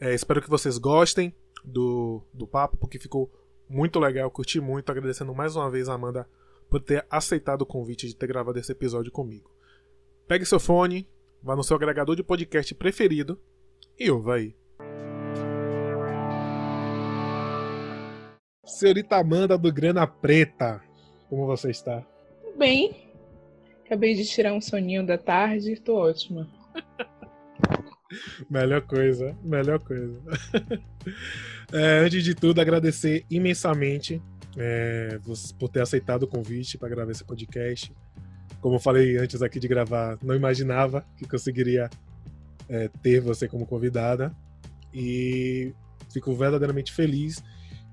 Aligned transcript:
É, 0.00 0.14
espero 0.14 0.40
que 0.40 0.48
vocês 0.48 0.78
gostem 0.78 1.34
do, 1.62 2.22
do 2.32 2.46
papo, 2.46 2.78
porque 2.78 2.98
ficou 2.98 3.30
muito 3.68 4.00
legal, 4.00 4.30
curti 4.30 4.58
muito, 4.58 4.90
agradecendo 4.90 5.34
mais 5.34 5.54
uma 5.54 5.70
vez 5.70 5.90
a 5.90 5.94
Amanda 5.94 6.26
por 6.70 6.80
ter 6.80 7.04
aceitado 7.10 7.62
o 7.62 7.66
convite 7.66 8.06
de 8.06 8.16
ter 8.16 8.26
gravado 8.26 8.58
esse 8.58 8.72
episódio 8.72 9.12
comigo. 9.12 9.50
Pegue 10.26 10.46
seu 10.46 10.58
fone, 10.58 11.06
vá 11.42 11.54
no 11.54 11.62
seu 11.62 11.76
agregador 11.76 12.16
de 12.16 12.22
podcast 12.22 12.74
preferido 12.74 13.38
e 13.98 14.10
ouva 14.10 14.36
aí. 14.36 14.56
Senhorita 18.64 19.16
Amanda 19.16 19.58
do 19.58 19.70
Grana 19.70 20.06
Preta, 20.06 20.82
como 21.28 21.44
você 21.44 21.70
está? 21.70 22.06
Bem, 22.56 23.12
acabei 23.84 24.14
de 24.14 24.24
tirar 24.24 24.54
um 24.54 24.62
soninho 24.62 25.04
da 25.04 25.18
tarde, 25.18 25.78
tô 25.78 25.96
ótima. 25.96 26.48
Melhor 28.48 28.82
coisa, 28.82 29.36
melhor 29.42 29.78
coisa. 29.80 30.20
é, 31.72 31.98
antes 31.98 32.24
de 32.24 32.34
tudo, 32.34 32.60
agradecer 32.60 33.24
imensamente 33.30 34.22
é, 34.56 35.18
por 35.58 35.68
ter 35.68 35.82
aceitado 35.82 36.24
o 36.24 36.28
convite 36.28 36.76
para 36.78 36.88
gravar 36.88 37.12
esse 37.12 37.24
podcast. 37.24 37.92
Como 38.60 38.76
eu 38.76 38.80
falei 38.80 39.16
antes 39.16 39.40
aqui 39.42 39.58
de 39.58 39.68
gravar, 39.68 40.18
não 40.22 40.34
imaginava 40.34 41.04
que 41.16 41.26
conseguiria 41.26 41.88
é, 42.68 42.88
ter 43.02 43.20
você 43.20 43.48
como 43.48 43.66
convidada. 43.66 44.34
E 44.92 45.72
fico 46.12 46.34
verdadeiramente 46.34 46.92
feliz 46.92 47.42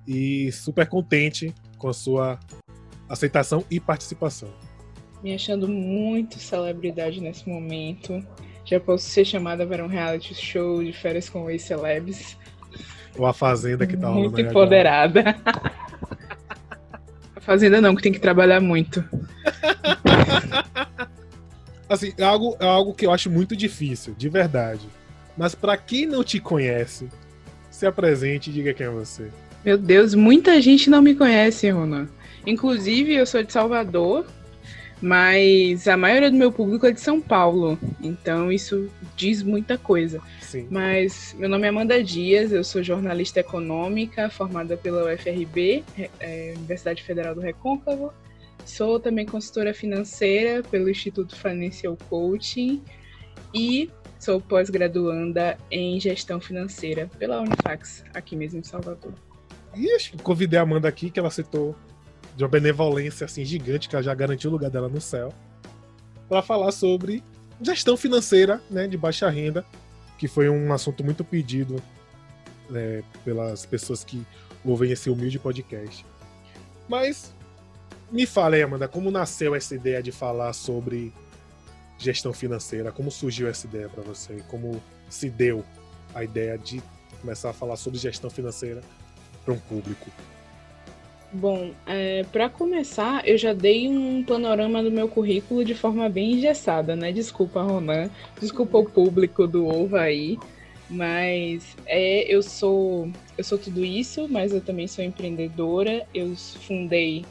e 0.07 0.51
super 0.51 0.87
contente 0.87 1.53
com 1.77 1.89
a 1.89 1.93
sua 1.93 2.39
aceitação 3.07 3.63
e 3.69 3.79
participação. 3.79 4.49
Me 5.23 5.33
achando 5.33 5.67
muito 5.67 6.39
celebridade 6.39 7.21
nesse 7.21 7.47
momento. 7.47 8.25
Já 8.67 8.81
posso 8.81 9.07
ser 9.07 9.23
chamada 9.23 9.65
para 9.65 9.81
um 9.81 9.87
reality 9.87 10.35
show 10.35 10.83
de 10.83 10.91
férias 10.91 11.29
com 11.29 11.49
ex 11.49 11.61
celebs. 11.61 12.35
Ou 13.17 13.25
a 13.25 13.31
Fazenda 13.31 13.87
que 13.87 13.95
tá 13.95 14.09
Muito 14.11 14.41
empoderada. 14.41 15.37
a 17.33 17.39
Fazenda 17.39 17.79
não, 17.79 17.95
que 17.95 18.03
tem 18.03 18.11
que 18.11 18.19
trabalhar 18.19 18.59
muito. 18.59 19.01
assim, 21.87 22.13
é 22.17 22.23
algo, 22.25 22.57
é 22.59 22.65
algo 22.65 22.93
que 22.93 23.05
eu 23.05 23.11
acho 23.11 23.29
muito 23.29 23.55
difícil, 23.55 24.13
de 24.17 24.27
verdade. 24.27 24.85
Mas 25.37 25.55
para 25.55 25.77
quem 25.77 26.05
não 26.05 26.21
te 26.21 26.37
conhece, 26.37 27.07
se 27.71 27.85
apresente 27.85 28.49
e 28.49 28.53
diga 28.53 28.73
quem 28.73 28.87
é 28.87 28.89
você. 28.89 29.29
Meu 29.63 29.77
Deus, 29.77 30.13
muita 30.13 30.61
gente 30.61 30.89
não 30.89 31.01
me 31.01 31.15
conhece, 31.15 31.69
Ronan. 31.69 32.09
Inclusive, 32.45 33.13
eu 33.13 33.25
sou 33.25 33.41
de 33.41 33.53
Salvador, 33.53 34.25
mas 35.01 35.87
a 35.87 35.95
maioria 35.95 36.31
do 36.31 36.37
meu 36.37 36.51
público 36.51 36.85
é 36.87 36.91
de 36.91 36.99
São 36.99 37.21
Paulo, 37.21 37.77
então 38.01 38.51
isso 38.51 38.89
diz 39.15 39.43
muita 39.43 39.77
coisa. 39.77 40.19
Sim. 40.41 40.67
Mas 40.71 41.35
meu 41.37 41.47
nome 41.47 41.65
é 41.65 41.69
Amanda 41.69 42.03
Dias, 42.03 42.51
eu 42.51 42.63
sou 42.63 42.81
jornalista 42.81 43.39
econômica, 43.39 44.29
formada 44.29 44.75
pela 44.75 45.13
UFRB, 45.13 45.83
é, 46.19 46.53
Universidade 46.57 47.03
Federal 47.03 47.35
do 47.35 47.41
Recôncavo. 47.41 48.11
Sou 48.65 48.99
também 48.99 49.25
consultora 49.25 49.73
financeira 49.73 50.61
pelo 50.63 50.89
Instituto 50.89 51.35
Financial 51.35 51.95
Coaching 52.09 52.81
e 53.53 53.89
sou 54.19 54.41
pós-graduanda 54.41 55.57
em 55.71 55.99
gestão 55.99 56.41
financeira 56.41 57.09
pela 57.17 57.39
Unifax, 57.39 58.03
aqui 58.13 58.35
mesmo 58.35 58.59
em 58.59 58.63
Salvador. 58.63 59.13
E 59.75 59.91
acho 59.91 60.11
que 60.11 60.17
convidei 60.17 60.57
a 60.57 60.63
Amanda 60.63 60.87
aqui, 60.87 61.09
que 61.09 61.19
ela 61.19 61.29
citou 61.29 61.75
de 62.37 62.43
uma 62.43 62.49
benevolência 62.49 63.25
assim 63.25 63.43
gigante 63.43 63.89
que 63.89 63.95
ela 63.95 64.03
já 64.03 64.13
garantiu 64.13 64.51
o 64.51 64.53
lugar 64.53 64.69
dela 64.69 64.87
no 64.87 65.01
céu, 65.01 65.33
para 66.29 66.43
falar 66.43 66.71
sobre 66.71 67.23
gestão 67.59 67.97
financeira, 67.97 68.61
né, 68.69 68.87
de 68.87 68.95
baixa 68.95 69.27
renda, 69.27 69.65
que 70.19 70.27
foi 70.27 70.47
um 70.47 70.71
assunto 70.71 71.03
muito 71.03 71.23
pedido 71.23 71.81
né, 72.69 73.03
pelas 73.25 73.65
pessoas 73.65 74.03
que 74.03 74.23
ouvem 74.63 74.91
esse 74.91 75.09
humilde 75.09 75.39
podcast. 75.39 76.05
Mas 76.87 77.33
me 78.11 78.27
fala 78.27 78.55
aí, 78.55 78.61
Amanda, 78.61 78.87
como 78.87 79.09
nasceu 79.09 79.55
essa 79.55 79.73
ideia 79.73 80.03
de 80.03 80.11
falar 80.11 80.53
sobre 80.53 81.11
gestão 81.97 82.33
financeira? 82.33 82.91
Como 82.91 83.09
surgiu 83.09 83.47
essa 83.47 83.65
ideia 83.65 83.89
para 83.89 84.03
você? 84.03 84.43
Como 84.47 84.79
se 85.09 85.27
deu 85.27 85.65
a 86.13 86.23
ideia 86.23 86.55
de 86.55 86.83
começar 87.19 87.49
a 87.49 87.53
falar 87.53 87.77
sobre 87.77 87.97
gestão 87.97 88.29
financeira 88.29 88.81
para 89.43 89.55
um 89.55 89.59
público? 89.59 90.11
Bom, 91.31 91.71
é, 91.85 92.23
para 92.31 92.49
começar, 92.49 93.27
eu 93.27 93.37
já 93.37 93.53
dei 93.53 93.87
um 93.89 94.23
panorama 94.23 94.81
do 94.81 94.89
meu 94.89 95.09
currículo 95.09 95.63
de 95.65 95.75
forma 95.75 96.07
bem 96.07 96.33
engessada, 96.33 96.95
né? 96.95 97.11
Desculpa, 97.11 97.61
Ronan, 97.61 98.09
desculpa 98.39 98.77
o 98.77 98.89
público 98.89 99.45
do 99.45 99.67
Ovo 99.67 99.97
aí, 99.97 100.37
mas 100.89 101.75
é, 101.85 102.33
eu 102.33 102.41
sou 102.41 103.11
eu 103.37 103.43
sou 103.43 103.57
tudo 103.57 103.83
isso, 103.83 104.27
mas 104.29 104.53
eu 104.53 104.61
também 104.61 104.87
sou 104.87 105.03
empreendedora. 105.03 106.07
Eu 106.13 106.35
fundei 106.35 107.25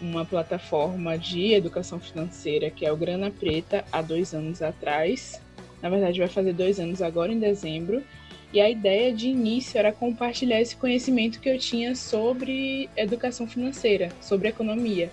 uma 0.00 0.24
plataforma 0.24 1.18
de 1.18 1.52
educação 1.52 1.98
financeira 1.98 2.70
que 2.70 2.86
é 2.86 2.92
o 2.92 2.96
Grana 2.96 3.30
Preta 3.30 3.84
há 3.90 4.00
dois 4.02 4.34
anos 4.34 4.62
atrás. 4.62 5.40
Na 5.82 5.88
verdade, 5.88 6.18
vai 6.18 6.28
fazer 6.28 6.52
dois 6.52 6.78
anos 6.78 7.02
agora 7.02 7.32
em 7.32 7.38
dezembro. 7.38 8.02
E 8.52 8.60
a 8.60 8.70
ideia 8.70 9.12
de 9.12 9.28
início 9.28 9.78
era 9.78 9.92
compartilhar 9.92 10.60
esse 10.60 10.74
conhecimento 10.74 11.38
que 11.38 11.48
eu 11.48 11.58
tinha 11.58 11.94
sobre 11.94 12.88
educação 12.96 13.46
financeira, 13.46 14.10
sobre 14.20 14.48
economia. 14.48 15.10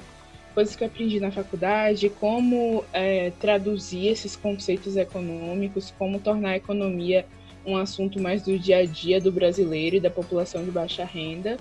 Coisas 0.54 0.74
que 0.74 0.84
eu 0.84 0.88
aprendi 0.88 1.20
na 1.20 1.32
faculdade, 1.32 2.10
como 2.10 2.86
é, 2.94 3.32
traduzir 3.42 4.08
esses 4.08 4.38
conceitos 4.38 4.96
econômicos, 4.96 5.94
como 5.98 6.20
tornar 6.20 6.52
a 6.52 6.58
economia 6.58 7.26
um 7.66 7.76
assunto 7.76 8.22
mais 8.22 8.44
do 8.44 8.58
dia 8.58 8.78
a 8.78 8.86
dia 8.86 9.20
do 9.20 9.32
brasileiro 9.32 9.96
e 9.96 10.00
da 10.00 10.10
população 10.10 10.64
de 10.64 10.72
baixa 10.72 11.04
renda. 11.04 11.58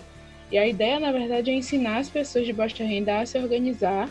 E 0.53 0.59
a 0.59 0.67
ideia, 0.67 1.01
na 1.01 1.11
verdade, 1.11 1.51
é 1.51 1.55
ensinar 1.55 1.99
as 1.99 2.09
pessoas 2.09 2.47
de 2.47 2.53
baixa 2.53 2.85
renda 2.85 3.19
a 3.19 3.27
se 3.27 3.39
organizar, 3.39 4.09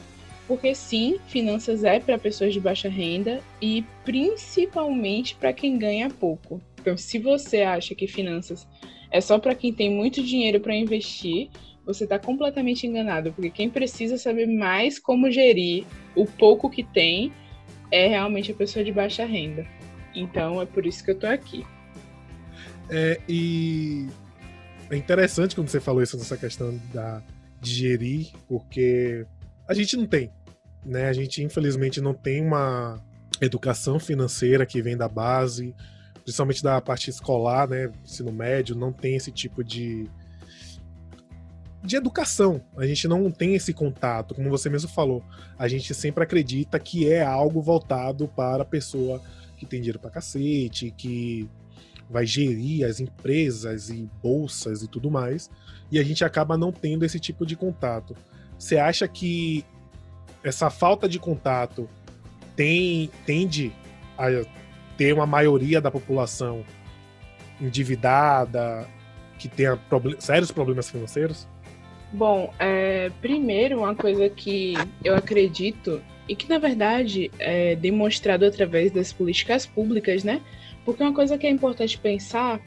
porque 0.47 0.73
sim, 0.73 1.17
finanças 1.27 1.83
é 1.83 1.99
para 1.99 2.17
pessoas 2.17 2.51
de 2.53 2.59
baixa 2.59 2.89
renda 2.89 3.41
e 3.61 3.85
principalmente 4.03 5.35
para 5.35 5.53
quem 5.53 5.77
ganha 5.77 6.09
pouco. 6.09 6.59
Então, 6.83 6.97
se 6.97 7.17
você 7.17 7.61
acha 7.61 7.95
que 7.95 8.07
finanças 8.07 8.67
é 9.09 9.21
só 9.21 9.39
para 9.39 9.55
quem 9.55 9.71
tem 9.71 9.89
muito 9.89 10.21
dinheiro 10.21 10.59
para 10.59 10.75
investir, 10.75 11.49
você 11.85 12.03
está 12.03 12.19
completamente 12.19 12.85
enganado, 12.85 13.31
porque 13.31 13.49
quem 13.49 13.69
precisa 13.69 14.17
saber 14.17 14.47
mais 14.47 14.99
como 14.99 15.31
gerir 15.31 15.85
o 16.13 16.25
pouco 16.25 16.69
que 16.69 16.83
tem 16.83 17.31
é 17.89 18.05
realmente 18.07 18.51
a 18.51 18.55
pessoa 18.55 18.83
de 18.83 18.91
baixa 18.91 19.23
renda. 19.23 19.65
Então, 20.13 20.61
é 20.61 20.65
por 20.65 20.85
isso 20.85 21.01
que 21.05 21.11
eu 21.11 21.15
estou 21.15 21.29
aqui. 21.29 21.65
É, 22.89 23.17
e 23.29 24.07
é 24.89 24.97
interessante 24.97 25.55
quando 25.55 25.69
você 25.69 25.79
falou 25.79 26.03
isso 26.03 26.17
nessa 26.17 26.35
questão 26.35 26.77
da, 26.93 27.23
de 27.61 27.73
gerir, 27.73 28.27
porque 28.45 29.25
a 29.65 29.73
gente 29.73 29.95
não 29.95 30.05
tem, 30.05 30.29
né? 30.85 31.07
A 31.07 31.13
gente 31.13 31.41
infelizmente 31.41 32.01
não 32.01 32.13
tem 32.13 32.41
uma 32.41 33.01
educação 33.39 33.99
financeira 33.99 34.65
que 34.65 34.81
vem 34.81 34.97
da 34.97 35.07
base, 35.07 35.73
principalmente 36.23 36.63
da 36.63 36.81
parte 36.81 37.09
escolar, 37.09 37.67
né, 37.67 37.91
ensino 38.03 38.31
médio, 38.31 38.75
não 38.75 38.91
tem 38.91 39.15
esse 39.15 39.31
tipo 39.31 39.63
de 39.63 40.09
de 41.83 41.97
educação. 41.97 42.61
A 42.77 42.85
gente 42.87 43.09
não 43.09 43.29
tem 43.29 43.55
esse 43.55 43.73
contato, 43.73 44.33
como 44.33 44.49
você 44.49 44.69
mesmo 44.69 44.89
falou. 44.89 45.21
A 45.59 45.67
gente 45.67 45.93
sempre 45.93 46.23
acredita 46.23 46.79
que 46.79 47.11
é 47.11 47.21
algo 47.21 47.61
voltado 47.61 48.25
para 48.29 48.63
a 48.63 48.65
pessoa 48.65 49.21
que 49.57 49.65
tem 49.65 49.81
dinheiro 49.81 49.99
para 49.99 50.09
cacete, 50.09 50.91
que 50.91 51.49
vai 52.09 52.25
gerir 52.25 52.85
as 52.85 52.99
empresas 52.99 53.89
e 53.89 54.09
bolsas 54.21 54.81
e 54.81 54.87
tudo 54.87 55.09
mais, 55.09 55.49
e 55.91 55.99
a 55.99 56.03
gente 56.03 56.23
acaba 56.23 56.57
não 56.57 56.71
tendo 56.71 57.03
esse 57.03 57.19
tipo 57.19 57.45
de 57.45 57.55
contato. 57.55 58.15
Você 58.57 58.77
acha 58.77 59.07
que 59.07 59.65
essa 60.43 60.69
falta 60.69 61.07
de 61.07 61.19
contato 61.19 61.89
tem 62.55 63.09
tende 63.25 63.73
a 64.17 64.27
ter 64.97 65.13
uma 65.13 65.25
maioria 65.25 65.79
da 65.81 65.91
população 65.91 66.63
endividada, 67.59 68.87
que 69.37 69.47
tenha 69.47 69.77
problem 69.77 70.15
sérios 70.19 70.51
problemas 70.51 70.89
financeiros? 70.89 71.47
Bom, 72.11 72.53
é, 72.59 73.11
primeiro, 73.21 73.79
uma 73.79 73.95
coisa 73.95 74.29
que 74.29 74.75
eu 75.03 75.15
acredito, 75.15 76.01
e 76.27 76.35
que 76.35 76.47
na 76.47 76.57
verdade 76.57 77.31
é 77.39 77.75
demonstrado 77.75 78.45
através 78.45 78.91
das 78.91 79.11
políticas 79.11 79.65
públicas, 79.65 80.23
né? 80.23 80.41
Porque 80.85 81.01
uma 81.03 81.13
coisa 81.13 81.37
que 81.37 81.47
é 81.47 81.49
importante 81.49 81.97
pensar 81.97 82.61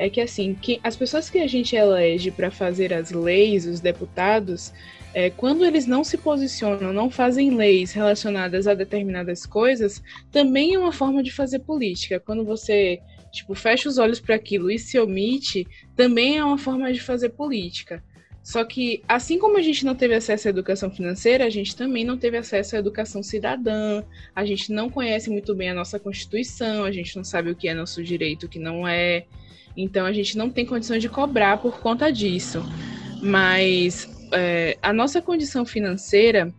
é 0.00 0.08
que 0.08 0.18
assim, 0.18 0.54
que 0.54 0.80
as 0.82 0.96
pessoas 0.96 1.28
que 1.28 1.38
a 1.38 1.46
gente 1.46 1.76
elege 1.76 2.30
para 2.30 2.50
fazer 2.50 2.90
as 2.90 3.10
leis, 3.10 3.66
os 3.66 3.80
deputados, 3.80 4.72
é, 5.12 5.28
quando 5.28 5.62
eles 5.62 5.86
não 5.86 6.02
se 6.02 6.16
posicionam, 6.16 6.90
não 6.90 7.10
fazem 7.10 7.54
leis 7.54 7.92
relacionadas 7.92 8.66
a 8.66 8.72
determinadas 8.72 9.44
coisas, 9.44 10.02
também 10.32 10.72
é 10.72 10.78
uma 10.78 10.90
forma 10.90 11.22
de 11.22 11.30
fazer 11.30 11.58
política. 11.58 12.18
Quando 12.18 12.46
você 12.46 12.98
tipo 13.30 13.54
fecha 13.54 13.90
os 13.90 13.98
olhos 13.98 14.18
para 14.18 14.34
aquilo 14.36 14.70
e 14.70 14.78
se 14.78 14.98
omite, 14.98 15.66
também 15.94 16.38
é 16.38 16.44
uma 16.44 16.56
forma 16.56 16.90
de 16.90 17.00
fazer 17.00 17.28
política. 17.28 18.02
Só 18.42 18.64
que, 18.64 19.02
assim 19.06 19.38
como 19.38 19.58
a 19.58 19.62
gente 19.62 19.84
não 19.84 19.94
teve 19.94 20.14
acesso 20.14 20.48
à 20.48 20.50
educação 20.50 20.90
financeira, 20.90 21.44
a 21.44 21.50
gente 21.50 21.76
também 21.76 22.06
não 22.06 22.16
teve 22.16 22.38
acesso 22.38 22.74
à 22.74 22.78
educação 22.78 23.22
cidadã, 23.22 24.02
a 24.34 24.46
gente 24.46 24.72
não 24.72 24.88
conhece 24.88 25.28
muito 25.28 25.54
bem 25.54 25.68
a 25.68 25.74
nossa 25.74 26.00
Constituição, 26.00 26.84
a 26.84 26.90
gente 26.90 27.14
não 27.14 27.22
sabe 27.22 27.50
o 27.50 27.54
que 27.54 27.68
é 27.68 27.74
nosso 27.74 28.02
direito, 28.02 28.46
o 28.46 28.48
que 28.48 28.58
não 28.58 28.88
é. 28.88 29.26
Então 29.76 30.06
a 30.06 30.12
gente 30.12 30.36
não 30.36 30.50
tem 30.50 30.66
condições 30.66 31.00
de 31.00 31.08
cobrar 31.08 31.58
por 31.58 31.80
conta 31.80 32.10
disso. 32.12 32.62
Mas 33.22 34.08
é, 34.32 34.78
a 34.82 34.92
nossa 34.92 35.20
condição 35.20 35.64
financeira 35.64 36.52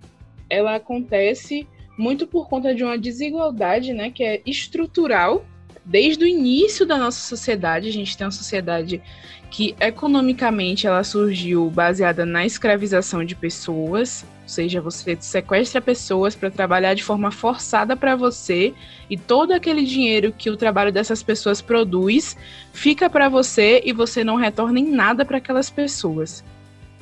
ela 0.50 0.76
acontece 0.76 1.68
muito 1.98 2.28
por 2.28 2.50
conta 2.50 2.74
de 2.74 2.84
uma 2.84 2.98
desigualdade, 2.98 3.94
né, 3.94 4.12
que 4.12 4.24
é 4.24 4.42
estrutural 4.46 5.46
desde 5.86 6.24
o 6.24 6.28
início 6.28 6.86
da 6.86 6.98
nossa 6.98 7.20
sociedade. 7.20 7.88
A 7.88 7.92
gente 7.92 8.18
tem 8.18 8.26
uma 8.26 8.32
sociedade 8.32 9.02
que 9.52 9.76
economicamente 9.82 10.88
ela 10.88 11.04
surgiu 11.04 11.70
baseada 11.70 12.26
na 12.26 12.46
escravização 12.46 13.24
de 13.26 13.36
pessoas, 13.36 14.26
ou 14.44 14.50
seja, 14.50 14.80
você 14.80 15.18
sequestra 15.20 15.82
pessoas 15.82 16.34
para 16.34 16.50
trabalhar 16.50 16.94
de 16.94 17.04
forma 17.04 17.30
forçada 17.32 17.98
para 17.98 18.16
você 18.16 18.74
e 19.10 19.18
todo 19.18 19.52
aquele 19.52 19.84
dinheiro 19.84 20.34
que 20.36 20.50
o 20.50 20.56
trabalho 20.56 20.92
dessas 20.92 21.22
pessoas 21.22 21.62
produz 21.62 22.38
fica 22.72 23.10
para 23.10 23.28
você 23.28 23.82
e 23.86 23.92
você 23.92 24.24
não 24.24 24.38
retorna 24.38 24.80
em 24.80 24.90
nada 24.90 25.26
para 25.26 25.38
aquelas 25.38 25.70
pessoas. 25.70 26.46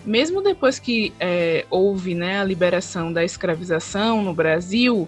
Mesmo 0.03 0.41
depois 0.41 0.79
que 0.79 1.13
é, 1.19 1.65
houve 1.69 2.15
né, 2.15 2.39
a 2.39 2.43
liberação 2.43 3.13
da 3.13 3.23
escravização 3.23 4.23
no 4.23 4.33
Brasil, 4.33 5.07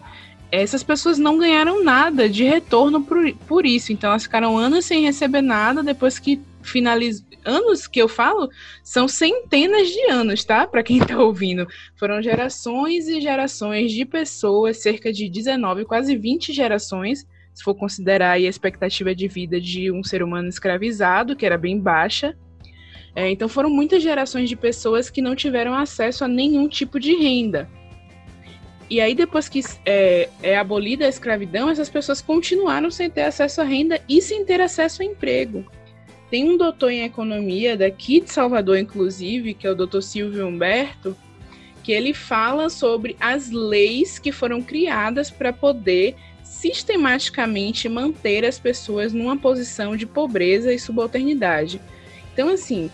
essas 0.52 0.84
pessoas 0.84 1.18
não 1.18 1.40
ganharam 1.40 1.84
nada 1.84 2.30
de 2.30 2.44
retorno 2.44 3.02
por, 3.02 3.34
por 3.48 3.66
isso. 3.66 3.92
Então 3.92 4.12
elas 4.12 4.24
ficaram 4.24 4.60
anos 4.60 4.86
sem 4.86 5.06
receber 5.06 5.42
nada 5.42 5.82
depois 5.82 6.20
que 6.20 6.40
finalizou. 6.64 7.30
Anos 7.44 7.88
que 7.88 8.00
eu 8.00 8.08
falo 8.08 8.50
são 8.84 9.08
centenas 9.08 9.88
de 9.88 10.12
anos, 10.12 10.44
tá? 10.44 10.68
Para 10.68 10.84
quem 10.84 11.00
tá 11.04 11.18
ouvindo. 11.18 11.68
Foram 11.96 12.22
gerações 12.22 13.08
e 13.08 13.20
gerações 13.20 13.92
de 13.92 14.06
pessoas, 14.06 14.78
cerca 14.78 15.12
de 15.12 15.28
19, 15.28 15.86
quase 15.86 16.16
20 16.16 16.54
gerações, 16.54 17.26
se 17.54 17.64
for 17.64 17.74
considerar 17.74 18.34
a 18.34 18.40
expectativa 18.40 19.16
de 19.16 19.28
vida 19.28 19.60
de 19.60 19.92
um 19.92 20.04
ser 20.04 20.22
humano 20.22 20.48
escravizado, 20.50 21.36
que 21.36 21.46
era 21.46 21.58
bem 21.58 21.80
baixa. 21.80 22.38
É, 23.16 23.30
então 23.30 23.50
foram 23.50 23.70
muitas 23.70 24.02
gerações 24.02 24.48
de 24.48 24.56
pessoas 24.56 25.10
que 25.10 25.22
não 25.22 25.36
tiveram 25.36 25.74
acesso 25.74 26.24
a 26.24 26.28
nenhum 26.28 26.68
tipo 26.68 27.00
de 27.00 27.16
renda. 27.16 27.68
E 28.92 29.00
aí, 29.00 29.16
depois 29.16 29.48
que 29.48 29.62
é, 29.86 30.28
é, 30.44 30.58
abolida 30.58 31.06
a 31.06 31.10
escravidão, 31.10 31.70
essas 31.70 31.90
pessoas 31.90 32.22
continuaram 32.22 32.92
sem 32.92 33.10
ter 33.10 33.22
acesso 33.22 33.62
à 33.62 33.64
renda 33.64 34.02
e 34.08 34.22
sem 34.22 34.44
ter 34.44 34.60
acesso 34.60 35.02
ao 35.02 35.08
emprego. 35.08 35.66
Tem 36.32 36.50
um 36.50 36.56
doutor 36.56 36.90
em 36.92 37.04
economia 37.04 37.76
daqui 37.76 38.22
de 38.22 38.32
Salvador, 38.32 38.78
inclusive, 38.78 39.54
que 39.54 39.68
é 39.68 39.70
o 39.70 39.76
doutor 39.76 40.02
Silvio 40.02 40.48
Humberto, 40.48 41.14
que 41.84 41.92
ele 41.92 42.14
fala 42.14 42.70
sobre 42.70 43.18
as 43.20 43.52
leis 43.52 44.18
que 44.18 44.32
foram 44.32 44.62
criadas 44.62 45.30
para 45.30 45.52
poder 45.52 46.16
sistematicamente 46.42 47.90
manter 47.90 48.46
as 48.46 48.58
pessoas 48.58 49.12
numa 49.12 49.36
posição 49.36 49.98
de 49.98 50.06
pobreza 50.06 50.74
e 50.74 50.80
subalternidade. 50.80 51.82
Então, 52.32 52.48
assim, 52.48 52.90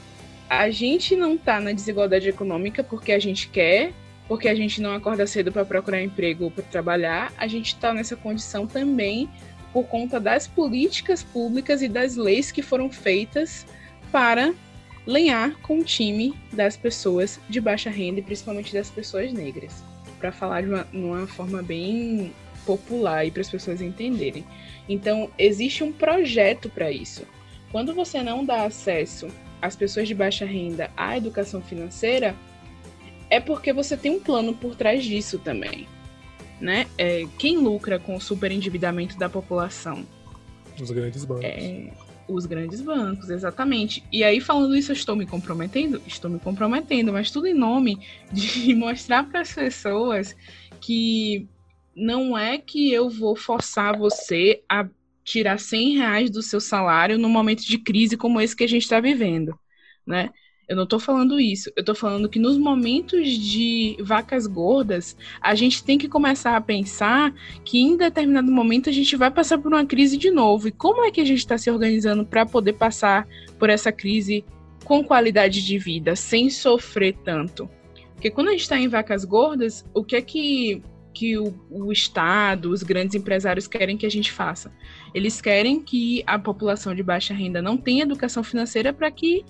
a 0.50 0.72
gente 0.72 1.16
não 1.16 1.36
está 1.36 1.60
na 1.60 1.74
desigualdade 1.74 2.28
econômica 2.28 2.84
porque 2.84 3.12
a 3.12 3.20
gente 3.20 3.50
quer, 3.50 3.94
porque 4.28 4.48
a 4.48 4.56
gente 4.56 4.82
não 4.82 4.94
acorda 4.94 5.28
cedo 5.28 5.52
para 5.52 5.64
procurar 5.64 6.02
emprego 6.02 6.46
ou 6.46 6.52
para 6.52 6.64
trabalhar, 6.64 7.32
a 7.38 7.46
gente 7.46 7.68
está 7.68 7.94
nessa 7.94 8.16
condição 8.16 8.66
também 8.66 9.30
por 9.78 9.86
conta 9.86 10.20
das 10.20 10.48
políticas 10.48 11.22
públicas 11.22 11.84
e 11.84 11.88
das 11.88 12.16
leis 12.16 12.52
que 12.52 12.64
foram 12.64 12.90
feitas 12.90 13.64
para 14.12 14.52
lenhar 15.06 15.54
com 15.62 15.78
o 15.78 15.84
time 15.84 16.34
das 16.52 16.76
pessoas 16.76 17.40
de 17.48 17.62
baixa 17.62 17.88
renda 17.88 18.20
e 18.20 18.24
principalmente 18.24 18.74
das 18.74 18.90
pessoas 18.90 19.32
negras, 19.32 19.84
para 20.18 20.32
falar 20.32 20.62
de 20.62 20.70
uma, 20.70 20.88
uma 20.92 21.28
forma 21.28 21.62
bem 21.62 22.34
popular 22.66 23.24
e 23.24 23.30
para 23.30 23.42
as 23.42 23.52
pessoas 23.52 23.80
entenderem. 23.80 24.44
Então, 24.90 25.30
existe 25.38 25.84
um 25.84 25.92
projeto 25.92 26.72
para 26.72 26.92
isso. 26.92 27.28
Quando 27.72 27.94
você 27.94 28.24
não 28.24 28.44
dá 28.44 28.64
acesso 28.64 29.28
às 29.62 29.76
pessoas 29.76 30.08
de 30.08 30.16
baixa 30.16 30.44
renda 30.44 30.90
à 30.98 31.16
educação 31.16 31.62
financeira, 31.62 32.36
é 33.30 33.40
porque 33.40 33.72
você 33.72 33.96
tem 33.96 34.10
um 34.10 34.20
plano 34.20 34.56
por 34.56 34.76
trás 34.76 35.06
disso 35.06 35.38
também. 35.38 35.88
Né? 36.60 36.88
É, 36.98 37.26
quem 37.38 37.58
lucra 37.58 38.00
com 38.00 38.16
o 38.16 38.22
superendividamento 38.22 39.18
da 39.18 39.30
população? 39.30 40.06
Os 40.82 40.92
grandes 40.92 41.24
bancos. 41.24 41.46
É, 41.46 41.92
os 42.28 42.46
grandes 42.46 42.82
bancos, 42.82 43.30
exatamente. 43.30 44.04
E 44.12 44.24
aí, 44.24 44.42
falando 44.42 44.76
isso, 44.76 44.92
eu 44.92 44.96
estou 44.96 45.16
me 45.16 45.26
comprometendo? 45.26 46.02
Estou 46.06 46.30
me 46.30 46.40
comprometendo, 46.40 47.14
mas 47.14 47.32
tudo 47.32 47.48
em 47.48 47.54
nome 47.54 48.00
de 48.32 48.74
mostrar 48.76 49.24
para 49.30 49.42
as 49.42 49.54
pessoas 49.54 50.36
que 50.82 51.48
não 51.96 52.38
é 52.38 52.58
que 52.58 52.92
eu 52.92 53.10
vou 53.10 53.36
forçar 53.36 53.98
você 53.98 54.62
a 54.70 54.88
tirar 55.24 55.60
100 55.60 55.98
reais 55.98 56.30
do 56.30 56.42
seu 56.42 56.62
salário 56.62 57.18
num 57.18 57.30
momento 57.30 57.66
de 57.66 57.78
crise 57.78 58.16
como 58.16 58.40
esse 58.40 58.56
que 58.56 58.64
a 58.64 58.68
gente 58.68 58.84
está 58.84 59.00
vivendo, 59.00 59.58
né? 60.06 60.30
Eu 60.68 60.76
não 60.76 60.84
estou 60.84 61.00
falando 61.00 61.40
isso. 61.40 61.72
Eu 61.76 61.82
estou 61.82 61.96
falando 61.96 62.28
que 62.28 62.40
nos 62.40 62.58
momentos 62.58 63.30
de 63.30 63.96
vacas 64.02 64.46
gordas, 64.46 65.16
a 65.42 65.56
gente 65.56 65.84
tem 65.84 65.98
que 65.98 66.10
começar 66.10 66.58
a 66.58 66.62
pensar 66.62 67.34
que 67.64 67.80
em 67.80 67.96
determinado 67.96 68.52
momento 68.52 68.90
a 68.90 68.94
gente 68.94 69.16
vai 69.16 69.32
passar 69.32 69.58
por 69.58 69.72
uma 69.72 69.86
crise 69.86 70.18
de 70.18 70.30
novo. 70.30 70.68
E 70.68 70.72
como 70.72 71.06
é 71.06 71.12
que 71.12 71.22
a 71.22 71.26
gente 71.26 71.40
está 71.40 71.58
se 71.58 71.72
organizando 71.72 72.26
para 72.26 72.46
poder 72.46 72.74
passar 72.74 73.26
por 73.58 73.70
essa 73.70 73.92
crise 73.92 74.44
com 74.84 75.04
qualidade 75.04 75.66
de 75.66 75.78
vida, 75.78 76.16
sem 76.16 76.50
sofrer 76.50 77.16
tanto? 77.24 77.70
Porque 78.14 78.30
quando 78.30 78.50
a 78.50 78.52
gente 78.52 78.62
está 78.62 78.78
em 78.78 78.90
vacas 78.90 79.24
gordas, 79.24 79.86
o 79.94 80.04
que 80.04 80.16
é 80.16 80.22
que 80.22 80.82
que 81.14 81.36
o, 81.36 81.52
o, 81.72 81.92
Estado, 81.92 82.70
os 82.70 82.84
grandes 82.84 83.16
empresários 83.16 83.68
querem 83.68 83.98
que 83.98 84.06
a 84.06 84.10
gente 84.10 84.32
faça. 84.32 84.72
Eles 85.16 85.42
querem 85.42 85.82
que 85.82 86.24
a 86.28 86.38
população 86.38 86.94
de 86.94 87.02
baixa 87.02 87.34
renda 87.34 87.60
não 87.60 87.76
tenha 87.76 88.04
educação 88.04 88.44
financeira 88.44 88.94
para 88.94 89.10
que 89.10 89.44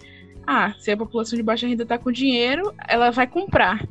ah, 0.47 0.73
se 0.79 0.89
a 0.89 0.95
população 0.95 1.35
de 1.35 1.43
baixa 1.43 1.67
renda 1.67 1.83
está 1.83 1.97
com 1.97 2.09
dinheiro, 2.09 2.73
ela 2.87 3.11
vai 3.11 3.27
comprar. 3.27 3.85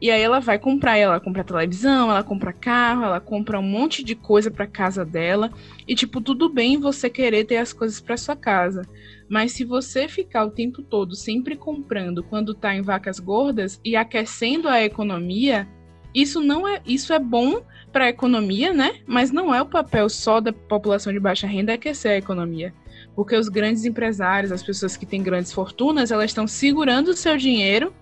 E 0.00 0.10
aí 0.10 0.22
ela 0.22 0.40
vai 0.40 0.58
comprar, 0.58 0.96
ela 0.96 1.20
compra 1.20 1.44
televisão, 1.44 2.10
ela 2.10 2.24
compra 2.24 2.54
carro, 2.54 3.04
ela 3.04 3.20
compra 3.20 3.60
um 3.60 3.62
monte 3.62 4.02
de 4.02 4.14
coisa 4.14 4.50
para 4.50 4.66
casa 4.66 5.04
dela. 5.04 5.52
E 5.86 5.94
tipo, 5.94 6.22
tudo 6.22 6.48
bem 6.48 6.80
você 6.80 7.10
querer 7.10 7.44
ter 7.44 7.58
as 7.58 7.74
coisas 7.74 8.00
para 8.00 8.16
sua 8.16 8.34
casa, 8.34 8.88
mas 9.28 9.52
se 9.52 9.62
você 9.62 10.08
ficar 10.08 10.46
o 10.46 10.50
tempo 10.50 10.82
todo 10.82 11.14
sempre 11.14 11.54
comprando 11.54 12.22
quando 12.22 12.54
tá 12.54 12.74
em 12.74 12.80
vacas 12.80 13.20
gordas 13.20 13.78
e 13.84 13.94
aquecendo 13.94 14.68
a 14.68 14.82
economia, 14.82 15.68
isso 16.14 16.40
não 16.40 16.66
é, 16.66 16.80
isso 16.86 17.12
é 17.12 17.18
bom 17.18 17.60
para 17.92 18.06
a 18.06 18.08
economia, 18.08 18.72
né? 18.72 19.00
Mas 19.06 19.30
não 19.30 19.54
é 19.54 19.60
o 19.60 19.66
papel 19.66 20.08
só 20.08 20.40
da 20.40 20.50
população 20.50 21.12
de 21.12 21.20
baixa 21.20 21.46
renda 21.46 21.74
aquecer 21.74 22.12
a 22.12 22.16
economia 22.16 22.72
porque 23.20 23.36
os 23.36 23.50
grandes 23.50 23.84
empresários, 23.84 24.50
as 24.50 24.62
pessoas 24.62 24.96
que 24.96 25.04
têm 25.04 25.22
grandes 25.22 25.52
fortunas, 25.52 26.10
elas 26.10 26.30
estão 26.30 26.46
segurando 26.46 27.08
o 27.08 27.14
seu 27.14 27.36
dinheiro 27.36 27.92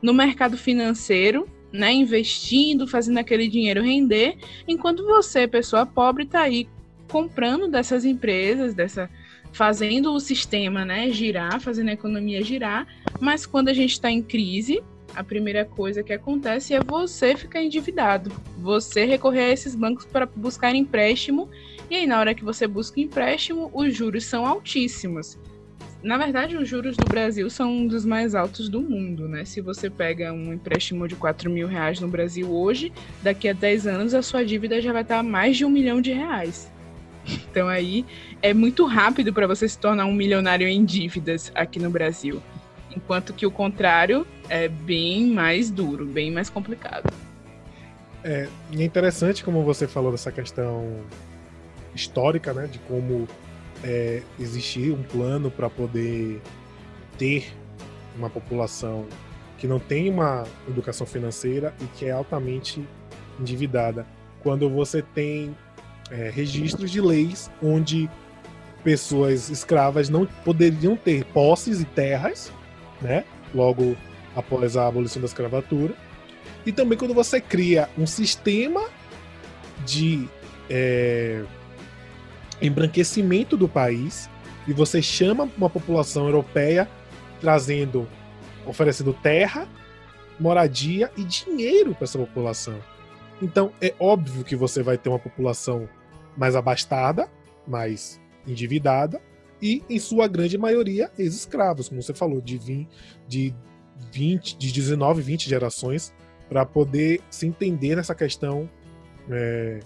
no 0.00 0.14
mercado 0.14 0.56
financeiro, 0.56 1.48
né, 1.72 1.92
investindo, 1.92 2.86
fazendo 2.86 3.18
aquele 3.18 3.48
dinheiro 3.48 3.82
render, 3.82 4.38
enquanto 4.68 5.04
você, 5.04 5.48
pessoa 5.48 5.84
pobre, 5.84 6.22
está 6.22 6.42
aí 6.42 6.68
comprando 7.10 7.66
dessas 7.66 8.04
empresas, 8.04 8.72
dessa 8.72 9.10
fazendo 9.50 10.12
o 10.12 10.20
sistema, 10.20 10.84
né, 10.84 11.10
girar, 11.10 11.60
fazendo 11.60 11.88
a 11.88 11.94
economia 11.94 12.40
girar, 12.44 12.86
mas 13.18 13.46
quando 13.46 13.70
a 13.70 13.74
gente 13.74 13.94
está 13.94 14.08
em 14.08 14.22
crise, 14.22 14.80
a 15.12 15.24
primeira 15.24 15.64
coisa 15.64 16.04
que 16.04 16.12
acontece 16.12 16.72
é 16.72 16.80
você 16.80 17.34
ficar 17.34 17.60
endividado, 17.60 18.30
você 18.56 19.04
recorrer 19.04 19.46
a 19.46 19.52
esses 19.52 19.74
bancos 19.74 20.04
para 20.04 20.24
buscar 20.24 20.72
empréstimo 20.72 21.50
e 21.90 21.96
aí, 21.96 22.06
na 22.06 22.18
hora 22.18 22.34
que 22.34 22.44
você 22.44 22.66
busca 22.66 23.00
empréstimo, 23.00 23.70
os 23.72 23.96
juros 23.96 24.24
são 24.24 24.46
altíssimos. 24.46 25.38
Na 26.02 26.16
verdade, 26.16 26.56
os 26.56 26.68
juros 26.68 26.96
do 26.96 27.08
Brasil 27.08 27.50
são 27.50 27.72
um 27.72 27.86
dos 27.86 28.04
mais 28.04 28.34
altos 28.34 28.68
do 28.68 28.80
mundo, 28.80 29.26
né? 29.26 29.44
Se 29.44 29.60
você 29.60 29.90
pega 29.90 30.32
um 30.32 30.52
empréstimo 30.52 31.08
de 31.08 31.16
4 31.16 31.50
mil 31.50 31.66
reais 31.66 31.98
no 31.98 32.06
Brasil 32.06 32.48
hoje, 32.48 32.92
daqui 33.22 33.48
a 33.48 33.52
10 33.52 33.86
anos 33.86 34.14
a 34.14 34.22
sua 34.22 34.44
dívida 34.44 34.80
já 34.80 34.92
vai 34.92 35.02
estar 35.02 35.22
mais 35.24 35.56
de 35.56 35.64
um 35.64 35.70
milhão 35.70 36.00
de 36.00 36.12
reais. 36.12 36.70
Então 37.50 37.68
aí 37.68 38.06
é 38.40 38.54
muito 38.54 38.86
rápido 38.86 39.32
para 39.32 39.46
você 39.46 39.68
se 39.68 39.78
tornar 39.78 40.06
um 40.06 40.14
milionário 40.14 40.68
em 40.68 40.84
dívidas 40.84 41.50
aqui 41.54 41.78
no 41.78 41.90
Brasil. 41.90 42.40
Enquanto 42.94 43.32
que 43.32 43.44
o 43.44 43.50
contrário 43.50 44.26
é 44.48 44.68
bem 44.68 45.26
mais 45.26 45.70
duro, 45.70 46.06
bem 46.06 46.30
mais 46.30 46.48
complicado. 46.48 47.12
É, 48.24 48.48
é 48.72 48.82
interessante 48.82 49.44
como 49.44 49.62
você 49.62 49.86
falou 49.86 50.10
dessa 50.10 50.32
questão 50.32 51.02
histórica, 51.98 52.52
né, 52.52 52.66
de 52.66 52.78
como 52.80 53.28
é, 53.82 54.22
existir 54.38 54.92
um 54.92 55.02
plano 55.02 55.50
para 55.50 55.68
poder 55.68 56.40
ter 57.18 57.52
uma 58.16 58.30
população 58.30 59.06
que 59.58 59.66
não 59.66 59.78
tem 59.78 60.08
uma 60.08 60.44
educação 60.68 61.06
financeira 61.06 61.74
e 61.80 61.84
que 61.98 62.06
é 62.06 62.10
altamente 62.10 62.86
endividada. 63.40 64.06
Quando 64.42 64.70
você 64.70 65.02
tem 65.02 65.54
é, 66.10 66.30
registros 66.30 66.90
de 66.90 67.00
leis 67.00 67.50
onde 67.62 68.08
pessoas 68.84 69.50
escravas 69.50 70.08
não 70.08 70.26
poderiam 70.44 70.96
ter 70.96 71.24
posses 71.24 71.80
e 71.80 71.84
terras, 71.84 72.52
né? 73.02 73.24
Logo 73.52 73.96
após 74.36 74.76
a 74.76 74.86
abolição 74.86 75.20
da 75.20 75.26
escravatura. 75.26 75.94
E 76.64 76.72
também 76.72 76.96
quando 76.96 77.14
você 77.14 77.40
cria 77.40 77.88
um 77.98 78.06
sistema 78.06 78.84
de 79.84 80.28
é, 80.70 81.42
embranquecimento 82.60 83.56
do 83.56 83.68
país, 83.68 84.28
e 84.66 84.72
você 84.72 85.00
chama 85.00 85.48
uma 85.56 85.70
população 85.70 86.26
europeia 86.26 86.88
trazendo, 87.40 88.06
oferecendo 88.66 89.12
terra, 89.12 89.66
moradia 90.38 91.10
e 91.16 91.24
dinheiro 91.24 91.94
para 91.94 92.04
essa 92.04 92.18
população. 92.18 92.78
Então 93.40 93.72
é 93.80 93.94
óbvio 93.98 94.44
que 94.44 94.56
você 94.56 94.82
vai 94.82 94.98
ter 94.98 95.08
uma 95.08 95.18
população 95.18 95.88
mais 96.36 96.54
abastada, 96.54 97.28
mais 97.66 98.20
endividada 98.46 99.20
e, 99.60 99.82
em 99.88 99.98
sua 99.98 100.28
grande 100.28 100.56
maioria, 100.56 101.10
ex-escravos, 101.18 101.88
como 101.88 102.02
você 102.02 102.14
falou, 102.14 102.40
de 102.40 102.56
20, 102.56 102.88
de 103.26 103.54
20, 104.12 104.56
de 104.56 104.72
19, 104.72 105.22
20 105.22 105.48
gerações 105.48 106.14
para 106.48 106.64
poder 106.64 107.20
se 107.30 107.46
entender 107.46 107.96
nessa 107.96 108.14
questão 108.14 108.68
é, 109.30 109.80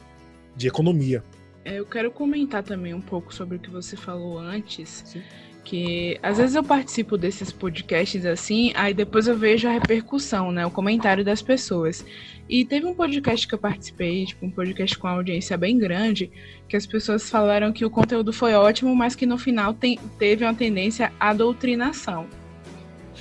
de 0.55 0.69
economia. 0.69 1.23
É, 1.64 1.78
eu 1.78 1.87
quero 1.87 2.11
comentar 2.11 2.62
também 2.62 2.92
um 2.92 3.00
pouco 3.00 3.33
sobre 3.33 3.57
o 3.57 3.61
que 3.61 3.71
você 3.71 3.97
falou 3.97 4.38
antes, 4.38 5.02
Sim. 5.07 5.23
que 5.64 6.19
às 6.23 6.38
vezes 6.38 6.57
eu 6.57 6.64
participo 6.64 7.16
desses 7.16 7.52
podcasts 7.52 8.26
assim, 8.26 8.73
aí 8.75 8.92
depois 8.92 9.28
eu 9.28 9.37
vejo 9.37 9.69
a 9.69 9.73
repercussão, 9.73 10.50
né, 10.50 10.66
o 10.66 10.71
comentário 10.71 11.25
das 11.25 11.40
pessoas. 11.40 12.04
E 12.49 12.64
teve 12.64 12.85
um 12.87 12.95
podcast 12.95 13.47
que 13.47 13.54
eu 13.54 13.59
participei, 13.59 14.26
tipo 14.26 14.45
um 14.45 14.50
podcast 14.50 14.99
com 14.99 15.07
audiência 15.07 15.57
bem 15.57 15.78
grande, 15.78 16.31
que 16.69 16.76
as 16.76 16.85
pessoas 16.85 17.31
falaram 17.31 17.73
que 17.73 17.85
o 17.85 17.90
conteúdo 17.90 18.33
foi 18.33 18.54
ótimo, 18.54 18.95
mas 18.95 19.14
que 19.14 19.25
no 19.25 19.38
final 19.38 19.73
tem, 19.73 19.99
teve 20.19 20.45
uma 20.45 20.54
tendência 20.54 21.12
à 21.19 21.33
doutrinação. 21.33 22.26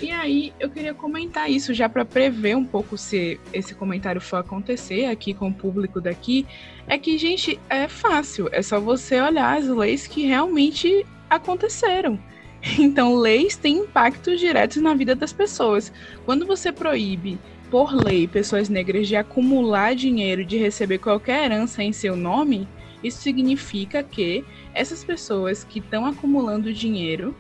E 0.01 0.09
aí 0.09 0.51
eu 0.59 0.67
queria 0.67 0.95
comentar 0.95 1.49
isso 1.49 1.75
já 1.75 1.87
para 1.87 2.03
prever 2.03 2.57
um 2.57 2.65
pouco 2.65 2.97
se 2.97 3.39
esse 3.53 3.75
comentário 3.75 4.19
for 4.19 4.37
acontecer 4.37 5.05
aqui 5.05 5.31
com 5.31 5.49
o 5.49 5.53
público 5.53 6.01
daqui, 6.01 6.47
é 6.87 6.97
que 6.97 7.19
gente, 7.19 7.59
é 7.69 7.87
fácil, 7.87 8.49
é 8.51 8.63
só 8.63 8.79
você 8.79 9.21
olhar 9.21 9.59
as 9.59 9.67
leis 9.67 10.07
que 10.07 10.25
realmente 10.25 11.05
aconteceram. 11.29 12.19
Então, 12.77 13.15
leis 13.15 13.57
têm 13.57 13.77
impactos 13.77 14.39
diretos 14.39 14.77
na 14.77 14.93
vida 14.93 15.15
das 15.15 15.33
pessoas. 15.33 15.91
Quando 16.25 16.45
você 16.45 16.71
proíbe, 16.71 17.39
por 17.71 17.91
lei, 17.91 18.27
pessoas 18.27 18.69
negras 18.69 19.07
de 19.07 19.15
acumular 19.15 19.95
dinheiro, 19.95 20.45
de 20.45 20.57
receber 20.57 20.99
qualquer 20.99 21.45
herança 21.45 21.81
em 21.81 21.91
seu 21.91 22.15
nome, 22.15 22.67
isso 23.03 23.19
significa 23.19 24.03
que 24.03 24.45
essas 24.75 25.03
pessoas 25.03 25.63
que 25.63 25.79
estão 25.79 26.05
acumulando 26.05 26.71
dinheiro 26.71 27.35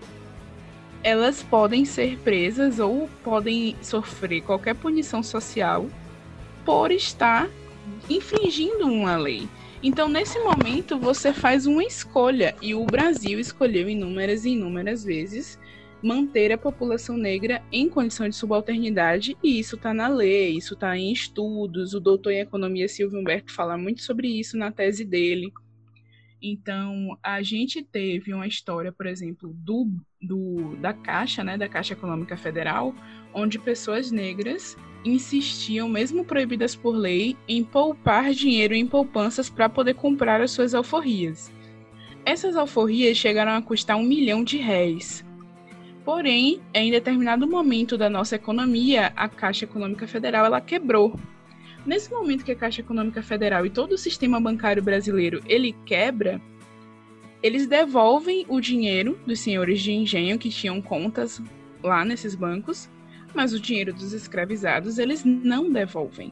elas 1.03 1.41
podem 1.41 1.85
ser 1.85 2.17
presas 2.19 2.79
ou 2.79 3.09
podem 3.23 3.75
sofrer 3.81 4.41
qualquer 4.41 4.75
punição 4.75 5.23
social 5.23 5.87
por 6.63 6.91
estar 6.91 7.49
infringindo 8.09 8.87
uma 8.87 9.17
lei. 9.17 9.47
Então, 9.83 10.07
nesse 10.07 10.39
momento, 10.39 10.99
você 10.99 11.33
faz 11.33 11.65
uma 11.65 11.83
escolha, 11.83 12.55
e 12.61 12.75
o 12.75 12.85
Brasil 12.85 13.39
escolheu 13.39 13.89
inúmeras 13.89 14.45
e 14.45 14.51
inúmeras 14.51 15.03
vezes 15.03 15.57
manter 16.03 16.51
a 16.51 16.57
população 16.57 17.17
negra 17.17 17.63
em 17.71 17.89
condição 17.89 18.29
de 18.29 18.35
subalternidade, 18.35 19.35
e 19.43 19.59
isso 19.59 19.75
está 19.75 19.93
na 19.93 20.07
lei, 20.07 20.55
isso 20.55 20.75
está 20.75 20.95
em 20.95 21.11
estudos. 21.11 21.95
O 21.95 21.99
doutor 21.99 22.31
em 22.31 22.41
economia 22.41 22.87
Silvio 22.87 23.19
Humberto 23.19 23.51
fala 23.51 23.77
muito 23.77 24.01
sobre 24.03 24.27
isso 24.27 24.55
na 24.55 24.71
tese 24.71 25.03
dele. 25.03 25.51
Então, 26.41 27.17
a 27.21 27.43
gente 27.43 27.83
teve 27.83 28.33
uma 28.33 28.47
história, 28.47 28.91
por 28.91 29.05
exemplo, 29.05 29.53
do, 29.53 29.87
do, 30.19 30.75
da 30.77 30.91
Caixa, 30.91 31.43
né, 31.43 31.55
da 31.55 31.69
Caixa 31.69 31.93
Econômica 31.93 32.35
Federal, 32.35 32.95
onde 33.31 33.59
pessoas 33.59 34.09
negras 34.09 34.75
insistiam, 35.05 35.87
mesmo 35.87 36.25
proibidas 36.25 36.75
por 36.75 36.95
lei, 36.95 37.37
em 37.47 37.63
poupar 37.63 38.31
dinheiro 38.31 38.73
em 38.73 38.87
poupanças 38.87 39.49
para 39.49 39.69
poder 39.69 39.93
comprar 39.93 40.41
as 40.41 40.49
suas 40.49 40.73
alforrias. 40.73 41.51
Essas 42.25 42.55
alforrias 42.55 43.17
chegaram 43.17 43.51
a 43.51 43.61
custar 43.61 43.97
um 43.97 44.03
milhão 44.03 44.43
de 44.43 44.57
réis. 44.57 45.23
Porém, 46.03 46.59
em 46.73 46.89
determinado 46.89 47.47
momento 47.47 47.97
da 47.97 48.09
nossa 48.09 48.35
economia, 48.35 49.13
a 49.15 49.29
Caixa 49.29 49.65
Econômica 49.65 50.07
Federal 50.07 50.45
ela 50.45 50.59
quebrou 50.59 51.19
Nesse 51.85 52.11
momento 52.11 52.45
que 52.45 52.51
a 52.51 52.55
Caixa 52.55 52.81
Econômica 52.81 53.23
Federal 53.23 53.65
e 53.65 53.69
todo 53.69 53.93
o 53.93 53.97
sistema 53.97 54.39
bancário 54.39 54.83
brasileiro 54.83 55.41
ele 55.47 55.75
quebra, 55.85 56.39
eles 57.41 57.65
devolvem 57.65 58.45
o 58.47 58.61
dinheiro 58.61 59.19
dos 59.25 59.39
senhores 59.39 59.81
de 59.81 59.91
engenho 59.91 60.37
que 60.37 60.49
tinham 60.49 60.79
contas 60.81 61.41
lá 61.81 62.05
nesses 62.05 62.35
bancos, 62.35 62.87
mas 63.33 63.51
o 63.51 63.59
dinheiro 63.59 63.93
dos 63.93 64.13
escravizados 64.13 64.99
eles 64.99 65.25
não 65.25 65.71
devolvem. 65.71 66.31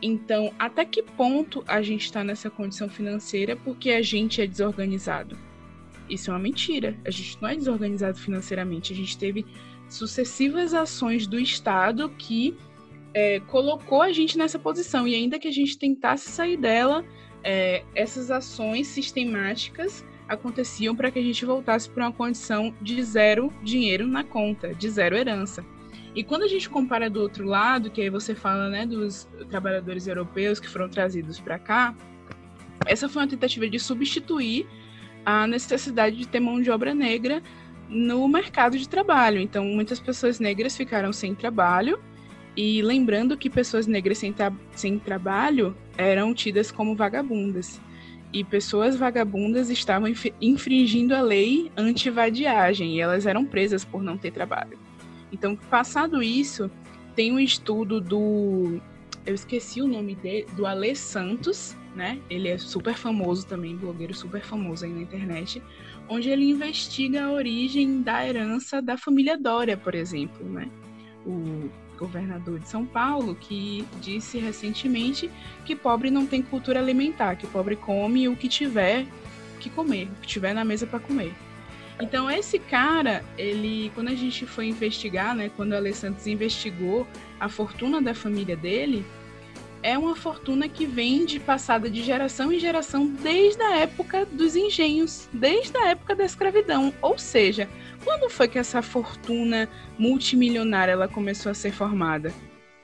Então, 0.00 0.52
até 0.58 0.84
que 0.84 1.02
ponto 1.02 1.62
a 1.66 1.82
gente 1.82 2.04
está 2.06 2.24
nessa 2.24 2.48
condição 2.48 2.88
financeira 2.88 3.56
porque 3.56 3.90
a 3.90 4.02
gente 4.02 4.40
é 4.40 4.46
desorganizado? 4.46 5.36
Isso 6.08 6.30
é 6.30 6.34
uma 6.34 6.40
mentira. 6.40 6.96
A 7.04 7.10
gente 7.10 7.40
não 7.40 7.48
é 7.48 7.56
desorganizado 7.56 8.18
financeiramente. 8.18 8.92
A 8.92 8.96
gente 8.96 9.18
teve 9.18 9.44
sucessivas 9.88 10.72
ações 10.72 11.26
do 11.26 11.38
Estado 11.38 12.08
que 12.10 12.56
é, 13.14 13.40
colocou 13.40 14.02
a 14.02 14.12
gente 14.12 14.36
nessa 14.36 14.58
posição. 14.58 15.06
E 15.06 15.14
ainda 15.14 15.38
que 15.38 15.48
a 15.48 15.52
gente 15.52 15.78
tentasse 15.78 16.30
sair 16.30 16.56
dela, 16.56 17.04
é, 17.42 17.82
essas 17.94 18.30
ações 18.30 18.86
sistemáticas 18.88 20.04
aconteciam 20.28 20.94
para 20.94 21.10
que 21.10 21.18
a 21.18 21.22
gente 21.22 21.44
voltasse 21.44 21.88
para 21.88 22.04
uma 22.04 22.12
condição 22.12 22.74
de 22.80 23.00
zero 23.02 23.52
dinheiro 23.62 24.06
na 24.06 24.24
conta, 24.24 24.74
de 24.74 24.90
zero 24.90 25.16
herança. 25.16 25.64
E 26.14 26.24
quando 26.24 26.42
a 26.42 26.48
gente 26.48 26.68
compara 26.68 27.10
do 27.10 27.20
outro 27.20 27.44
lado, 27.46 27.90
que 27.90 28.00
aí 28.00 28.10
você 28.10 28.34
fala 28.34 28.68
né, 28.68 28.86
dos 28.86 29.28
trabalhadores 29.50 30.06
europeus 30.06 30.58
que 30.58 30.68
foram 30.68 30.88
trazidos 30.88 31.38
para 31.38 31.58
cá, 31.58 31.94
essa 32.86 33.08
foi 33.08 33.22
uma 33.22 33.28
tentativa 33.28 33.68
de 33.68 33.78
substituir 33.78 34.66
a 35.24 35.46
necessidade 35.46 36.16
de 36.16 36.26
ter 36.26 36.40
mão 36.40 36.60
de 36.60 36.70
obra 36.70 36.94
negra 36.94 37.42
no 37.88 38.26
mercado 38.28 38.78
de 38.78 38.88
trabalho. 38.88 39.40
Então, 39.40 39.64
muitas 39.64 40.00
pessoas 40.00 40.40
negras 40.40 40.76
ficaram 40.76 41.12
sem 41.12 41.34
trabalho 41.34 42.00
e 42.56 42.80
lembrando 42.80 43.36
que 43.36 43.50
pessoas 43.50 43.86
negras 43.86 44.18
sem, 44.18 44.32
tra 44.32 44.52
sem 44.74 44.98
trabalho 44.98 45.76
eram 45.98 46.32
tidas 46.32 46.70
como 46.72 46.96
vagabundas. 46.96 47.80
E 48.32 48.42
pessoas 48.42 48.96
vagabundas 48.96 49.70
estavam 49.70 50.12
infringindo 50.40 51.14
a 51.14 51.20
lei 51.20 51.70
anti-vadiagem 51.76 52.96
e 52.96 53.00
elas 53.00 53.26
eram 53.26 53.44
presas 53.44 53.84
por 53.84 54.02
não 54.02 54.16
ter 54.16 54.30
trabalho. 54.30 54.78
Então, 55.30 55.54
passado 55.54 56.22
isso, 56.22 56.70
tem 57.14 57.32
um 57.32 57.38
estudo 57.38 58.00
do. 58.00 58.80
Eu 59.24 59.34
esqueci 59.34 59.82
o 59.82 59.86
nome 59.86 60.14
dele, 60.14 60.46
do 60.56 60.66
Alê 60.66 60.94
Santos, 60.94 61.76
né? 61.94 62.18
Ele 62.30 62.48
é 62.48 62.58
super 62.58 62.94
famoso 62.94 63.46
também, 63.46 63.76
blogueiro 63.76 64.14
super 64.14 64.42
famoso 64.42 64.84
aí 64.84 64.92
na 64.92 65.02
internet, 65.02 65.62
onde 66.08 66.28
ele 66.28 66.48
investiga 66.50 67.24
a 67.24 67.32
origem 67.32 68.02
da 68.02 68.26
herança 68.26 68.80
da 68.80 68.96
família 68.96 69.36
Dória, 69.36 69.76
por 69.76 69.94
exemplo, 69.94 70.46
né? 70.48 70.68
O 71.24 71.68
governador 71.96 72.58
de 72.58 72.68
São 72.68 72.84
Paulo, 72.84 73.34
que 73.34 73.86
disse 74.00 74.38
recentemente 74.38 75.30
que 75.64 75.74
pobre 75.74 76.10
não 76.10 76.26
tem 76.26 76.42
cultura 76.42 76.78
alimentar, 76.78 77.36
que 77.36 77.46
pobre 77.46 77.76
come 77.76 78.28
o 78.28 78.36
que 78.36 78.48
tiver 78.48 79.06
que 79.58 79.70
comer, 79.70 80.04
o 80.04 80.20
que 80.20 80.28
tiver 80.28 80.54
na 80.54 80.64
mesa 80.64 80.86
para 80.86 81.00
comer. 81.00 81.32
Então 82.00 82.30
esse 82.30 82.58
cara, 82.58 83.24
ele, 83.38 83.90
quando 83.94 84.08
a 84.08 84.14
gente 84.14 84.44
foi 84.44 84.66
investigar, 84.66 85.34
né, 85.34 85.50
quando 85.56 85.72
a 85.72 85.76
Alessandro 85.76 86.20
investigou 86.28 87.06
a 87.40 87.48
fortuna 87.48 88.02
da 88.02 88.14
família 88.14 88.56
dele, 88.56 89.04
é 89.82 89.96
uma 89.96 90.16
fortuna 90.16 90.68
que 90.68 90.84
vem 90.84 91.24
de 91.24 91.38
passada 91.38 91.88
de 91.88 92.02
geração 92.02 92.52
em 92.52 92.58
geração 92.58 93.06
desde 93.06 93.62
a 93.62 93.76
época 93.76 94.26
dos 94.26 94.56
engenhos, 94.56 95.28
desde 95.32 95.76
a 95.78 95.88
época 95.88 96.14
da 96.14 96.24
escravidão. 96.24 96.92
Ou 97.00 97.16
seja, 97.16 97.68
quando 98.06 98.30
foi 98.30 98.46
que 98.46 98.56
essa 98.56 98.80
fortuna 98.80 99.68
multimilionária 99.98 100.92
ela 100.92 101.08
começou 101.08 101.50
a 101.50 101.54
ser 101.54 101.72
formada? 101.72 102.32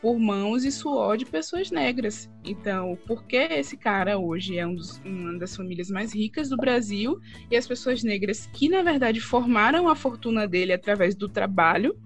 Por 0.00 0.18
mãos 0.18 0.64
e 0.64 0.72
suor 0.72 1.16
de 1.16 1.24
pessoas 1.24 1.70
negras. 1.70 2.28
Então, 2.44 2.98
por 3.06 3.24
que 3.24 3.36
esse 3.36 3.76
cara 3.76 4.18
hoje 4.18 4.58
é 4.58 4.66
um 4.66 4.74
dos, 4.74 5.00
uma 5.04 5.38
das 5.38 5.54
famílias 5.54 5.88
mais 5.90 6.12
ricas 6.12 6.48
do 6.48 6.56
Brasil 6.56 7.20
e 7.48 7.56
as 7.56 7.68
pessoas 7.68 8.02
negras 8.02 8.50
que, 8.52 8.68
na 8.68 8.82
verdade, 8.82 9.20
formaram 9.20 9.88
a 9.88 9.94
fortuna 9.94 10.44
dele 10.48 10.72
através 10.72 11.14
do 11.14 11.28
trabalho, 11.28 11.96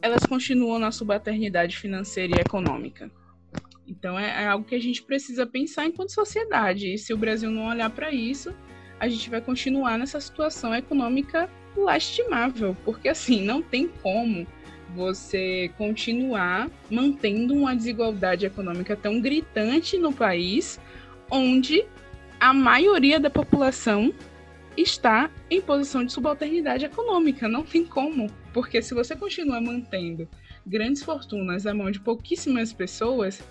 elas 0.00 0.24
continuam 0.24 0.78
na 0.78 0.90
subalternidade 0.90 1.76
financeira 1.76 2.34
e 2.34 2.40
econômica? 2.40 3.10
Então 3.86 4.18
é, 4.18 4.44
é, 4.44 4.46
algo 4.46 4.64
que 4.64 4.74
a 4.74 4.80
gente 4.80 5.02
precisa 5.02 5.46
pensar 5.46 5.84
enquanto 5.84 6.14
sociedade. 6.14 6.94
E 6.94 6.96
se 6.96 7.12
o 7.12 7.18
Brasil 7.18 7.50
não 7.50 7.68
olhar 7.68 7.90
para 7.90 8.10
isso, 8.10 8.54
a 8.98 9.06
gente 9.06 9.28
vai 9.28 9.42
continuar 9.42 9.98
nessa 9.98 10.18
situação 10.18 10.74
econômica 10.74 11.50
lastimável, 11.76 12.76
porque 12.84 13.08
assim, 13.08 13.42
não 13.44 13.62
tem 13.62 13.88
como 14.02 14.46
você 14.94 15.70
continuar 15.78 16.68
mantendo 16.90 17.54
uma 17.54 17.74
desigualdade 17.74 18.44
econômica 18.44 18.96
tão 18.96 19.20
gritante 19.20 19.96
no 19.96 20.12
país, 20.12 20.80
onde 21.30 21.84
a 22.40 22.52
maioria 22.52 23.20
da 23.20 23.30
população 23.30 24.12
está 24.76 25.30
em 25.50 25.60
posição 25.60 26.04
de 26.04 26.12
subalternidade 26.12 26.84
econômica. 26.84 27.48
Não 27.48 27.62
tem 27.62 27.84
como, 27.84 28.28
porque 28.52 28.82
se 28.82 28.94
você 28.94 29.14
continua 29.14 29.60
mantendo 29.60 30.28
grandes 30.66 31.02
fortunas 31.02 31.66
à 31.66 31.74
mão 31.74 31.90
de 31.90 32.00
pouquíssimas 32.00 32.72
pessoas, 32.72 33.42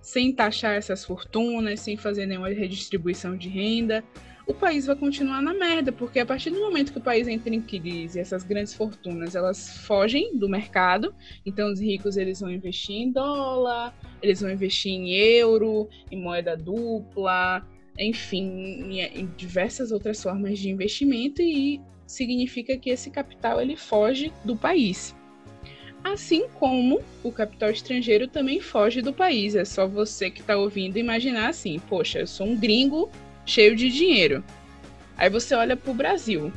sem 0.00 0.32
taxar 0.32 0.74
essas 0.74 1.04
fortunas, 1.04 1.80
sem 1.80 1.96
fazer 1.96 2.26
nenhuma 2.26 2.48
redistribuição 2.48 3.36
de 3.36 3.48
renda, 3.48 4.04
o 4.48 4.54
país 4.54 4.86
vai 4.86 4.96
continuar 4.96 5.42
na 5.42 5.52
merda, 5.52 5.92
porque 5.92 6.18
a 6.18 6.24
partir 6.24 6.48
do 6.48 6.58
momento 6.58 6.90
que 6.90 6.98
o 6.98 7.02
país 7.02 7.28
entra 7.28 7.54
em 7.54 7.60
crise, 7.60 8.18
essas 8.18 8.42
grandes 8.42 8.72
fortunas, 8.72 9.34
elas 9.34 9.76
fogem 9.86 10.36
do 10.38 10.48
mercado, 10.48 11.14
então 11.44 11.70
os 11.70 11.78
ricos 11.78 12.16
eles 12.16 12.40
vão 12.40 12.50
investir 12.50 12.96
em 12.96 13.12
dólar, 13.12 13.94
eles 14.22 14.40
vão 14.40 14.50
investir 14.50 14.90
em 14.90 15.12
euro, 15.12 15.86
em 16.10 16.18
moeda 16.18 16.56
dupla, 16.56 17.62
enfim, 17.98 18.90
em 18.90 19.26
diversas 19.36 19.92
outras 19.92 20.22
formas 20.22 20.58
de 20.58 20.70
investimento 20.70 21.42
e 21.42 21.78
significa 22.06 22.78
que 22.78 22.88
esse 22.88 23.10
capital 23.10 23.60
ele 23.60 23.76
foge 23.76 24.32
do 24.46 24.56
país. 24.56 25.14
Assim 26.02 26.48
como 26.54 27.02
o 27.22 27.30
capital 27.30 27.70
estrangeiro 27.70 28.28
também 28.28 28.60
foge 28.60 29.02
do 29.02 29.12
país. 29.12 29.54
É 29.54 29.64
só 29.64 29.86
você 29.86 30.30
que 30.30 30.40
está 30.40 30.56
ouvindo 30.56 30.96
imaginar 30.96 31.48
assim: 31.48 31.78
poxa, 31.80 32.20
eu 32.20 32.26
sou 32.26 32.46
um 32.46 32.56
gringo 32.56 33.10
cheio 33.48 33.74
de 33.74 33.90
dinheiro. 33.90 34.44
Aí 35.16 35.28
você 35.28 35.54
olha 35.54 35.76
para 35.76 35.90
o 35.90 35.94
Brasil, 35.94 36.52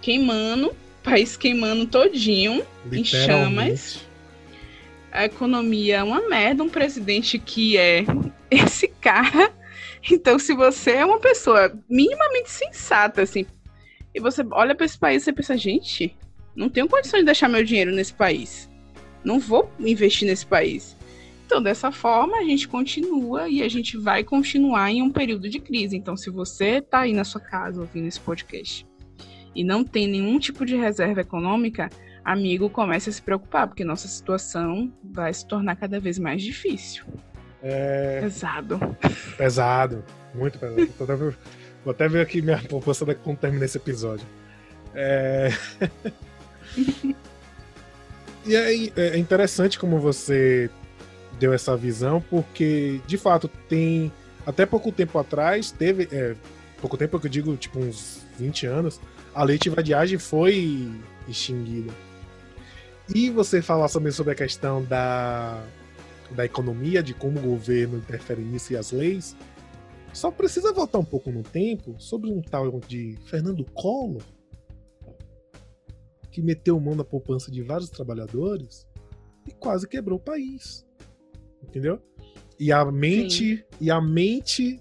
queimando, 0.00 0.74
país 1.02 1.36
queimando 1.36 1.86
todinho, 1.86 2.64
em 2.90 3.04
chamas. 3.04 4.04
A 5.10 5.24
economia 5.24 5.96
é 5.96 6.02
uma 6.02 6.26
merda, 6.28 6.62
um 6.62 6.68
presidente 6.68 7.38
que 7.38 7.76
é 7.76 8.04
esse 8.50 8.88
cara. 8.88 9.52
Então, 10.10 10.38
se 10.38 10.54
você 10.54 10.92
é 10.92 11.04
uma 11.04 11.18
pessoa 11.18 11.72
minimamente 11.88 12.50
sensata, 12.50 13.22
assim, 13.22 13.46
e 14.14 14.20
você 14.20 14.44
olha 14.50 14.74
para 14.74 14.86
esse 14.86 14.98
país 14.98 15.26
e 15.26 15.32
pensa, 15.32 15.56
gente, 15.56 16.16
não 16.54 16.68
tenho 16.68 16.88
condições 16.88 17.20
de 17.20 17.26
deixar 17.26 17.48
meu 17.48 17.64
dinheiro 17.64 17.92
nesse 17.92 18.12
país. 18.12 18.68
Não 19.24 19.38
vou 19.38 19.70
investir 19.78 20.26
nesse 20.26 20.44
país. 20.44 20.96
Então, 21.52 21.62
dessa 21.62 21.92
forma, 21.92 22.38
a 22.38 22.44
gente 22.44 22.66
continua 22.66 23.46
e 23.46 23.62
a 23.62 23.68
gente 23.68 23.98
vai 23.98 24.24
continuar 24.24 24.90
em 24.90 25.02
um 25.02 25.10
período 25.12 25.50
de 25.50 25.60
crise. 25.60 25.94
Então, 25.94 26.16
se 26.16 26.30
você 26.30 26.78
está 26.78 27.00
aí 27.00 27.12
na 27.12 27.24
sua 27.24 27.42
casa 27.42 27.78
ouvindo 27.78 28.08
esse 28.08 28.18
podcast 28.18 28.86
e 29.54 29.62
não 29.62 29.84
tem 29.84 30.08
nenhum 30.08 30.38
tipo 30.38 30.64
de 30.64 30.74
reserva 30.76 31.20
econômica, 31.20 31.90
amigo, 32.24 32.70
comece 32.70 33.10
a 33.10 33.12
se 33.12 33.20
preocupar, 33.20 33.66
porque 33.66 33.84
nossa 33.84 34.08
situação 34.08 34.90
vai 35.04 35.30
se 35.34 35.46
tornar 35.46 35.76
cada 35.76 36.00
vez 36.00 36.18
mais 36.18 36.40
difícil. 36.40 37.04
É... 37.62 38.20
Pesado. 38.22 38.80
Pesado. 39.36 40.02
Muito 40.34 40.58
pesado. 40.58 41.36
Vou 41.84 41.90
até 41.90 42.08
ver 42.08 42.22
aqui 42.22 42.40
minha 42.40 42.62
proposta 42.62 43.04
da 43.04 43.14
quando 43.14 43.36
terminar 43.36 43.66
esse 43.66 43.76
episódio. 43.76 44.26
É... 44.94 45.50
e 48.46 48.56
é, 48.56 48.72
é 48.96 49.18
interessante 49.18 49.78
como 49.78 50.00
você 50.00 50.70
deu 51.38 51.52
essa 51.52 51.76
visão, 51.76 52.20
porque 52.20 53.00
de 53.06 53.16
fato 53.16 53.48
tem. 53.68 54.12
Até 54.44 54.66
pouco 54.66 54.90
tempo 54.90 55.18
atrás, 55.18 55.70
teve. 55.70 56.08
É, 56.10 56.34
pouco 56.80 56.96
tempo 56.96 57.18
que 57.20 57.26
eu 57.26 57.30
digo, 57.30 57.56
tipo, 57.56 57.78
uns 57.78 58.24
20 58.38 58.66
anos, 58.66 59.00
a 59.34 59.44
lei 59.44 59.58
de 59.58 59.70
vadiagem 59.70 60.18
foi 60.18 60.90
extinguida. 61.28 61.92
E 63.14 63.30
você 63.30 63.60
falar 63.60 63.88
também 63.88 64.12
sobre 64.12 64.32
a 64.32 64.36
questão 64.36 64.82
da, 64.84 65.62
da 66.30 66.44
economia, 66.44 67.02
de 67.02 67.14
como 67.14 67.38
o 67.38 67.42
governo 67.42 67.98
interfere 67.98 68.42
nisso 68.42 68.72
e 68.72 68.76
as 68.76 68.90
leis, 68.90 69.36
só 70.12 70.30
precisa 70.30 70.72
voltar 70.72 70.98
um 70.98 71.04
pouco 71.04 71.30
no 71.30 71.42
tempo 71.42 71.94
sobre 71.98 72.30
um 72.30 72.42
tal 72.42 72.80
de 72.80 73.16
Fernando 73.26 73.64
Collor, 73.72 74.22
que 76.30 76.42
meteu 76.42 76.78
mão 76.80 76.94
na 76.94 77.04
poupança 77.04 77.50
de 77.50 77.62
vários 77.62 77.90
trabalhadores 77.90 78.86
e 79.46 79.52
quase 79.52 79.88
quebrou 79.88 80.18
o 80.18 80.22
país 80.22 80.84
entendeu? 81.62 82.00
E 82.58 82.70
a 82.72 82.84
mente 82.84 83.56
Sim. 83.56 83.64
e 83.80 83.90
a 83.90 84.00
mente 84.00 84.80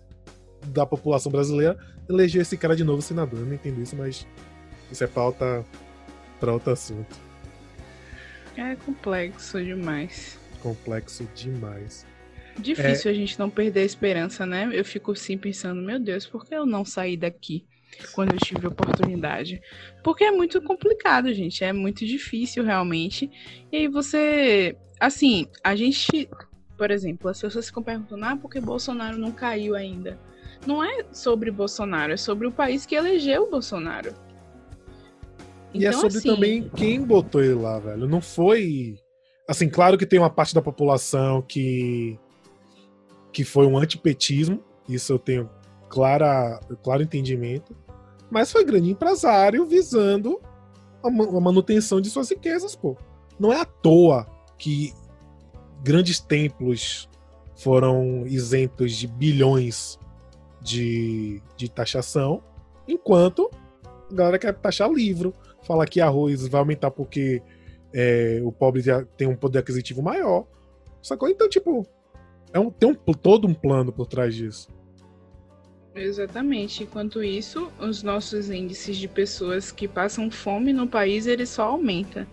da 0.68 0.86
população 0.86 1.32
brasileira 1.32 1.78
elegeu 2.08 2.42
esse 2.42 2.58
cara 2.58 2.76
de 2.76 2.84
novo 2.84 3.02
senador. 3.02 3.40
Eu 3.40 3.46
não 3.46 3.54
entendo 3.54 3.82
isso, 3.82 3.96
mas 3.96 4.28
isso 4.92 5.04
é 5.04 5.08
pauta 5.08 5.66
para 6.40 6.54
outro 6.54 6.72
assunto. 6.72 7.20
É 8.58 8.76
complexo 8.76 9.64
demais. 9.64 10.38
Complexo 10.62 11.28
demais. 11.34 12.06
Difícil 12.60 13.10
é... 13.10 13.14
a 13.14 13.18
gente 13.18 13.40
não 13.40 13.50
perder 13.50 13.82
a 13.82 13.86
esperança, 13.86 14.46
né? 14.46 14.70
Eu 14.74 14.84
fico 14.84 15.16
sim 15.16 15.38
pensando, 15.38 15.82
meu 15.82 16.00
Deus, 16.00 16.26
por 16.26 16.46
que 16.46 16.54
eu 16.54 16.66
não 16.66 16.84
saí 16.84 17.16
daqui 17.16 17.66
quando 18.14 18.34
eu 18.34 18.40
tive 18.40 18.68
oportunidade? 18.68 19.62
Porque 20.04 20.26
é 20.26 20.32
muito 20.32 20.62
complicado, 20.62 21.34
gente. 21.34 21.64
É 21.64 21.72
muito 21.72 22.06
difícil, 22.06 22.64
realmente. 22.64 23.32
E 23.72 23.78
aí 23.78 23.88
você. 23.88 24.76
Assim, 25.00 25.48
a 25.64 25.76
gente 25.76 26.30
por 26.82 26.90
exemplo, 26.90 27.30
as 27.30 27.40
pessoas 27.40 27.68
ficam 27.68 27.84
perguntando: 27.84 28.26
ah, 28.26 28.36
por 28.36 28.50
que 28.50 28.60
Bolsonaro 28.60 29.16
não 29.16 29.32
caiu 29.32 29.76
ainda? 29.76 30.18
Não 30.66 30.84
é 30.84 31.06
sobre 31.12 31.52
Bolsonaro, 31.52 32.12
é 32.12 32.18
sobre 32.18 32.48
o 32.48 32.52
país 32.52 32.88
que 32.88 32.96
elegeu 32.96 33.48
Bolsonaro. 33.52 34.16
E 35.72 35.86
é 35.86 35.90
então, 35.90 35.92
é 35.92 35.94
sobre 35.94 36.18
assim... 36.18 36.28
também 36.28 36.72
quem 36.76 37.00
botou 37.00 37.40
ele 37.44 37.54
lá, 37.54 37.78
velho. 37.78 38.08
Não 38.08 38.20
foi. 38.20 38.98
Assim, 39.48 39.70
claro 39.70 39.96
que 39.96 40.08
tem 40.08 40.18
uma 40.18 40.30
parte 40.32 40.56
da 40.56 40.62
população 40.62 41.44
que. 41.44 42.18
que 43.32 43.44
foi 43.44 43.68
um 43.68 43.78
antipetismo, 43.78 44.60
isso 44.90 45.14
eu 45.14 45.20
tenho 45.20 45.48
clara, 45.88 46.60
claro 46.82 47.04
entendimento. 47.04 47.78
Mas 48.28 48.52
foi 48.52 48.66
grande 48.66 48.90
empresário 48.90 49.68
visando 49.68 50.42
a 51.04 51.12
manutenção 51.12 52.02
de 52.02 52.10
suas 52.10 52.32
riquezas, 52.32 52.76
pô. 52.76 52.98
Não 53.40 53.54
é 53.54 53.62
à 53.62 53.66
toa 53.66 54.26
que 54.58 54.96
grandes 55.82 56.20
templos 56.20 57.10
foram 57.56 58.26
isentos 58.26 58.96
de 58.96 59.08
bilhões 59.08 60.00
de, 60.62 61.42
de 61.58 61.70
taxação, 61.70 62.44
enquanto 62.88 63.50
a 64.12 64.14
galera 64.14 64.40
quer 64.40 64.54
taxar 64.54 64.92
livro, 64.92 65.34
fala 65.64 65.86
que 65.86 66.02
arroz 66.02 66.48
vai 66.48 66.60
aumentar 66.60 66.92
porque 66.92 67.42
é, 67.94 68.40
o 68.44 68.52
pobre 68.52 68.84
tem 69.18 69.28
um 69.28 69.36
poder 69.36 69.60
aquisitivo 69.60 70.02
maior. 70.02 70.46
Sacou? 71.02 71.30
Então, 71.30 71.50
tipo, 71.50 71.86
é 72.54 72.60
um, 72.60 72.70
tem 72.70 72.90
um, 72.90 72.96
todo 72.96 73.48
um 73.48 73.54
plano 73.54 73.92
por 73.92 74.08
trás 74.08 74.36
disso. 74.36 74.70
Exatamente. 75.96 76.84
Enquanto 76.84 77.24
isso, 77.24 77.72
os 77.80 78.04
nossos 78.04 78.50
índices 78.50 78.98
de 78.98 79.08
pessoas 79.08 79.72
que 79.72 79.88
passam 79.88 80.30
fome 80.32 80.72
no 80.72 80.88
país, 80.88 81.28
ele 81.28 81.46
só 81.46 81.64
aumenta. 81.64 82.28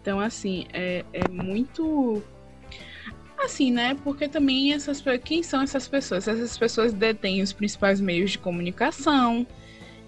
Então, 0.00 0.20
assim, 0.20 0.66
é, 0.72 1.04
é 1.12 1.28
muito 1.28 2.22
assim, 3.38 3.70
né? 3.70 3.96
Porque 4.02 4.28
também 4.28 4.72
essas 4.72 5.02
quem 5.22 5.42
são 5.42 5.62
essas 5.62 5.88
pessoas? 5.88 6.28
Essas 6.28 6.56
pessoas 6.56 6.92
detêm 6.92 7.42
os 7.42 7.52
principais 7.52 8.00
meios 8.00 8.32
de 8.32 8.38
comunicação, 8.38 9.46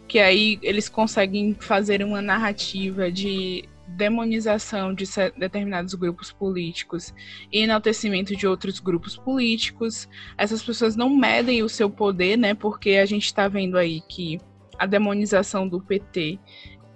que 0.09 0.19
aí 0.19 0.59
eles 0.63 0.89
conseguem 0.89 1.55
fazer 1.59 2.03
uma 2.03 2.23
narrativa 2.23 3.11
de 3.11 3.69
demonização 3.89 4.93
de 4.93 5.05
determinados 5.37 5.95
grupos 5.95 6.33
políticos 6.33 7.15
e 7.53 7.61
enaltecimento 7.61 8.35
de 8.35 8.47
outros 8.47 8.81
grupos 8.81 9.17
políticos. 9.17 10.09
Essas 10.37 10.63
pessoas 10.63 10.97
não 10.97 11.09
medem 11.09 11.63
o 11.63 11.69
seu 11.69 11.89
poder, 11.89 12.37
né? 12.37 12.55
Porque 12.55 12.91
a 12.91 13.07
gente 13.07 13.27
está 13.27 13.49
vendo 13.49 13.79
aí 13.79 14.01
que 14.01 14.39
a 14.79 14.87
demonização 14.87 15.69
do 15.69 15.81
PT 15.81 16.39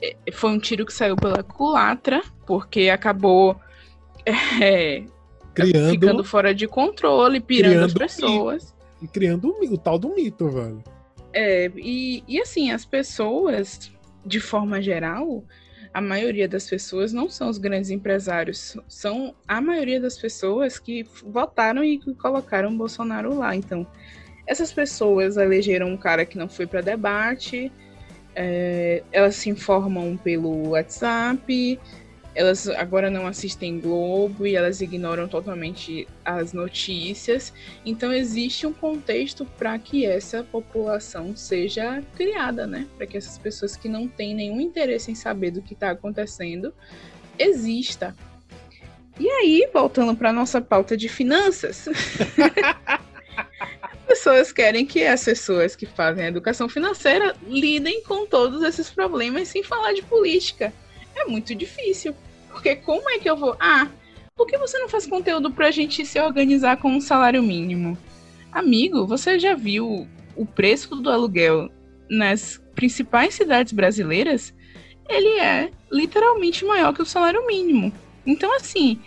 é, 0.02 0.16
foi 0.32 0.50
um 0.50 0.58
tiro 0.58 0.84
que 0.84 0.92
saiu 0.92 1.16
pela 1.16 1.42
culatra, 1.42 2.22
porque 2.46 2.88
acabou 2.88 3.58
é, 4.60 5.04
criando, 5.54 5.90
ficando 5.90 6.24
fora 6.24 6.54
de 6.54 6.66
controle, 6.66 7.40
pirando 7.40 7.84
as 7.84 7.94
pessoas. 7.94 8.74
E 9.02 9.08
criando 9.08 9.48
o, 9.48 9.74
o, 9.74 9.78
tal 9.78 9.98
do 9.98 10.14
mito, 10.14 10.48
velho. 10.48 10.82
É, 11.32 11.70
e, 11.76 12.22
e 12.26 12.40
assim, 12.40 12.70
as 12.70 12.84
pessoas, 12.84 13.90
de 14.24 14.40
forma 14.40 14.82
geral, 14.82 15.44
a 15.92 16.00
maioria 16.00 16.48
das 16.48 16.68
pessoas 16.68 17.12
não 17.12 17.28
são 17.28 17.48
os 17.48 17.58
grandes 17.58 17.90
empresários, 17.90 18.76
são 18.88 19.34
a 19.46 19.60
maioria 19.60 20.00
das 20.00 20.18
pessoas 20.18 20.78
que 20.78 21.04
votaram 21.24 21.84
e 21.84 21.98
colocaram 22.14 22.76
Bolsonaro 22.76 23.34
lá. 23.34 23.56
Então, 23.56 23.86
essas 24.46 24.72
pessoas 24.72 25.36
elegeram 25.36 25.88
um 25.88 25.96
cara 25.96 26.24
que 26.24 26.38
não 26.38 26.48
foi 26.48 26.66
para 26.66 26.80
debate, 26.80 27.72
é, 28.34 29.02
elas 29.10 29.36
se 29.36 29.50
informam 29.50 30.16
pelo 30.16 30.70
WhatsApp, 30.70 31.78
elas 32.34 32.68
agora 32.68 33.10
não 33.10 33.26
assistem 33.26 33.80
Globo 33.80 34.46
e 34.46 34.54
elas 34.54 34.80
ignoram 34.80 35.28
totalmente 35.28 36.06
as 36.24 36.52
notícias. 36.52 37.52
Então 37.84 38.12
existe 38.12 38.66
um 38.66 38.72
contexto 38.72 39.44
para 39.44 39.78
que 39.78 40.06
essa 40.06 40.44
população 40.44 41.34
seja 41.36 42.02
criada, 42.16 42.66
né? 42.66 42.86
Para 42.96 43.06
que 43.06 43.16
essas 43.16 43.36
pessoas 43.38 43.76
que 43.76 43.88
não 43.88 44.06
têm 44.06 44.34
nenhum 44.34 44.60
interesse 44.60 45.10
em 45.10 45.14
saber 45.14 45.50
do 45.50 45.62
que 45.62 45.74
está 45.74 45.90
acontecendo 45.90 46.72
exista. 47.38 48.14
E 49.18 49.28
aí, 49.28 49.68
voltando 49.72 50.16
para 50.16 50.32
nossa 50.32 50.62
pauta 50.62 50.96
de 50.96 51.08
finanças, 51.08 51.86
pessoas 54.08 54.50
querem 54.50 54.86
que 54.86 55.04
as 55.04 55.24
pessoas 55.24 55.76
que 55.76 55.86
fazem 55.86 56.24
a 56.24 56.28
educação 56.28 56.68
financeira 56.68 57.34
lidem 57.46 58.02
com 58.02 58.26
todos 58.26 58.62
esses 58.62 58.88
problemas 58.88 59.48
sem 59.48 59.62
falar 59.62 59.92
de 59.92 60.02
política. 60.02 60.72
É 61.14 61.24
muito 61.24 61.54
difícil. 61.54 62.14
Porque 62.50 62.76
como 62.76 63.08
é 63.10 63.18
que 63.18 63.28
eu 63.28 63.36
vou. 63.36 63.56
Ah, 63.60 63.88
por 64.36 64.46
que 64.46 64.56
você 64.56 64.78
não 64.78 64.88
faz 64.88 65.06
conteúdo 65.06 65.50
pra 65.50 65.70
gente 65.70 66.04
se 66.04 66.18
organizar 66.20 66.78
com 66.78 66.90
um 66.90 67.00
salário 67.00 67.42
mínimo? 67.42 67.96
Amigo, 68.50 69.06
você 69.06 69.38
já 69.38 69.54
viu 69.54 70.08
o 70.34 70.46
preço 70.46 70.96
do 70.96 71.10
aluguel 71.10 71.70
nas 72.08 72.60
principais 72.74 73.34
cidades 73.34 73.72
brasileiras, 73.72 74.54
ele 75.08 75.38
é 75.38 75.70
literalmente 75.90 76.64
maior 76.64 76.92
que 76.92 77.02
o 77.02 77.06
salário 77.06 77.46
mínimo. 77.46 77.92
Então, 78.26 78.54
assim, 78.56 79.00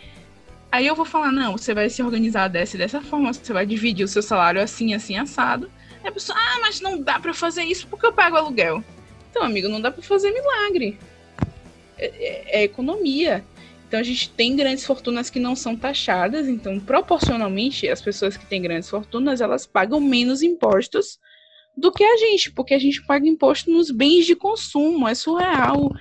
aí 0.72 0.86
eu 0.86 0.96
vou 0.96 1.06
falar, 1.06 1.32
não, 1.32 1.58
você 1.58 1.74
vai 1.74 1.90
se 1.90 2.02
organizar 2.04 2.48
dessa 2.48 2.76
e 2.76 2.80
dessa 2.80 3.02
forma, 3.02 3.34
você 3.34 3.52
vai 3.52 3.66
dividir 3.66 4.04
o 4.04 4.08
seu 4.08 4.22
salário 4.22 4.62
assim, 4.62 4.94
assim, 4.94 5.18
assado. 5.18 5.70
Aí 6.04 6.10
a 6.10 6.12
pessoa, 6.12 6.38
ah, 6.38 6.60
mas 6.62 6.80
não 6.80 7.02
dá 7.02 7.20
para 7.20 7.34
fazer 7.34 7.64
isso 7.64 7.88
porque 7.88 8.06
eu 8.06 8.14
pago 8.14 8.38
aluguel. 8.38 8.84
Então, 9.30 9.44
amigo, 9.44 9.68
não 9.68 9.82
dá 9.82 9.90
para 9.90 10.04
fazer 10.04 10.32
milagre. 10.32 10.98
É, 12.06 12.60
é, 12.60 12.64
economia. 12.64 13.44
Então 13.88 14.00
a 14.00 14.04
gente 14.04 14.30
tem 14.32 14.56
grandes 14.56 14.86
fortunas 14.86 15.30
que 15.30 15.40
não 15.40 15.56
são 15.56 15.76
taxadas, 15.76 16.48
então 16.48 16.80
proporcionalmente 16.80 17.88
as 17.88 18.02
pessoas 18.02 18.36
que 18.36 18.46
têm 18.46 18.62
grandes 18.62 18.90
fortunas, 18.90 19.40
elas 19.40 19.68
pagam 19.68 20.02
menos 20.02 20.42
impostos 20.42 21.20
do 21.78 21.92
que 21.92 22.04
a 22.04 22.18
gente, 22.18 22.52
porque 22.52 22.74
a 22.74 22.80
gente 22.80 23.06
paga 23.06 23.28
imposto 23.28 23.72
nos 23.72 23.92
bens 23.92 24.26
de 24.26 24.36
consumo, 24.36 25.08
é 25.08 25.16
surreal. 25.16 25.92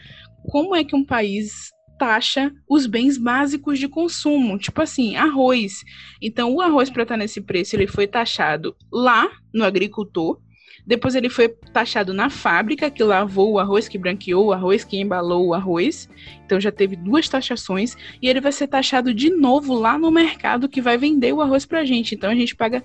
Como 0.50 0.74
é 0.74 0.82
que 0.82 0.96
um 0.96 1.04
país 1.04 1.70
taxa 2.02 2.52
os 2.68 2.86
bens 2.86 3.16
básicos 3.16 3.78
de 3.78 3.86
consumo, 3.86 4.58
tipo 4.58 4.82
assim, 4.82 5.14
arroz. 5.14 5.84
Então, 6.20 6.52
o 6.52 6.60
arroz 6.60 6.90
para 6.90 7.04
estar 7.04 7.16
nesse 7.16 7.40
preço, 7.40 7.76
ele 7.76 7.86
foi 7.86 8.08
taxado 8.08 8.74
lá 8.92 9.30
no 9.54 9.62
agricultor, 9.64 10.40
depois 10.84 11.14
ele 11.14 11.30
foi 11.30 11.48
taxado 11.48 12.12
na 12.12 12.28
fábrica, 12.28 12.90
que 12.90 13.04
lavou 13.04 13.52
o 13.52 13.58
arroz, 13.58 13.88
que 13.88 13.96
branqueou 13.96 14.46
o 14.46 14.52
arroz, 14.52 14.82
que 14.82 14.98
embalou 14.98 15.48
o 15.48 15.54
arroz. 15.54 16.08
Então 16.44 16.60
já 16.60 16.72
teve 16.72 16.96
duas 16.96 17.28
taxações. 17.28 17.96
E 18.20 18.28
ele 18.28 18.40
vai 18.40 18.50
ser 18.50 18.66
taxado 18.66 19.14
de 19.14 19.30
novo 19.30 19.74
lá 19.74 19.96
no 19.96 20.10
mercado 20.10 20.68
que 20.68 20.80
vai 20.80 20.98
vender 20.98 21.32
o 21.32 21.40
arroz 21.40 21.64
pra 21.64 21.84
gente. 21.84 22.14
Então 22.14 22.30
a 22.30 22.34
gente 22.34 22.56
paga 22.56 22.82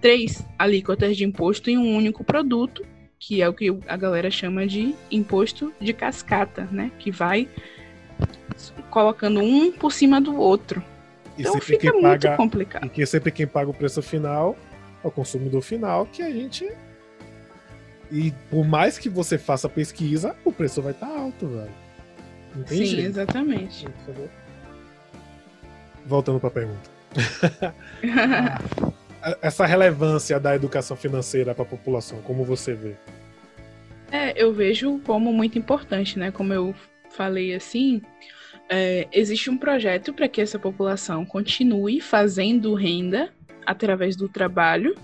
três 0.00 0.44
alíquotas 0.58 1.16
de 1.16 1.24
imposto 1.24 1.70
em 1.70 1.78
um 1.78 1.96
único 1.96 2.24
produto, 2.24 2.84
que 3.18 3.40
é 3.40 3.48
o 3.48 3.54
que 3.54 3.76
a 3.86 3.96
galera 3.96 4.30
chama 4.30 4.66
de 4.66 4.94
imposto 5.10 5.72
de 5.80 5.92
cascata, 5.92 6.68
né? 6.72 6.90
Que 6.98 7.12
vai 7.12 7.48
colocando 8.90 9.40
um 9.40 9.70
por 9.70 9.92
cima 9.92 10.20
do 10.20 10.36
outro. 10.36 10.82
E 11.38 11.42
então 11.42 11.60
fica 11.60 11.92
muito 11.92 12.02
paga, 12.02 12.36
complicado. 12.36 12.86
E 12.86 12.88
que 12.88 13.06
sempre 13.06 13.30
quem 13.30 13.46
paga 13.46 13.70
o 13.70 13.74
preço 13.74 14.02
final 14.02 14.56
é 15.04 15.06
o 15.06 15.10
consumidor 15.12 15.62
final, 15.62 16.06
que 16.06 16.22
a 16.22 16.30
gente 16.30 16.68
e 18.10 18.32
por 18.50 18.64
mais 18.66 18.98
que 18.98 19.08
você 19.08 19.38
faça 19.38 19.68
pesquisa, 19.68 20.36
o 20.44 20.52
preço 20.52 20.80
vai 20.82 20.92
estar 20.92 21.06
tá 21.06 21.18
alto, 21.18 21.46
velho. 21.46 21.72
Não 22.54 22.62
tem 22.62 22.78
Sim, 22.78 22.86
jeito. 22.86 23.08
exatamente. 23.08 23.86
Voltando 26.06 26.40
para 26.40 26.48
a 26.48 26.52
pergunta. 26.52 26.90
Essa 29.42 29.66
relevância 29.66 30.38
da 30.38 30.54
educação 30.54 30.96
financeira 30.96 31.54
para 31.54 31.64
a 31.64 31.66
população, 31.66 32.20
como 32.22 32.44
você 32.44 32.74
vê? 32.74 32.94
É, 34.12 34.40
eu 34.40 34.52
vejo 34.52 35.00
como 35.04 35.32
muito 35.32 35.58
importante, 35.58 36.18
né? 36.18 36.30
Como 36.30 36.52
eu 36.52 36.74
falei 37.10 37.54
assim, 37.54 38.00
é, 38.68 39.08
existe 39.12 39.50
um 39.50 39.58
projeto 39.58 40.14
para 40.14 40.28
que 40.28 40.40
essa 40.40 40.58
população 40.58 41.24
continue 41.24 42.00
fazendo 42.00 42.74
renda 42.74 43.30
através 43.64 44.14
do 44.14 44.28
trabalho 44.28 44.94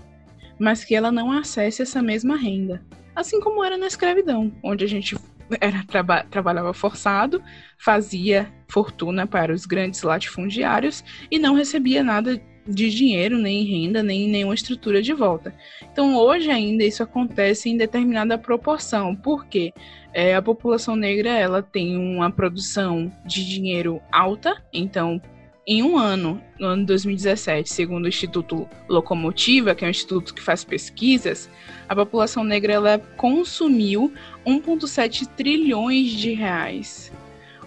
mas 0.59 0.83
que 0.83 0.95
ela 0.95 1.11
não 1.11 1.31
acesse 1.31 1.81
essa 1.81 2.01
mesma 2.01 2.37
renda. 2.37 2.83
Assim 3.15 3.39
como 3.39 3.63
era 3.63 3.77
na 3.77 3.87
escravidão, 3.87 4.51
onde 4.63 4.83
a 4.83 4.87
gente 4.87 5.15
era 5.61 5.83
traba 5.85 6.23
trabalhava 6.23 6.73
forçado, 6.73 7.43
fazia 7.77 8.51
fortuna 8.67 9.27
para 9.27 9.53
os 9.53 9.65
grandes 9.65 10.01
latifundiários 10.01 11.03
e 11.29 11.37
não 11.37 11.53
recebia 11.53 12.03
nada 12.03 12.41
de 12.65 12.89
dinheiro, 12.89 13.37
nem 13.37 13.63
renda, 13.65 14.01
nem 14.01 14.29
nenhuma 14.29 14.53
estrutura 14.53 15.01
de 15.01 15.13
volta. 15.13 15.53
Então, 15.91 16.15
hoje 16.15 16.49
ainda 16.49 16.83
isso 16.83 17.03
acontece 17.03 17.69
em 17.69 17.77
determinada 17.77 18.37
proporção, 18.37 19.15
porque 19.15 19.73
é, 20.13 20.35
a 20.35 20.41
população 20.41 20.95
negra 20.95 21.29
ela 21.29 21.61
tem 21.61 21.97
uma 21.97 22.31
produção 22.31 23.11
de 23.25 23.45
dinheiro 23.45 24.01
alta, 24.11 24.63
então 24.71 25.21
em 25.65 25.81
um 25.81 25.97
ano, 25.97 26.41
no 26.59 26.67
ano 26.67 26.85
2017, 26.85 27.71
segundo 27.71 28.05
o 28.05 28.09
Instituto 28.09 28.67
Locomotiva, 28.89 29.73
que 29.73 29.85
é 29.85 29.87
um 29.87 29.91
instituto 29.91 30.33
que 30.33 30.41
faz 30.41 30.63
pesquisas, 30.63 31.49
a 31.87 31.95
população 31.95 32.43
negra 32.43 32.73
ela 32.73 32.99
consumiu 33.15 34.13
1,7 34.45 35.25
trilhões 35.37 36.11
de 36.11 36.33
reais. 36.33 37.11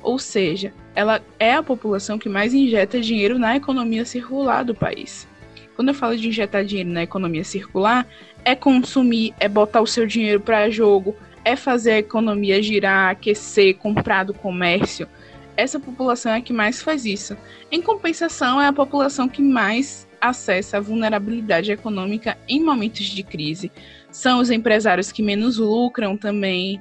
Ou 0.02 0.18
seja, 0.18 0.74
ela 0.94 1.22
é 1.38 1.54
a 1.54 1.62
população 1.62 2.18
que 2.18 2.28
mais 2.28 2.52
injeta 2.52 3.00
dinheiro 3.00 3.38
na 3.38 3.56
economia 3.56 4.04
circular 4.04 4.62
do 4.62 4.74
país. 4.74 5.26
Quando 5.74 5.88
eu 5.88 5.94
falo 5.94 6.16
de 6.16 6.28
injetar 6.28 6.64
dinheiro 6.64 6.90
na 6.90 7.02
economia 7.02 7.44
circular, 7.44 8.06
é 8.44 8.54
consumir, 8.54 9.34
é 9.40 9.48
botar 9.48 9.80
o 9.80 9.86
seu 9.86 10.06
dinheiro 10.06 10.40
para 10.40 10.70
jogo, 10.70 11.16
é 11.44 11.56
fazer 11.56 11.92
a 11.92 11.98
economia 11.98 12.62
girar, 12.62 13.10
aquecer, 13.10 13.76
comprar 13.76 14.24
do 14.24 14.34
comércio 14.34 15.08
essa 15.56 15.80
população 15.80 16.32
é 16.32 16.36
a 16.36 16.40
que 16.40 16.52
mais 16.52 16.82
faz 16.82 17.04
isso. 17.04 17.36
Em 17.70 17.80
compensação, 17.80 18.60
é 18.60 18.66
a 18.66 18.72
população 18.72 19.28
que 19.28 19.42
mais 19.42 20.06
acessa 20.20 20.76
a 20.76 20.80
vulnerabilidade 20.80 21.72
econômica 21.72 22.36
em 22.48 22.62
momentos 22.62 23.04
de 23.06 23.22
crise. 23.22 23.72
São 24.10 24.40
os 24.40 24.50
empresários 24.50 25.10
que 25.10 25.22
menos 25.22 25.58
lucram 25.58 26.16
também, 26.16 26.80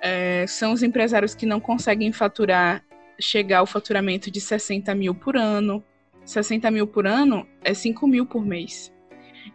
é, 0.00 0.44
são 0.46 0.72
os 0.72 0.82
empresários 0.82 1.34
que 1.34 1.46
não 1.46 1.60
conseguem 1.60 2.12
faturar, 2.12 2.84
chegar 3.18 3.58
ao 3.58 3.66
faturamento 3.66 4.30
de 4.30 4.40
60 4.40 4.94
mil 4.94 5.14
por 5.14 5.36
ano. 5.36 5.82
60 6.24 6.70
mil 6.70 6.86
por 6.86 7.06
ano 7.06 7.46
é 7.62 7.72
5 7.72 8.06
mil 8.06 8.26
por 8.26 8.44
mês. 8.44 8.92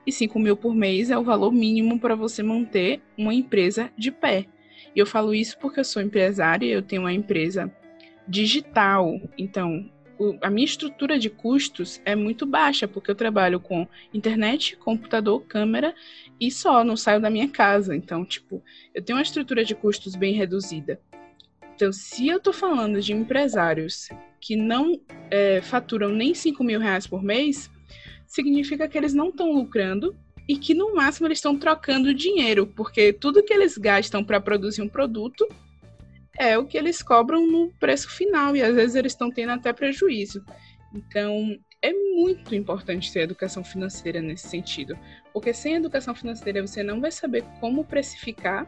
E 0.05 0.11
5 0.11 0.39
mil 0.39 0.55
por 0.55 0.73
mês 0.73 1.11
é 1.11 1.17
o 1.17 1.23
valor 1.23 1.51
mínimo 1.51 1.99
para 1.99 2.15
você 2.15 2.41
manter 2.41 3.01
uma 3.17 3.33
empresa 3.33 3.91
de 3.97 4.11
pé. 4.11 4.45
E 4.95 4.99
eu 4.99 5.05
falo 5.05 5.33
isso 5.33 5.57
porque 5.59 5.79
eu 5.79 5.85
sou 5.85 6.01
empresária, 6.01 6.65
eu 6.65 6.81
tenho 6.81 7.03
uma 7.03 7.13
empresa 7.13 7.71
digital. 8.31 9.19
Então, 9.37 9.91
o, 10.17 10.37
a 10.41 10.49
minha 10.49 10.65
estrutura 10.65 11.19
de 11.19 11.29
custos 11.29 12.01
é 12.05 12.15
muito 12.15 12.45
baixa, 12.45 12.87
porque 12.87 13.11
eu 13.11 13.15
trabalho 13.15 13.59
com 13.59 13.87
internet, 14.13 14.77
computador, 14.77 15.43
câmera 15.45 15.93
e 16.39 16.49
só, 16.49 16.83
não 16.83 16.95
saio 16.95 17.19
da 17.19 17.29
minha 17.29 17.49
casa. 17.49 17.95
Então, 17.95 18.25
tipo, 18.25 18.63
eu 18.95 19.03
tenho 19.03 19.17
uma 19.17 19.23
estrutura 19.23 19.65
de 19.65 19.75
custos 19.75 20.15
bem 20.15 20.33
reduzida. 20.33 20.99
Então, 21.75 21.91
se 21.91 22.27
eu 22.27 22.37
estou 22.37 22.53
falando 22.53 23.01
de 23.01 23.11
empresários 23.11 24.09
que 24.39 24.55
não 24.55 24.99
é, 25.29 25.61
faturam 25.61 26.09
nem 26.09 26.33
5 26.33 26.63
mil 26.63 26.79
reais 26.79 27.05
por 27.05 27.21
mês, 27.21 27.69
significa 28.25 28.87
que 28.87 28.97
eles 28.97 29.13
não 29.13 29.29
estão 29.29 29.51
lucrando 29.51 30.15
e 30.47 30.57
que 30.57 30.73
no 30.73 30.95
máximo 30.95 31.27
eles 31.27 31.39
estão 31.39 31.57
trocando 31.57 32.13
dinheiro, 32.13 32.67
porque 32.67 33.11
tudo 33.11 33.43
que 33.43 33.53
eles 33.53 33.77
gastam 33.77 34.23
para 34.23 34.39
produzir 34.39 34.81
um 34.81 34.89
produto 34.89 35.47
é 36.37 36.57
o 36.57 36.65
que 36.65 36.77
eles 36.77 37.01
cobram 37.01 37.45
no 37.45 37.71
preço 37.79 38.09
final 38.09 38.55
e 38.55 38.61
às 38.61 38.75
vezes 38.75 38.95
eles 38.95 39.11
estão 39.11 39.31
tendo 39.31 39.51
até 39.51 39.73
prejuízo. 39.73 40.43
Então, 40.93 41.57
é 41.81 41.91
muito 41.93 42.53
importante 42.53 43.11
ter 43.11 43.21
educação 43.21 43.63
financeira 43.63 44.21
nesse 44.21 44.47
sentido, 44.47 44.97
porque 45.33 45.53
sem 45.53 45.75
educação 45.75 46.13
financeira 46.13 46.65
você 46.65 46.83
não 46.83 47.01
vai 47.01 47.11
saber 47.11 47.43
como 47.59 47.83
precificar, 47.83 48.67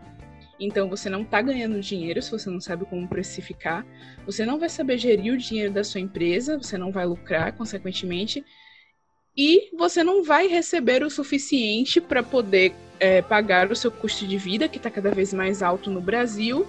então 0.59 0.89
você 0.89 1.09
não 1.09 1.21
está 1.21 1.41
ganhando 1.41 1.79
dinheiro 1.79 2.21
se 2.21 2.31
você 2.31 2.49
não 2.49 2.59
sabe 2.59 2.85
como 2.85 3.07
precificar, 3.07 3.85
você 4.25 4.45
não 4.45 4.57
vai 4.57 4.69
saber 4.69 4.97
gerir 4.97 5.33
o 5.33 5.37
dinheiro 5.37 5.71
da 5.71 5.83
sua 5.83 6.01
empresa, 6.01 6.57
você 6.57 6.77
não 6.77 6.91
vai 6.91 7.05
lucrar, 7.05 7.53
consequentemente, 7.53 8.43
e 9.35 9.75
você 9.75 10.03
não 10.03 10.23
vai 10.23 10.47
receber 10.47 11.03
o 11.03 11.09
suficiente 11.09 11.99
para 11.99 12.23
poder 12.23 12.73
é, 12.99 13.21
pagar 13.21 13.71
o 13.71 13.75
seu 13.75 13.91
custo 13.91 14.27
de 14.27 14.37
vida, 14.37 14.67
que 14.67 14.77
está 14.77 14.89
cada 14.89 15.11
vez 15.11 15.33
mais 15.33 15.61
alto 15.63 15.89
no 15.89 15.99
Brasil, 15.99 16.67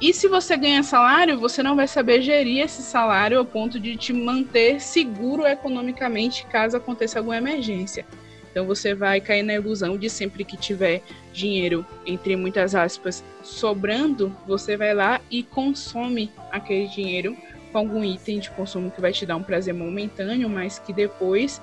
e 0.00 0.12
se 0.12 0.28
você 0.28 0.56
ganha 0.56 0.82
salário, 0.82 1.38
você 1.38 1.62
não 1.62 1.76
vai 1.76 1.86
saber 1.86 2.20
gerir 2.20 2.60
esse 2.62 2.82
salário 2.82 3.38
ao 3.38 3.44
ponto 3.44 3.78
de 3.78 3.96
te 3.96 4.12
manter 4.12 4.80
seguro 4.80 5.46
economicamente 5.46 6.46
caso 6.46 6.76
aconteça 6.76 7.18
alguma 7.18 7.36
emergência. 7.36 8.04
Então 8.50 8.66
você 8.66 8.94
vai 8.94 9.20
cair 9.20 9.42
na 9.42 9.54
ilusão 9.54 9.96
de 9.96 10.08
sempre 10.08 10.44
que 10.44 10.56
tiver 10.56 11.02
dinheiro, 11.32 11.84
entre 12.06 12.36
muitas 12.36 12.74
aspas, 12.74 13.24
sobrando, 13.42 14.34
você 14.46 14.76
vai 14.76 14.94
lá 14.94 15.20
e 15.30 15.42
consome 15.42 16.30
aquele 16.52 16.86
dinheiro 16.86 17.36
com 17.72 17.78
algum 17.78 18.04
item 18.04 18.38
de 18.38 18.50
consumo 18.50 18.90
que 18.92 19.00
vai 19.00 19.12
te 19.12 19.26
dar 19.26 19.36
um 19.36 19.42
prazer 19.42 19.74
momentâneo, 19.74 20.48
mas 20.48 20.78
que 20.78 20.92
depois 20.92 21.60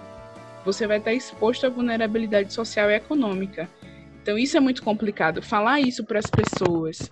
você 0.65 0.86
vai 0.86 0.98
estar 0.98 1.13
exposto 1.13 1.65
à 1.65 1.70
vulnerabilidade 1.70 2.54
social 2.54 2.89
e 2.91 2.96
econômica. 2.96 3.70
Então 4.22 4.38
isso 4.38 4.58
é 4.58 4.60
muito 4.60 4.84
complicado. 4.84 5.41
Falar 5.41 5.80
isso 5.80 6.04
para 6.04 6.20
as 6.20 6.30
pessoas 6.30 7.10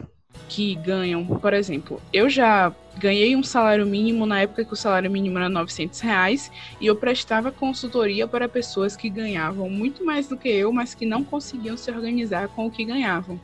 que 0.49 0.75
ganham, 0.75 1.25
por 1.25 1.53
exemplo, 1.53 2.01
eu 2.11 2.29
já 2.29 2.73
ganhei 2.97 3.35
um 3.35 3.43
salário 3.43 3.85
mínimo 3.85 4.25
na 4.25 4.41
época 4.41 4.65
que 4.65 4.73
o 4.73 4.75
salário 4.75 5.09
mínimo 5.09 5.37
era 5.37 5.47
900 5.47 5.99
reais 5.99 6.51
e 6.81 6.87
eu 6.87 6.95
prestava 6.95 7.51
consultoria 7.51 8.27
para 8.27 8.49
pessoas 8.49 8.95
que 8.95 9.09
ganhavam 9.09 9.69
muito 9.69 10.03
mais 10.03 10.27
do 10.27 10.35
que 10.35 10.49
eu, 10.49 10.73
mas 10.73 10.93
que 10.93 11.05
não 11.05 11.23
conseguiam 11.23 11.77
se 11.77 11.89
organizar 11.91 12.49
com 12.49 12.65
o 12.65 12.71
que 12.71 12.83
ganhavam. 12.83 13.39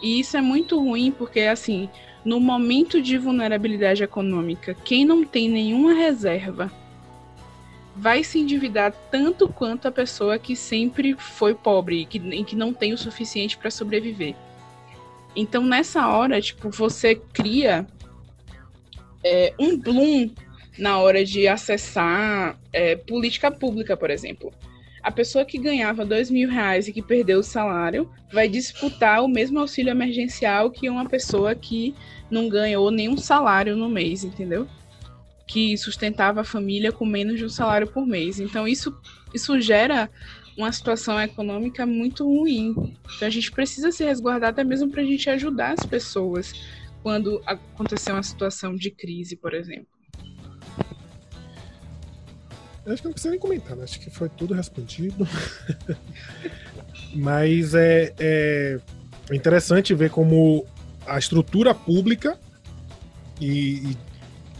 E 0.00 0.20
isso 0.20 0.36
é 0.36 0.40
muito 0.40 0.78
ruim 0.78 1.10
porque, 1.10 1.40
assim, 1.40 1.88
no 2.24 2.38
momento 2.40 3.02
de 3.02 3.18
vulnerabilidade 3.18 4.02
econômica, 4.02 4.74
quem 4.74 5.04
não 5.04 5.24
tem 5.24 5.48
nenhuma 5.48 5.92
reserva 5.92 6.70
vai 7.94 8.22
se 8.22 8.38
endividar 8.38 8.92
tanto 9.10 9.48
quanto 9.48 9.88
a 9.88 9.92
pessoa 9.92 10.38
que 10.38 10.54
sempre 10.54 11.14
foi 11.14 11.54
pobre 11.54 12.02
e 12.02 12.06
que, 12.06 12.18
que 12.44 12.54
não 12.54 12.72
tem 12.72 12.92
o 12.92 12.98
suficiente 12.98 13.56
para 13.56 13.70
sobreviver. 13.70 14.34
Então, 15.36 15.62
nessa 15.62 16.08
hora, 16.08 16.40
tipo, 16.40 16.70
você 16.70 17.14
cria 17.14 17.86
é, 19.22 19.52
um 19.60 19.78
bloom 19.78 20.30
na 20.78 20.98
hora 20.98 21.24
de 21.24 21.46
acessar 21.46 22.58
é, 22.72 22.96
política 22.96 23.50
pública, 23.50 23.96
por 23.96 24.10
exemplo. 24.10 24.52
A 25.02 25.10
pessoa 25.12 25.44
que 25.44 25.58
ganhava 25.58 26.04
dois 26.04 26.30
mil 26.30 26.48
reais 26.48 26.88
e 26.88 26.92
que 26.92 27.02
perdeu 27.02 27.38
o 27.38 27.42
salário 27.42 28.10
vai 28.32 28.48
disputar 28.48 29.22
o 29.22 29.28
mesmo 29.28 29.60
auxílio 29.60 29.90
emergencial 29.90 30.70
que 30.70 30.88
uma 30.90 31.08
pessoa 31.08 31.54
que 31.54 31.94
não 32.30 32.48
ganhou 32.48 32.90
nenhum 32.90 33.16
salário 33.16 33.76
no 33.76 33.88
mês, 33.88 34.24
entendeu? 34.24 34.66
Que 35.46 35.76
sustentava 35.76 36.40
a 36.40 36.44
família 36.44 36.90
com 36.90 37.06
menos 37.06 37.38
de 37.38 37.44
um 37.44 37.48
salário 37.48 37.86
por 37.86 38.04
mês. 38.04 38.40
Então, 38.40 38.66
isso, 38.66 38.96
isso 39.32 39.60
gera 39.60 40.10
uma 40.56 40.72
situação 40.72 41.20
econômica 41.20 41.84
muito 41.84 42.24
ruim. 42.24 42.96
Então, 43.16 43.28
a 43.28 43.30
gente 43.30 43.50
precisa 43.52 43.92
se 43.92 44.04
resguardar 44.04 44.50
até 44.50 44.64
mesmo 44.64 44.90
para 44.90 45.02
a 45.02 45.04
gente 45.04 45.28
ajudar 45.28 45.74
as 45.78 45.84
pessoas 45.84 46.52
quando 47.02 47.42
acontecer 47.46 48.12
uma 48.12 48.22
situação 48.22 48.74
de 48.74 48.90
crise, 48.90 49.36
por 49.36 49.54
exemplo. 49.54 49.86
Eu 52.84 52.92
acho 52.92 53.02
que 53.02 53.08
não 53.08 53.12
precisa 53.12 53.30
nem 53.30 53.38
comentar, 53.38 53.76
né? 53.76 53.84
Acho 53.84 53.98
que 54.00 54.10
foi 54.10 54.28
tudo 54.28 54.54
respondido. 54.54 55.26
Mas 57.14 57.74
é, 57.74 58.14
é 58.18 58.80
interessante 59.32 59.92
ver 59.92 60.10
como 60.10 60.64
a 61.06 61.18
estrutura 61.18 61.74
pública 61.74 62.38
e, 63.40 63.90
e, 63.90 63.96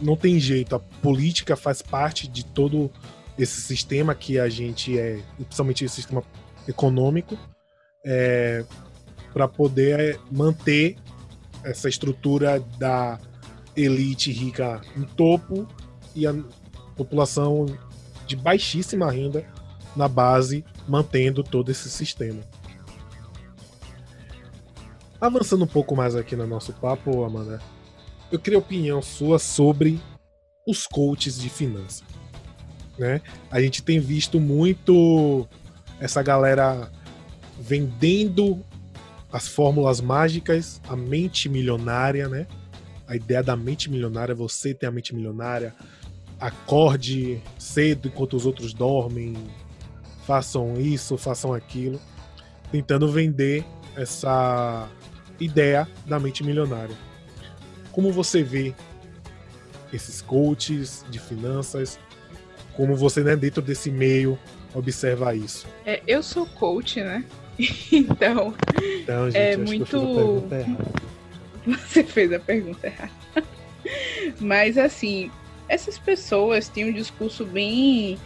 não 0.01 0.15
tem 0.15 0.39
jeito, 0.39 0.75
a 0.75 0.79
política 0.79 1.55
faz 1.55 1.81
parte 1.81 2.27
de 2.27 2.45
todo 2.45 2.91
esse 3.37 3.61
sistema 3.61 4.15
que 4.15 4.39
a 4.39 4.49
gente 4.49 4.97
é, 4.97 5.21
principalmente 5.35 5.85
o 5.85 5.89
sistema 5.89 6.23
econômico, 6.67 7.37
é, 8.05 8.65
para 9.33 9.47
poder 9.47 10.19
manter 10.31 10.97
essa 11.63 11.89
estrutura 11.89 12.59
da 12.77 13.19
elite 13.75 14.31
rica 14.31 14.81
no 14.95 15.05
topo 15.05 15.67
e 16.15 16.25
a 16.25 16.33
população 16.95 17.65
de 18.25 18.35
baixíssima 18.35 19.11
renda 19.11 19.45
na 19.95 20.07
base, 20.07 20.65
mantendo 20.87 21.43
todo 21.43 21.69
esse 21.71 21.89
sistema. 21.89 22.41
Avançando 25.19 25.63
um 25.63 25.67
pouco 25.67 25.95
mais 25.95 26.15
aqui 26.15 26.35
no 26.35 26.45
nosso 26.45 26.73
papo, 26.73 27.23
Amanda, 27.23 27.59
eu 28.31 28.39
queria 28.39 28.59
opinião 28.59 29.01
sua 29.01 29.39
sobre 29.39 29.99
os 30.67 30.85
coaches 30.85 31.39
de 31.39 31.49
finanças. 31.49 32.03
Né? 32.97 33.21
A 33.51 33.61
gente 33.61 33.83
tem 33.83 33.99
visto 33.99 34.39
muito 34.39 35.47
essa 35.99 36.21
galera 36.21 36.91
vendendo 37.59 38.63
as 39.31 39.47
fórmulas 39.47 39.99
mágicas, 39.99 40.81
a 40.87 40.95
mente 40.95 41.49
milionária, 41.49 42.27
né? 42.27 42.47
A 43.07 43.15
ideia 43.15 43.43
da 43.43 43.55
mente 43.55 43.89
milionária, 43.89 44.33
você 44.33 44.73
tem 44.73 44.87
a 44.87 44.91
mente 44.91 45.13
milionária, 45.13 45.73
acorde 46.39 47.41
cedo 47.57 48.07
enquanto 48.07 48.35
os 48.35 48.45
outros 48.45 48.73
dormem, 48.73 49.35
façam 50.25 50.79
isso, 50.79 51.17
façam 51.17 51.53
aquilo, 51.53 51.99
tentando 52.71 53.09
vender 53.09 53.65
essa 53.95 54.89
ideia 55.39 55.87
da 56.05 56.19
mente 56.19 56.43
milionária. 56.43 56.95
Como 57.91 58.11
você 58.11 58.43
vê 58.43 58.75
esses 59.91 60.21
coaches 60.21 61.05
de 61.09 61.19
finanças? 61.19 61.99
Como 62.77 62.95
você, 62.95 63.23
né, 63.23 63.35
dentro 63.35 63.61
desse 63.61 63.89
meio, 63.89 64.37
observa 64.73 65.35
isso? 65.35 65.65
É, 65.83 65.99
eu 66.07 66.21
sou 66.21 66.45
coach, 66.45 67.01
né? 67.01 67.25
então, 67.91 68.53
então 69.01 69.31
gente, 69.31 69.37
é 69.37 69.57
muito. 69.57 70.47
Você 71.65 72.03
fez 72.03 72.31
a 72.31 72.39
pergunta 72.39 72.85
errada. 72.85 73.11
Mas 74.39 74.77
assim, 74.77 75.31
essas 75.67 75.97
pessoas 75.97 76.69
têm 76.69 76.85
um 76.85 76.93
discurso 76.93 77.43
bem 77.45 78.17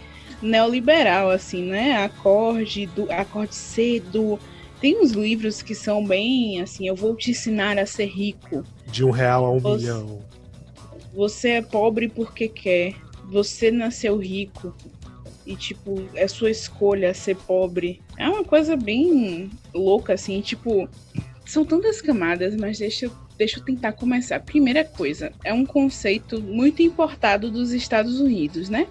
neoliberal, 0.42 1.30
assim, 1.30 1.64
né? 1.64 2.04
Acorde, 2.04 2.88
do, 2.88 3.10
acorde 3.10 3.56
cedo. 3.56 4.38
Tem 4.82 5.00
uns 5.02 5.12
livros 5.12 5.62
que 5.62 5.74
são 5.74 6.06
bem 6.06 6.62
assim, 6.62 6.88
eu 6.88 6.96
vou 6.96 7.16
te 7.16 7.32
ensinar 7.32 7.80
a 7.80 7.86
ser 7.86 8.08
rico. 8.08 8.64
De 8.88 9.06
um 9.06 9.12
real 9.12 9.46
a 9.46 9.52
um 9.52 9.60
você, 9.60 9.78
milhão. 9.78 10.22
Você 11.14 11.50
é 11.52 11.62
pobre 11.62 12.10
porque 12.10 12.50
quer. 12.50 12.96
Você 13.32 13.72
nasceu 13.72 14.18
rico. 14.18 14.76
E, 15.46 15.56
tipo, 15.56 16.08
é 16.14 16.28
sua 16.28 16.52
escolha 16.52 17.14
ser 17.14 17.36
pobre. 17.36 18.02
É 18.18 18.30
uma 18.30 18.44
coisa 18.44 18.76
bem 18.76 19.50
louca, 19.74 20.14
assim, 20.14 20.42
tipo. 20.42 20.88
São 21.46 21.66
tantas 21.66 22.00
camadas, 22.02 22.56
mas 22.56 22.78
deixa 22.78 23.06
eu 23.06 23.12
deixa 23.38 23.60
eu 23.60 23.64
tentar 23.66 23.94
começar. 23.94 24.40
Primeira 24.40 24.84
coisa, 24.84 25.32
é 25.44 25.52
um 25.52 25.66
conceito 25.66 26.40
muito 26.40 26.84
importado 26.84 27.50
dos 27.50 27.72
Estados 27.72 28.20
Unidos, 28.20 28.70
né? 28.70 28.88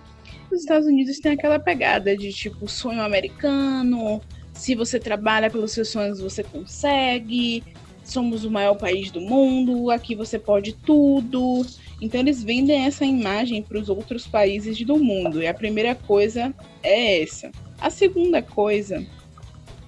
Os 0.50 0.62
Estados 0.62 0.88
Unidos 0.88 1.20
têm 1.20 1.30
aquela 1.32 1.60
pegada 1.60 2.16
de 2.16 2.32
tipo 2.32 2.66
sonho 2.66 3.00
americano, 3.00 4.20
se 4.52 4.74
você 4.74 4.98
trabalha 4.98 5.48
pelos 5.48 5.72
seus 5.72 5.88
sonhos, 5.88 6.20
você 6.20 6.42
consegue. 6.42 7.62
Somos 8.10 8.44
o 8.44 8.50
maior 8.50 8.74
país 8.74 9.12
do 9.12 9.20
mundo, 9.20 9.88
aqui 9.88 10.16
você 10.16 10.36
pode 10.36 10.72
tudo. 10.72 11.64
Então 12.00 12.18
eles 12.18 12.42
vendem 12.42 12.84
essa 12.84 13.04
imagem 13.04 13.62
para 13.62 13.78
os 13.78 13.88
outros 13.88 14.26
países 14.26 14.84
do 14.84 14.96
mundo. 14.96 15.40
E 15.40 15.46
a 15.46 15.54
primeira 15.54 15.94
coisa 15.94 16.52
é 16.82 17.22
essa. 17.22 17.52
A 17.80 17.88
segunda 17.88 18.42
coisa 18.42 19.06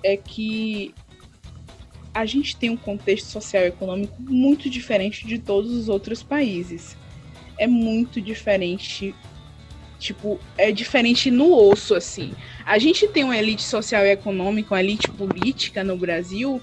é 0.04 0.16
que 0.16 0.94
a 2.14 2.24
gente 2.24 2.56
tem 2.56 2.70
um 2.70 2.76
contexto 2.76 3.26
social 3.26 3.64
e 3.64 3.66
econômico 3.66 4.14
muito 4.22 4.70
diferente 4.70 5.26
de 5.26 5.40
todos 5.40 5.72
os 5.72 5.88
outros 5.88 6.22
países. 6.22 6.96
É 7.58 7.66
muito 7.66 8.20
diferente. 8.20 9.12
Tipo, 9.98 10.38
é 10.56 10.70
diferente 10.70 11.28
no 11.28 11.52
osso, 11.52 11.92
assim. 11.96 12.32
A 12.64 12.78
gente 12.78 13.08
tem 13.08 13.24
uma 13.24 13.37
elite 13.37 13.64
social 13.64 14.04
e 14.04 14.12
econômica, 14.12 14.74
uma 14.74 14.80
elite 14.80 15.11
política 15.11 15.82
no 15.82 15.96
Brasil 15.96 16.62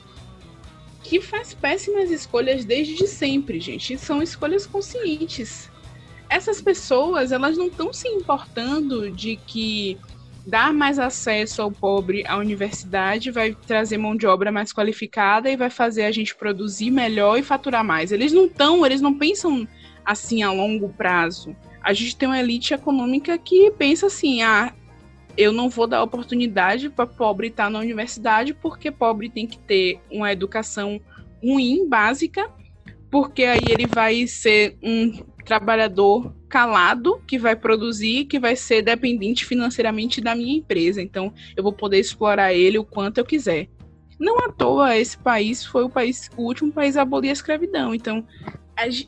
que 1.10 1.20
faz 1.20 1.56
péssimas 1.56 2.12
escolhas 2.12 2.64
desde 2.64 3.08
sempre, 3.08 3.60
gente. 3.60 3.98
São 3.98 4.22
escolhas 4.22 4.68
conscientes. 4.68 5.68
Essas 6.30 6.62
pessoas, 6.62 7.32
elas 7.32 7.58
não 7.58 7.66
estão 7.66 7.92
se 7.92 8.08
importando 8.08 9.10
de 9.10 9.36
que 9.36 9.98
dar 10.46 10.72
mais 10.72 11.00
acesso 11.00 11.64
ao 11.64 11.72
pobre 11.72 12.24
à 12.28 12.38
universidade 12.38 13.32
vai 13.32 13.56
trazer 13.66 13.98
mão 13.98 14.16
de 14.16 14.28
obra 14.28 14.52
mais 14.52 14.72
qualificada 14.72 15.50
e 15.50 15.58
vai 15.58 15.72
fazer 15.72 16.06
a 16.06 16.12
gente 16.12 16.36
produzir 16.36 16.92
melhor 16.92 17.40
e 17.40 17.44
faturar 17.44 17.84
mais. 17.84 18.12
Eles 18.12 18.32
não 18.32 18.46
estão, 18.46 18.86
eles 18.86 19.02
não 19.02 19.18
pensam 19.18 19.68
assim 20.06 20.44
a 20.44 20.52
longo 20.52 20.90
prazo. 20.90 21.56
A 21.82 21.92
gente 21.92 22.16
tem 22.16 22.30
uma 22.30 22.40
elite 22.40 22.72
econômica 22.72 23.36
que 23.36 23.72
pensa 23.72 24.06
assim: 24.06 24.44
ah, 24.44 24.72
eu 25.38 25.52
não 25.52 25.70
vou 25.70 25.88
dar 25.88 26.04
oportunidade 26.04 26.90
para 26.90 27.08
pobre 27.08 27.48
estar 27.48 27.70
na 27.70 27.80
universidade 27.80 28.54
porque 28.54 28.92
pobre 28.92 29.30
tem 29.30 29.48
que 29.48 29.58
ter 29.58 30.00
uma 30.12 30.32
educação 30.32 31.00
ruim, 31.42 31.88
básica, 31.88 32.50
porque 33.10 33.44
aí 33.44 33.70
ele 33.72 33.88
vai 33.88 34.28
ser 34.28 34.78
um 34.84 35.24
trabalhador 35.46 36.34
calado 36.48 37.22
que 37.26 37.40
vai 37.40 37.56
produzir, 37.56 38.26
que 38.26 38.40
vai 38.40 38.56
ser 38.56 38.82
dependente 38.82 39.46
financeiramente 39.46 40.22
da 40.22 40.36
minha 40.36 40.58
empresa. 40.58 41.02
Então, 41.02 41.34
eu 41.56 41.64
vou 41.64 41.74
poder 41.74 42.00
explorar 42.00 42.54
ele 42.54 42.78
o 42.78 42.84
quanto 42.84 43.20
eu 43.20 43.26
quiser. 43.26 43.68
Não 44.20 44.38
à 44.40 44.52
toa, 44.52 44.98
esse 44.98 45.18
país 45.18 45.66
foi 45.66 45.84
o 45.84 45.90
país, 45.90 46.30
o 46.36 46.44
último 46.44 46.72
país 46.72 46.98
a 46.98 47.04
abolir 47.04 47.30
a 47.30 47.34
escravidão. 47.34 47.96
Então, 47.96 48.28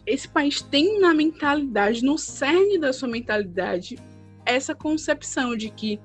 esse 0.05 0.27
país 0.27 0.61
tem 0.61 0.99
na 0.99 1.13
mentalidade, 1.13 2.03
no 2.03 2.17
cerne 2.17 2.77
da 2.77 2.93
sua 2.93 3.09
mentalidade, 3.09 3.97
essa 4.45 4.73
concepção 4.73 5.55
de 5.55 5.69
que 5.69 5.99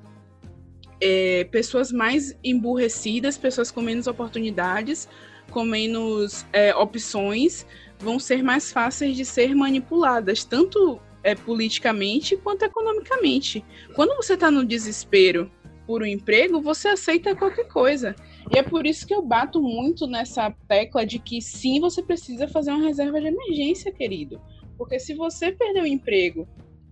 é, 1.01 1.45
pessoas 1.45 1.93
mais 1.93 2.37
emburrecidas, 2.43 3.37
pessoas 3.37 3.71
com 3.71 3.81
menos 3.81 4.07
oportunidades, 4.07 5.09
com 5.51 5.65
menos 5.65 6.45
é, 6.53 6.75
opções, 6.75 7.67
vão 7.99 8.19
ser 8.19 8.43
mais 8.43 8.73
fáceis 8.73 9.17
de 9.17 9.25
ser 9.25 9.55
manipuladas, 9.55 10.45
tanto 10.45 11.01
é, 11.23 11.35
politicamente 11.35 12.37
quanto 12.37 12.65
economicamente. 12.65 13.65
Quando 13.95 14.15
você 14.17 14.35
está 14.35 14.51
no 14.51 14.65
desespero 14.65 15.51
por 15.87 16.03
um 16.03 16.07
emprego, 16.07 16.61
você 16.61 16.89
aceita 16.89 17.37
qualquer 17.37 17.69
coisa. 17.69 18.15
E 18.53 18.59
é 18.59 18.63
por 18.63 18.87
isso 18.87 19.07
que 19.07 19.15
eu 19.15 19.23
bato 19.23 19.63
muito 19.63 20.07
nessa 20.07 20.51
tecla 20.69 21.07
de 21.07 21.19
que 21.19 21.41
sim, 21.41 21.81
você 21.81 22.03
precisa 22.03 22.49
fazer 22.49 22.71
uma 22.71 22.87
reserva 22.87 23.21
de 23.21 23.29
emergência, 23.29 23.93
querido. 23.93 24.41
Porque 24.77 24.99
se 24.99 25.15
você 25.15 25.53
perder 25.53 25.83
o 25.83 25.87
emprego 25.87 26.47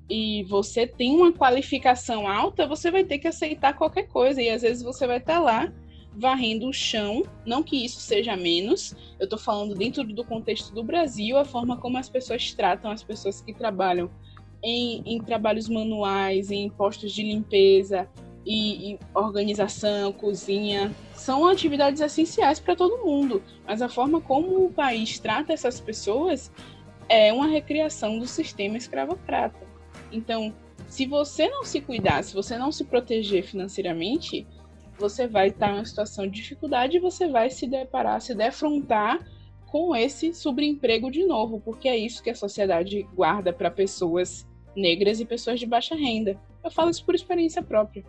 e 0.09 0.45
você 0.45 0.87
tem 0.87 1.15
uma 1.15 1.33
qualificação 1.33 2.29
alta, 2.29 2.67
você 2.67 2.91
vai 2.91 3.05
ter 3.05 3.19
que 3.19 3.29
aceitar 3.29 3.75
qualquer 3.75 4.05
coisa. 4.09 4.41
E 4.41 4.51
às 4.51 4.63
vezes 4.63 4.83
você 4.83 5.07
vai 5.07 5.19
estar 5.19 5.35
tá 5.35 5.41
lá 5.41 5.73
varrendo 6.17 6.69
o 6.69 6.73
chão, 6.73 7.25
não 7.45 7.63
que 7.63 7.85
isso 7.85 8.01
seja 8.01 8.37
menos, 8.37 8.95
eu 9.19 9.25
estou 9.25 9.39
falando 9.39 9.75
dentro 9.75 10.05
do 10.05 10.25
contexto 10.25 10.73
do 10.73 10.85
Brasil, 10.85 11.37
a 11.37 11.45
forma 11.45 11.77
como 11.77 11.99
as 11.99 12.09
pessoas 12.09 12.55
tratam 12.55 12.91
as 12.91 13.03
pessoas 13.03 13.41
que 13.41 13.53
trabalham 13.53 14.09
em, 14.63 15.03
em 15.05 15.21
trabalhos 15.21 15.69
manuais, 15.69 16.53
em 16.53 16.71
postos 16.71 17.13
de 17.13 17.23
limpeza, 17.25 18.09
e, 18.47 18.93
e 18.93 18.99
organização, 19.15 20.13
cozinha, 20.13 20.95
são 21.15 21.47
atividades 21.47 22.01
essenciais 22.01 22.61
para 22.61 22.77
todo 22.77 23.05
mundo. 23.05 23.43
Mas 23.67 23.81
a 23.81 23.89
forma 23.89 24.21
como 24.21 24.67
o 24.67 24.73
país 24.73 25.19
trata 25.19 25.53
essas 25.53 25.81
pessoas 25.81 26.53
é 27.09 27.33
uma 27.33 27.47
recriação 27.47 28.19
do 28.19 28.27
sistema 28.27 28.77
escravocrata. 28.77 29.74
Então, 30.15 30.55
se 30.87 31.07
você 31.07 31.49
não 31.49 31.65
se 31.65 31.81
cuidar, 31.81 32.23
se 32.23 32.35
você 32.35 32.57
não 32.57 32.71
se 32.71 32.85
proteger 32.85 33.45
financeiramente, 33.45 34.47
você 34.97 35.27
vai 35.27 35.49
estar 35.49 35.71
em 35.71 35.75
uma 35.75 35.85
situação 35.85 36.27
de 36.27 36.41
dificuldade 36.41 36.97
e 36.97 37.01
você 37.01 37.27
vai 37.27 37.51
se 37.51 37.67
deparar, 37.67 38.21
se 38.21 38.35
defrontar 38.35 39.19
com 39.67 39.95
esse 39.95 40.33
subemprego 40.33 41.11
de 41.11 41.27
novo, 41.27 41.61
porque 41.61 41.89
é 41.89 41.97
isso 41.97 42.23
que 42.23 42.31
a 42.31 42.35
sociedade 42.35 43.03
guarda 43.13 43.53
para 43.53 43.71
pessoas 43.71 44.47
negras 44.77 45.19
e 45.19 45.25
pessoas 45.25 45.59
de 45.59 45.67
baixa 45.67 45.97
renda. 45.97 46.41
Eu 46.63 46.71
falo 46.71 46.91
isso 46.91 47.05
por 47.05 47.15
experiência 47.15 47.61
própria. 47.61 48.05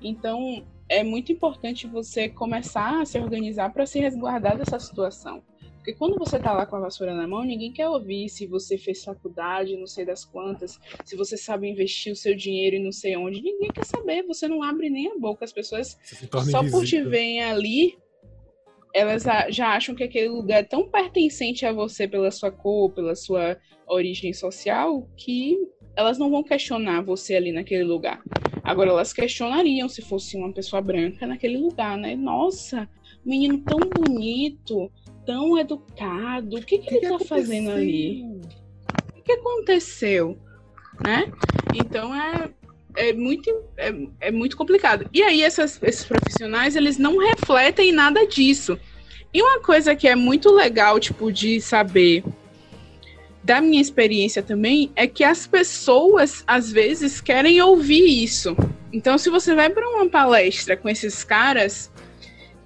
Então, 0.00 0.64
é 0.88 1.02
muito 1.02 1.32
importante 1.32 1.88
você 1.88 2.28
começar 2.28 3.00
a 3.00 3.04
se 3.04 3.18
organizar 3.18 3.72
para 3.72 3.84
se 3.84 3.98
resguardar 3.98 4.56
dessa 4.56 4.78
situação. 4.78 5.42
Porque 5.82 5.94
quando 5.94 6.16
você 6.16 6.38
tá 6.38 6.52
lá 6.52 6.64
com 6.64 6.76
a 6.76 6.80
vassoura 6.80 7.12
na 7.12 7.26
mão, 7.26 7.42
ninguém 7.42 7.72
quer 7.72 7.88
ouvir 7.88 8.28
se 8.28 8.46
você 8.46 8.78
fez 8.78 9.02
faculdade, 9.02 9.76
não 9.76 9.88
sei 9.88 10.04
das 10.04 10.24
quantas, 10.24 10.78
se 11.04 11.16
você 11.16 11.36
sabe 11.36 11.68
investir 11.68 12.12
o 12.12 12.16
seu 12.16 12.36
dinheiro 12.36 12.76
e 12.76 12.84
não 12.84 12.92
sei 12.92 13.16
onde. 13.16 13.42
Ninguém 13.42 13.68
quer 13.72 13.84
saber, 13.84 14.22
você 14.22 14.46
não 14.46 14.62
abre 14.62 14.88
nem 14.88 15.10
a 15.10 15.18
boca. 15.18 15.44
As 15.44 15.52
pessoas, 15.52 15.98
só 16.52 16.62
por 16.70 16.84
te 16.84 17.02
verem 17.02 17.42
ali, 17.42 17.98
elas 18.94 19.24
já 19.48 19.70
acham 19.74 19.92
que 19.92 20.04
aquele 20.04 20.28
lugar 20.28 20.60
é 20.60 20.62
tão 20.62 20.88
pertencente 20.88 21.66
a 21.66 21.72
você 21.72 22.06
pela 22.06 22.30
sua 22.30 22.52
cor, 22.52 22.92
pela 22.92 23.16
sua 23.16 23.58
origem 23.88 24.32
social, 24.32 25.08
que 25.16 25.58
elas 25.96 26.16
não 26.16 26.30
vão 26.30 26.44
questionar 26.44 27.02
você 27.02 27.34
ali 27.34 27.50
naquele 27.50 27.82
lugar. 27.82 28.22
Agora, 28.62 28.90
elas 28.90 29.12
questionariam 29.12 29.88
se 29.88 30.00
fosse 30.00 30.36
uma 30.36 30.52
pessoa 30.52 30.80
branca 30.80 31.26
naquele 31.26 31.58
lugar, 31.58 31.98
né? 31.98 32.14
Nossa, 32.14 32.88
menino 33.24 33.58
tão 33.64 33.80
bonito, 33.80 34.90
tão 35.26 35.58
educado. 35.58 36.56
O 36.56 36.62
que, 36.62 36.78
que, 36.78 36.86
que 36.86 36.94
ele 36.96 37.06
está 37.06 37.24
fazendo 37.24 37.70
ali? 37.70 38.24
O 39.16 39.22
que 39.22 39.32
aconteceu? 39.32 40.38
Né? 41.04 41.32
Então 41.74 42.14
é, 42.14 42.50
é, 42.96 43.12
muito, 43.12 43.50
é, 43.76 43.94
é 44.20 44.30
muito 44.30 44.56
complicado. 44.56 45.08
E 45.12 45.22
aí 45.22 45.42
essas, 45.42 45.80
esses 45.82 46.04
profissionais, 46.04 46.76
eles 46.76 46.98
não 46.98 47.18
refletem 47.18 47.92
nada 47.92 48.26
disso. 48.26 48.78
E 49.32 49.42
uma 49.42 49.60
coisa 49.60 49.96
que 49.96 50.06
é 50.06 50.14
muito 50.14 50.50
legal, 50.50 51.00
tipo, 51.00 51.32
de 51.32 51.60
saber 51.60 52.22
da 53.42 53.60
minha 53.60 53.80
experiência 53.80 54.42
também, 54.42 54.92
é 54.94 55.06
que 55.06 55.24
as 55.24 55.46
pessoas, 55.46 56.44
às 56.46 56.70
vezes, 56.70 57.20
querem 57.20 57.60
ouvir 57.60 58.22
isso. 58.22 58.56
Então, 58.92 59.18
se 59.18 59.30
você 59.30 59.54
vai 59.54 59.70
para 59.70 59.88
uma 59.88 60.08
palestra 60.08 60.76
com 60.76 60.88
esses 60.88 61.24
caras, 61.24 61.90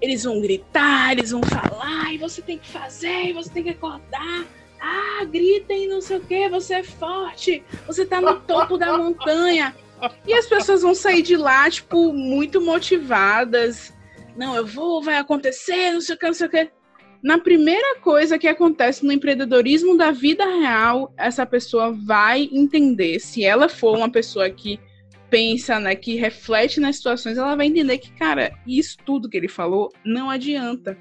eles 0.01 0.25
vão 0.25 0.41
gritar, 0.41 1.13
eles 1.13 1.31
vão 1.31 1.43
falar, 1.43 2.13
e 2.13 2.19
você 2.19 2.43
tem 2.43 2.59
que 2.59 2.69
fazer, 2.69 3.27
e 3.27 3.33
você 3.33 3.51
tem 3.51 3.63
que 3.63 3.71
acordar. 3.71 4.47
Ah, 4.81 5.25
gritem, 5.25 5.89
não 5.89 6.01
sei 6.01 6.19
o 6.19 6.21
que, 6.21 6.49
você 6.49 6.75
é 6.75 6.83
forte, 6.83 7.63
você 7.87 8.05
tá 8.05 8.21
no 8.21 8.41
topo 8.41 8.77
da 8.77 8.97
montanha. 8.97 9.75
E 10.27 10.35
as 10.35 10.47
pessoas 10.47 10.83
vão 10.83 10.95
sair 10.95 11.23
de 11.23 11.37
lá, 11.37 11.71
tipo, 11.71 12.13
muito 12.13 12.61
motivadas. 12.61 13.95
Não, 14.37 14.55
eu 14.55 14.67
vou, 14.67 15.03
vai 15.03 15.17
acontecer, 15.17 15.93
não 15.93 16.01
sei 16.01 16.15
o 16.15 16.19
que, 16.19 16.27
não 16.27 16.35
sei 16.35 16.47
o 16.47 16.51
que. 16.51 16.71
Na 17.23 17.39
primeira 17.39 17.99
coisa 18.01 18.39
que 18.39 18.47
acontece 18.47 19.05
no 19.05 19.13
empreendedorismo 19.13 19.97
da 19.97 20.11
vida 20.11 20.45
real, 20.45 21.13
essa 21.17 21.47
pessoa 21.47 21.91
vai 21.91 22.49
entender 22.53 23.19
se 23.19 23.45
ela 23.45 23.69
for 23.69 23.97
uma 23.97 24.11
pessoa 24.11 24.49
que 24.51 24.79
pensa, 25.37 25.79
né, 25.79 25.95
que 25.95 26.15
reflete 26.15 26.81
nas 26.81 26.97
situações, 26.97 27.37
ela 27.37 27.55
vai 27.55 27.67
entender 27.67 27.99
que, 27.99 28.11
cara, 28.11 28.59
isso 28.67 28.97
tudo 29.05 29.29
que 29.29 29.37
ele 29.37 29.49
falou 29.49 29.93
não 30.03 30.31
adianta. 30.31 30.97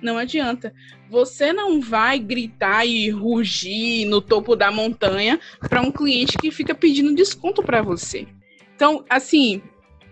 Não 0.00 0.16
adianta. 0.16 0.72
Você 1.10 1.52
não 1.52 1.78
vai 1.78 2.18
gritar 2.18 2.86
e 2.86 3.10
rugir 3.10 4.06
no 4.06 4.22
topo 4.22 4.56
da 4.56 4.72
montanha 4.72 5.38
para 5.68 5.82
um 5.82 5.92
cliente 5.92 6.38
que 6.38 6.50
fica 6.50 6.74
pedindo 6.74 7.14
desconto 7.14 7.62
para 7.62 7.82
você. 7.82 8.26
Então, 8.74 9.04
assim, 9.10 9.60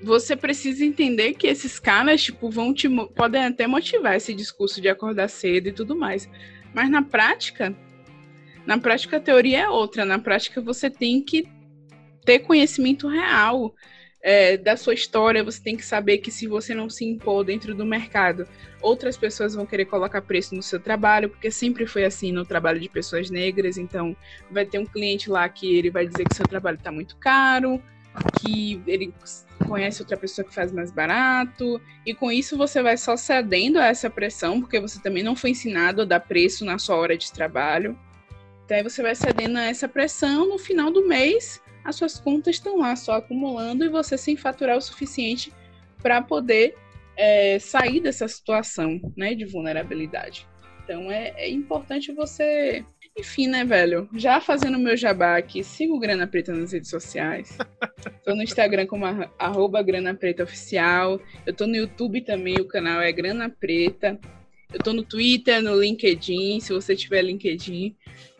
você 0.02 0.36
precisa 0.36 0.84
entender 0.84 1.32
que 1.32 1.46
esses 1.46 1.78
caras, 1.78 2.22
tipo, 2.22 2.50
vão 2.50 2.74
te 2.74 2.86
podem 3.14 3.46
até 3.46 3.66
motivar 3.66 4.14
esse 4.14 4.34
discurso 4.34 4.78
de 4.78 4.90
acordar 4.90 5.28
cedo 5.28 5.68
e 5.68 5.72
tudo 5.72 5.96
mais. 5.96 6.28
Mas 6.74 6.90
na 6.90 7.00
prática, 7.00 7.74
na 8.66 8.76
prática 8.76 9.16
a 9.16 9.20
teoria 9.20 9.60
é 9.60 9.68
outra. 9.70 10.04
Na 10.04 10.18
prática 10.18 10.60
você 10.60 10.90
tem 10.90 11.22
que 11.22 11.46
ter 12.24 12.40
conhecimento 12.40 13.08
real 13.08 13.74
é, 14.22 14.56
da 14.56 14.76
sua 14.76 14.94
história, 14.94 15.42
você 15.42 15.60
tem 15.60 15.76
que 15.76 15.84
saber 15.84 16.18
que 16.18 16.30
se 16.30 16.46
você 16.46 16.74
não 16.74 16.88
se 16.88 17.04
impor 17.04 17.44
dentro 17.44 17.74
do 17.74 17.84
mercado, 17.84 18.46
outras 18.80 19.16
pessoas 19.16 19.54
vão 19.54 19.66
querer 19.66 19.86
colocar 19.86 20.22
preço 20.22 20.54
no 20.54 20.62
seu 20.62 20.78
trabalho, 20.78 21.28
porque 21.28 21.50
sempre 21.50 21.86
foi 21.86 22.04
assim 22.04 22.30
no 22.30 22.46
trabalho 22.46 22.78
de 22.78 22.88
pessoas 22.88 23.30
negras. 23.30 23.76
Então, 23.76 24.16
vai 24.50 24.64
ter 24.64 24.78
um 24.78 24.86
cliente 24.86 25.28
lá 25.28 25.48
que 25.48 25.74
ele 25.74 25.90
vai 25.90 26.06
dizer 26.06 26.24
que 26.24 26.36
seu 26.36 26.46
trabalho 26.46 26.76
está 26.76 26.92
muito 26.92 27.16
caro, 27.16 27.82
que 28.40 28.80
ele 28.86 29.12
conhece 29.66 30.02
outra 30.02 30.16
pessoa 30.16 30.46
que 30.46 30.54
faz 30.54 30.70
mais 30.70 30.92
barato, 30.92 31.80
e 32.06 32.14
com 32.14 32.30
isso 32.30 32.56
você 32.56 32.80
vai 32.82 32.96
só 32.96 33.16
cedendo 33.16 33.78
a 33.78 33.86
essa 33.86 34.08
pressão, 34.10 34.60
porque 34.60 34.78
você 34.78 35.00
também 35.00 35.22
não 35.22 35.34
foi 35.34 35.50
ensinado 35.50 36.02
a 36.02 36.04
dar 36.04 36.20
preço 36.20 36.64
na 36.64 36.78
sua 36.78 36.96
hora 36.96 37.16
de 37.16 37.32
trabalho. 37.32 37.98
Então, 38.64 38.76
aí 38.76 38.82
você 38.84 39.02
vai 39.02 39.14
cedendo 39.16 39.56
a 39.56 39.64
essa 39.64 39.88
pressão 39.88 40.48
no 40.48 40.58
final 40.58 40.90
do 40.90 41.08
mês 41.08 41.61
as 41.84 41.96
suas 41.96 42.18
contas 42.18 42.56
estão 42.56 42.78
lá 42.78 42.94
só 42.96 43.14
acumulando 43.14 43.84
e 43.84 43.88
você 43.88 44.16
sem 44.16 44.36
faturar 44.36 44.76
o 44.76 44.80
suficiente 44.80 45.52
para 46.02 46.20
poder 46.20 46.74
é, 47.16 47.58
sair 47.58 48.00
dessa 48.00 48.26
situação 48.26 49.00
né, 49.16 49.34
de 49.34 49.44
vulnerabilidade. 49.44 50.46
Então 50.84 51.10
é, 51.10 51.32
é, 51.36 51.50
importante 51.50 52.12
você. 52.12 52.84
Enfim, 53.16 53.46
né, 53.46 53.64
velho? 53.64 54.08
Já 54.14 54.40
fazendo 54.40 54.78
meu 54.78 54.96
jabá 54.96 55.36
aqui, 55.36 55.62
siga 55.62 55.92
o 55.92 55.98
Grana 55.98 56.26
Preta 56.26 56.54
nas 56.54 56.72
redes 56.72 56.88
sociais. 56.88 57.58
Tô 58.24 58.34
no 58.34 58.42
Instagram 58.42 58.86
como 58.86 59.04
arroba 59.38 59.82
Grana 59.82 60.14
Preta 60.14 60.44
Oficial. 60.44 61.20
Eu 61.44 61.52
tô 61.52 61.66
no 61.66 61.76
YouTube 61.76 62.22
também, 62.22 62.54
o 62.54 62.66
canal 62.66 63.02
é 63.02 63.12
Grana 63.12 63.50
Preta. 63.50 64.18
Eu 64.72 64.80
tô 64.80 64.92
no 64.92 65.02
Twitter, 65.02 65.62
no 65.62 65.78
LinkedIn, 65.78 66.60
se 66.60 66.72
você 66.72 66.96
tiver 66.96 67.22
LinkedIn. 67.22 67.94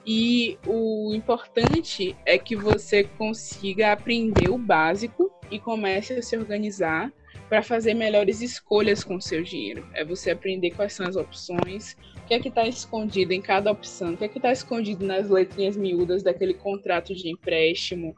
E 0.06 0.58
o 0.66 1.12
importante 1.14 2.16
é 2.26 2.36
que 2.36 2.56
você 2.56 3.04
consiga 3.04 3.92
aprender 3.92 4.48
o 4.48 4.58
básico 4.58 5.30
e 5.50 5.58
comece 5.58 6.14
a 6.14 6.22
se 6.22 6.36
organizar 6.36 7.12
para 7.48 7.62
fazer 7.62 7.94
melhores 7.94 8.40
escolhas 8.40 9.04
com 9.04 9.16
o 9.16 9.20
seu 9.20 9.42
dinheiro. 9.42 9.86
É 9.92 10.04
você 10.04 10.30
aprender 10.30 10.70
quais 10.70 10.94
são 10.94 11.06
as 11.06 11.16
opções, 11.16 11.96
o 12.16 12.26
que 12.26 12.34
é 12.34 12.40
que 12.40 12.48
está 12.48 12.66
escondido 12.66 13.32
em 13.32 13.42
cada 13.42 13.70
opção, 13.70 14.14
o 14.14 14.16
que 14.16 14.24
é 14.24 14.28
que 14.28 14.38
está 14.38 14.50
escondido 14.50 15.04
nas 15.04 15.28
letrinhas 15.28 15.76
miúdas 15.76 16.22
daquele 16.22 16.54
contrato 16.54 17.14
de 17.14 17.28
empréstimo, 17.28 18.16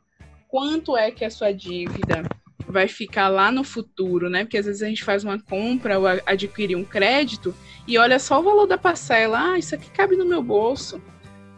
quanto 0.48 0.96
é 0.96 1.10
que 1.10 1.24
a 1.24 1.30
sua 1.30 1.50
dívida 1.50 2.22
vai 2.66 2.88
ficar 2.88 3.28
lá 3.28 3.50
no 3.52 3.62
futuro, 3.62 4.28
né? 4.28 4.44
Porque 4.44 4.58
às 4.58 4.66
vezes 4.66 4.82
a 4.82 4.86
gente 4.86 5.04
faz 5.04 5.24
uma 5.24 5.38
compra 5.38 5.98
ou 5.98 6.06
adquire 6.06 6.74
um 6.74 6.84
crédito 6.84 7.54
e 7.86 7.98
olha 7.98 8.18
só 8.18 8.40
o 8.40 8.42
valor 8.42 8.66
da 8.66 8.78
parcela, 8.78 9.52
ah, 9.52 9.58
isso 9.58 9.74
aqui 9.74 9.90
cabe 9.90 10.16
no 10.16 10.24
meu 10.24 10.42
bolso. 10.42 11.00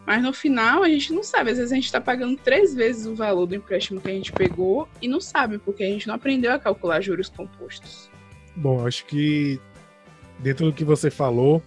Mas 0.07 0.23
no 0.23 0.33
final 0.33 0.85
a 0.85 0.89
gente 0.89 1.13
não 1.13 1.23
sabe. 1.23 1.51
Às 1.51 1.59
vezes 1.59 1.73
a 1.73 1.75
gente 1.75 1.87
está 1.87 2.01
pagando 2.01 2.37
três 2.37 2.75
vezes 2.75 3.07
o 3.07 3.15
valor 3.15 3.47
do 3.47 3.57
empréstimo 3.57 4.01
que 4.01 4.09
a 4.09 4.13
gente 4.13 4.33
pegou 4.33 4.89
e 5.03 5.09
não 5.09 5.21
sabe, 5.21 5.59
porque 5.59 5.83
a 5.83 5.89
gente 5.89 6.07
não 6.07 6.15
aprendeu 6.15 6.53
a 6.53 6.59
calcular 6.59 7.01
juros 7.01 7.29
compostos. 7.29 8.09
Bom, 8.55 8.87
acho 8.87 9.05
que 9.05 9.61
dentro 10.39 10.67
do 10.67 10.73
que 10.73 10.85
você 10.85 11.11
falou, 11.11 11.63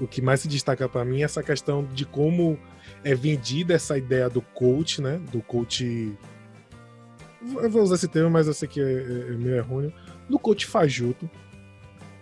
o 0.00 0.06
que 0.06 0.22
mais 0.22 0.40
se 0.40 0.48
destaca 0.48 0.88
para 0.88 1.04
mim 1.04 1.20
é 1.20 1.24
essa 1.24 1.42
questão 1.42 1.84
de 1.84 2.06
como 2.06 2.58
é 3.02 3.14
vendida 3.14 3.74
essa 3.74 3.98
ideia 3.98 4.28
do 4.28 4.40
coach, 4.40 5.02
né? 5.02 5.20
Do 5.30 5.40
coach. 5.42 6.16
Eu 7.40 7.70
vou 7.70 7.82
usar 7.82 7.94
esse 7.94 8.08
termo, 8.08 8.30
mas 8.30 8.46
eu 8.46 8.54
sei 8.54 8.68
que 8.68 8.80
é, 8.80 8.84
é, 8.84 9.32
é 9.32 9.36
meio 9.36 9.56
errôneo. 9.56 9.92
Do 10.28 10.38
coach 10.38 10.66
fajuto, 10.66 11.28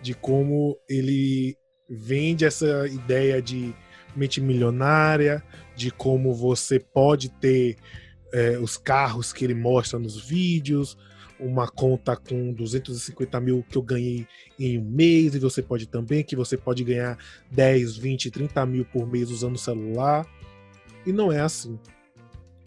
de 0.01 0.13
como 0.13 0.77
ele 0.87 1.57
vende 1.89 2.45
essa 2.45 2.87
ideia 2.87 3.41
de 3.41 3.73
mente 4.15 4.39
milionária, 4.39 5.43
de 5.75 5.91
como 5.91 6.33
você 6.33 6.79
pode 6.79 7.29
ter 7.29 7.77
é, 8.33 8.57
os 8.59 8.77
carros 8.77 9.33
que 9.33 9.43
ele 9.43 9.53
mostra 9.53 9.99
nos 9.99 10.19
vídeos, 10.21 10.97
uma 11.39 11.67
conta 11.67 12.15
com 12.15 12.53
250 12.53 13.39
mil 13.39 13.65
que 13.69 13.77
eu 13.77 13.81
ganhei 13.81 14.27
em 14.59 14.77
um 14.77 14.85
mês, 14.85 15.35
e 15.35 15.39
você 15.39 15.61
pode 15.61 15.87
também, 15.87 16.23
que 16.23 16.35
você 16.35 16.57
pode 16.57 16.83
ganhar 16.83 17.17
10, 17.51 17.97
20, 17.97 18.29
30 18.31 18.65
mil 18.65 18.85
por 18.85 19.07
mês 19.07 19.29
usando 19.31 19.55
o 19.55 19.59
celular. 19.59 20.27
E 21.05 21.13
não 21.13 21.31
é 21.31 21.39
assim, 21.39 21.79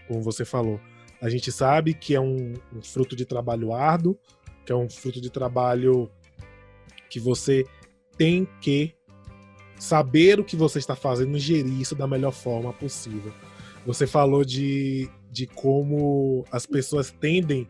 como 0.09 0.23
você 0.23 0.45
falou. 0.45 0.81
A 1.23 1.31
gente 1.31 1.53
sabe 1.53 1.95
que 1.95 2.17
é 2.17 2.21
um, 2.21 2.55
um 2.75 2.83
fruto 2.83 3.15
de 3.15 3.25
trabalho 3.25 3.73
árduo, 3.73 4.19
que 4.67 4.73
é 4.73 4.75
um 4.77 4.91
fruto 4.91 5.21
de 5.21 5.31
trabalho 5.31 6.11
que 7.09 7.21
você 7.21 7.65
tem 8.19 8.45
que 8.61 8.93
saber 9.79 10.41
o 10.41 10.45
que 10.45 10.57
você 10.57 10.81
está 10.81 10.97
fazendo 10.97 11.37
e 11.37 11.41
gerir 11.41 11.81
isso 11.81 11.95
da 11.95 12.09
melhor 12.09 12.33
forma 12.33 12.73
possível. 12.73 13.33
Você 13.87 14.05
falou 14.05 14.45
de, 14.45 15.09
de 15.31 15.47
como 15.47 16.45
as 16.51 16.67
pessoas 16.67 17.13
tendem 17.13 17.69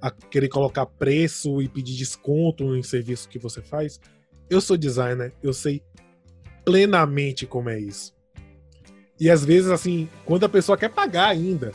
a 0.00 0.10
querer 0.10 0.48
colocar 0.48 0.86
preço 0.86 1.60
e 1.60 1.68
pedir 1.68 1.96
desconto 1.96 2.74
em 2.74 2.82
serviço 2.82 3.28
que 3.28 3.38
você 3.38 3.60
faz. 3.60 4.00
Eu 4.48 4.62
sou 4.62 4.78
designer, 4.78 5.34
eu 5.42 5.52
sei 5.52 5.82
plenamente 6.64 7.46
como 7.46 7.68
é 7.68 7.78
isso. 7.78 8.14
E 9.20 9.30
às 9.30 9.44
vezes, 9.44 9.70
assim, 9.70 10.08
quando 10.24 10.44
a 10.44 10.48
pessoa 10.48 10.78
quer 10.78 10.88
pagar 10.88 11.28
ainda, 11.28 11.72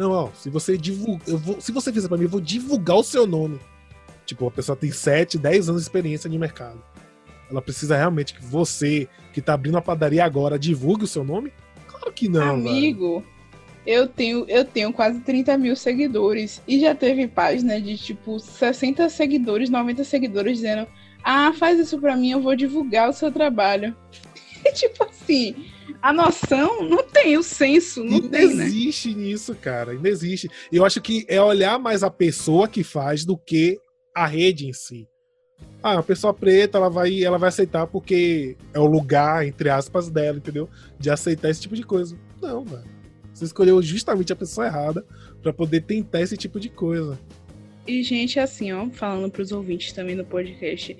não, 0.00 0.12
ó, 0.12 0.28
se 0.32 0.48
você 0.48 0.78
divulga, 0.78 1.22
eu 1.26 1.36
vou, 1.36 1.60
se 1.60 1.70
você 1.70 1.92
fizer 1.92 2.08
para 2.08 2.16
mim, 2.16 2.24
eu 2.24 2.30
vou 2.30 2.40
divulgar 2.40 2.96
o 2.96 3.04
seu 3.04 3.26
nome. 3.26 3.60
Tipo, 4.24 4.46
a 4.46 4.50
pessoa 4.50 4.74
tem 4.74 4.90
7, 4.90 5.36
10 5.36 5.68
anos 5.68 5.82
de 5.82 5.86
experiência 5.86 6.30
de 6.30 6.38
mercado. 6.38 6.82
Ela 7.50 7.60
precisa 7.60 7.96
realmente 7.96 8.32
que 8.32 8.42
você, 8.42 9.06
que 9.34 9.42
tá 9.42 9.52
abrindo 9.52 9.76
a 9.76 9.82
padaria 9.82 10.24
agora, 10.24 10.58
divulgue 10.58 11.04
o 11.04 11.06
seu 11.06 11.22
nome? 11.22 11.52
Claro 11.86 12.12
que 12.12 12.30
não. 12.30 12.54
Amigo, 12.54 13.22
eu 13.86 14.08
tenho, 14.08 14.46
eu 14.48 14.64
tenho 14.64 14.90
quase 14.90 15.20
30 15.20 15.58
mil 15.58 15.76
seguidores. 15.76 16.62
E 16.66 16.80
já 16.80 16.94
teve 16.94 17.28
página 17.28 17.78
de 17.78 17.98
tipo 17.98 18.38
60 18.38 19.06
seguidores, 19.10 19.68
90 19.68 20.02
seguidores 20.04 20.58
dizendo: 20.58 20.86
Ah, 21.22 21.52
faz 21.52 21.78
isso 21.78 21.98
pra 22.00 22.16
mim, 22.16 22.30
eu 22.30 22.40
vou 22.40 22.56
divulgar 22.56 23.10
o 23.10 23.12
seu 23.12 23.30
trabalho. 23.30 23.94
Tipo 24.74 25.04
assim, 25.04 25.66
a 26.02 26.12
noção 26.12 26.88
não 26.88 27.02
tem, 27.02 27.36
o 27.36 27.42
senso 27.42 28.02
não 28.02 28.16
Ainda 28.16 28.38
tem, 28.38 28.54
né? 28.54 28.64
existe 28.64 29.14
nisso, 29.14 29.54
cara. 29.54 29.92
Ainda 29.92 30.08
existe. 30.08 30.48
Eu 30.72 30.84
acho 30.84 31.00
que 31.00 31.24
é 31.28 31.40
olhar 31.40 31.78
mais 31.78 32.02
a 32.02 32.10
pessoa 32.10 32.66
que 32.68 32.82
faz 32.82 33.24
do 33.24 33.36
que 33.36 33.78
a 34.14 34.26
rede 34.26 34.66
em 34.66 34.72
si. 34.72 35.06
Ah, 35.82 35.98
a 35.98 36.02
pessoa 36.02 36.32
preta, 36.34 36.78
ela 36.78 36.90
vai, 36.90 37.22
ela 37.22 37.38
vai 37.38 37.48
aceitar 37.48 37.86
porque 37.86 38.56
é 38.72 38.78
o 38.78 38.86
lugar, 38.86 39.46
entre 39.46 39.68
aspas, 39.70 40.08
dela, 40.10 40.38
entendeu? 40.38 40.68
De 40.98 41.10
aceitar 41.10 41.50
esse 41.50 41.60
tipo 41.60 41.74
de 41.74 41.82
coisa. 41.82 42.16
Não, 42.40 42.64
velho. 42.64 42.84
Você 43.32 43.44
escolheu 43.44 43.80
justamente 43.80 44.32
a 44.32 44.36
pessoa 44.36 44.66
errada 44.66 45.04
para 45.42 45.52
poder 45.52 45.82
tentar 45.82 46.20
esse 46.20 46.36
tipo 46.36 46.60
de 46.60 46.68
coisa. 46.68 47.18
E, 47.86 48.02
gente, 48.02 48.38
assim, 48.38 48.72
ó, 48.72 48.88
falando 48.90 49.30
pros 49.30 49.52
ouvintes 49.52 49.92
também 49.92 50.14
no 50.14 50.24
podcast, 50.24 50.96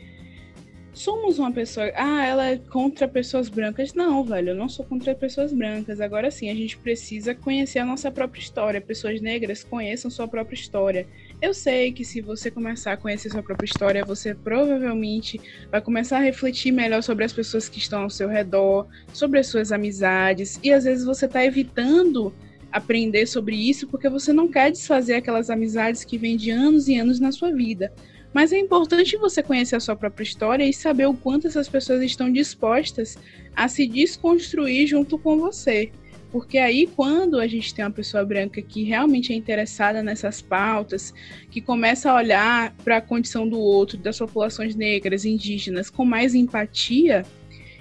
somos 0.93 1.39
uma 1.39 1.53
pessoa. 1.53 1.91
Ah, 1.95 2.25
ela 2.27 2.47
é 2.51 2.57
contra 2.57 3.09
pessoas 3.09 3.49
brancas. 3.49 3.95
Não, 3.95 4.25
velho, 4.25 4.51
eu 4.51 4.55
não 4.55 4.69
sou 4.69 4.85
contra 4.85 5.15
pessoas 5.15 5.53
brancas. 5.53 6.01
Agora 6.01 6.31
sim, 6.31 6.51
a 6.51 6.55
gente 6.55 6.77
precisa 6.77 7.35
conhecer 7.35 7.79
a 7.79 7.85
nossa 7.85 8.11
própria 8.11 8.41
história. 8.41 8.81
Pessoas 8.81 9.21
negras 9.21 9.65
conheçam 9.65 10.11
sua 10.11 10.29
própria 10.29 10.55
história. 10.55 11.07
Eu 11.41 11.55
sei 11.55 11.91
que 11.93 12.05
se 12.05 12.21
você 12.21 12.51
começar 12.51 12.93
a 12.93 12.97
conhecer 12.97 13.31
sua 13.31 13.43
própria 13.43 13.67
história, 13.67 14.05
você 14.05 14.35
provavelmente 14.35 15.41
vai 15.71 15.81
começar 15.81 16.19
a 16.19 16.23
refletir 16.23 16.71
melhor 16.71 17.03
sobre 17.03 17.25
as 17.25 17.33
pessoas 17.33 17.69
que 17.69 17.79
estão 17.79 18.03
ao 18.03 18.11
seu 18.11 18.29
redor, 18.29 18.87
sobre 19.13 19.39
as 19.39 19.47
suas 19.47 19.73
amizades, 19.73 20.61
e 20.63 20.71
às 20.71 20.85
vezes 20.85 21.05
você 21.05 21.25
está 21.25 21.43
evitando 21.45 22.33
aprender 22.71 23.27
sobre 23.27 23.57
isso 23.57 23.89
porque 23.89 24.09
você 24.09 24.33
não 24.33 24.49
quer 24.49 24.71
desfazer 24.71 25.15
aquelas 25.15 25.51
amizades 25.51 26.05
que 26.05 26.19
vêm 26.19 26.37
de 26.37 26.51
anos 26.51 26.89
e 26.89 26.97
anos 26.97 27.19
na 27.19 27.33
sua 27.33 27.51
vida. 27.53 27.93
Mas 28.33 28.53
é 28.53 28.59
importante 28.59 29.17
você 29.17 29.43
conhecer 29.43 29.77
a 29.77 29.81
sua 29.81 29.97
própria 29.97 30.23
história 30.23 30.65
e 30.65 30.73
saber 30.73 31.07
o 31.07 31.15
quanto 31.15 31.47
essas 31.47 31.69
pessoas 31.69 32.03
estão 32.03 32.33
dispostas 32.33 33.19
a 33.57 33.67
se 33.69 33.87
desconstruir 33.87 34.87
junto 34.87 35.19
com 35.19 35.39
você. 35.39 35.91
Porque 36.31 36.59
aí, 36.59 36.87
quando 36.87 37.41
a 37.41 37.47
gente 37.49 37.75
tem 37.75 37.85
uma 37.85 37.91
pessoa 37.91 38.25
branca 38.25 38.63
que 38.63 38.85
realmente 38.85 39.33
é 39.33 39.37
interessada 39.37 40.01
nessas 40.01 40.41
pautas, 40.41 41.13
que 41.51 41.61
começa 41.61 42.09
a 42.09 42.15
olhar 42.15 42.73
para 42.85 42.99
a 42.99 43.01
condição 43.01 43.49
do 43.49 43.59
outro, 43.59 43.99
das 43.99 44.19
populações 44.19 44.77
negras, 44.77 45.25
indígenas, 45.25 45.91
com 45.91 46.05
mais 46.05 46.33
empatia, 46.33 47.25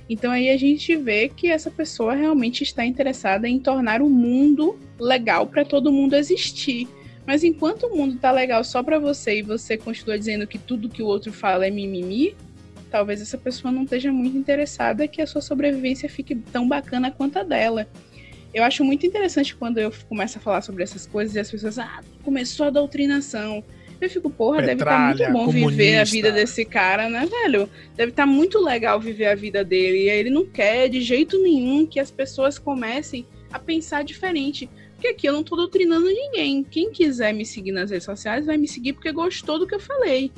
então 0.09 0.31
aí 0.31 0.49
a 0.49 0.57
gente 0.57 0.95
vê 0.95 1.29
que 1.29 1.47
essa 1.47 1.69
pessoa 1.69 2.15
realmente 2.15 2.63
está 2.63 2.83
interessada 2.83 3.47
em 3.47 3.59
tornar 3.59 4.01
o 4.01 4.09
mundo 4.09 4.79
legal 4.99 5.45
para 5.45 5.63
todo 5.63 5.91
mundo 5.91 6.15
existir. 6.15 6.87
Mas 7.29 7.43
enquanto 7.43 7.85
o 7.85 7.95
mundo 7.95 8.17
tá 8.17 8.31
legal 8.31 8.63
só 8.63 8.81
para 8.81 8.97
você 8.97 9.37
e 9.37 9.41
você 9.43 9.77
continua 9.77 10.17
dizendo 10.17 10.47
que 10.47 10.57
tudo 10.57 10.89
que 10.89 11.03
o 11.03 11.05
outro 11.05 11.31
fala 11.31 11.67
é 11.67 11.69
mimimi, 11.69 12.35
talvez 12.89 13.21
essa 13.21 13.37
pessoa 13.37 13.71
não 13.71 13.83
esteja 13.83 14.11
muito 14.11 14.35
interessada 14.35 15.07
que 15.07 15.21
a 15.21 15.27
sua 15.27 15.39
sobrevivência 15.39 16.09
fique 16.09 16.33
tão 16.33 16.67
bacana 16.67 17.11
quanto 17.11 17.37
a 17.37 17.43
dela. 17.43 17.87
Eu 18.51 18.63
acho 18.63 18.83
muito 18.83 19.05
interessante 19.05 19.55
quando 19.55 19.77
eu 19.77 19.93
começo 20.07 20.39
a 20.39 20.41
falar 20.41 20.63
sobre 20.63 20.81
essas 20.81 21.05
coisas 21.05 21.35
e 21.35 21.39
as 21.39 21.51
pessoas, 21.51 21.77
ah, 21.77 22.01
começou 22.23 22.65
a 22.65 22.71
doutrinação. 22.71 23.63
Eu 24.01 24.09
fico, 24.09 24.31
porra, 24.31 24.63
deve 24.63 24.81
estar 24.81 24.85
tá 24.85 25.05
muito 25.05 25.31
bom 25.31 25.45
comunista. 25.45 25.69
viver 25.69 25.97
a 25.99 26.03
vida 26.05 26.31
desse 26.31 26.65
cara, 26.65 27.11
né, 27.11 27.27
velho? 27.27 27.69
Deve 27.95 28.09
estar 28.09 28.23
tá 28.23 28.27
muito 28.27 28.57
legal 28.59 28.99
viver 28.99 29.27
a 29.27 29.35
vida 29.35 29.63
dele. 29.63 30.05
E 30.05 30.09
ele 30.09 30.31
não 30.31 30.47
quer 30.47 30.89
de 30.89 30.99
jeito 30.99 31.39
nenhum 31.39 31.85
que 31.85 31.99
as 31.99 32.09
pessoas 32.09 32.57
comecem 32.57 33.23
a 33.51 33.59
pensar 33.59 34.03
diferente. 34.03 34.67
Porque 34.99 35.07
aqui 35.07 35.29
eu 35.29 35.31
não 35.31 35.45
tô 35.45 35.55
doutrinando 35.55 36.07
ninguém. 36.07 36.61
Quem 36.61 36.91
quiser 36.91 37.33
me 37.33 37.45
seguir 37.45 37.71
nas 37.71 37.89
redes 37.89 38.03
sociais 38.03 38.45
vai 38.45 38.57
me 38.57 38.67
seguir 38.67 38.91
porque 38.91 39.13
gostou 39.13 39.57
do 39.57 39.65
que 39.65 39.73
eu 39.73 39.79
falei. 39.79 40.29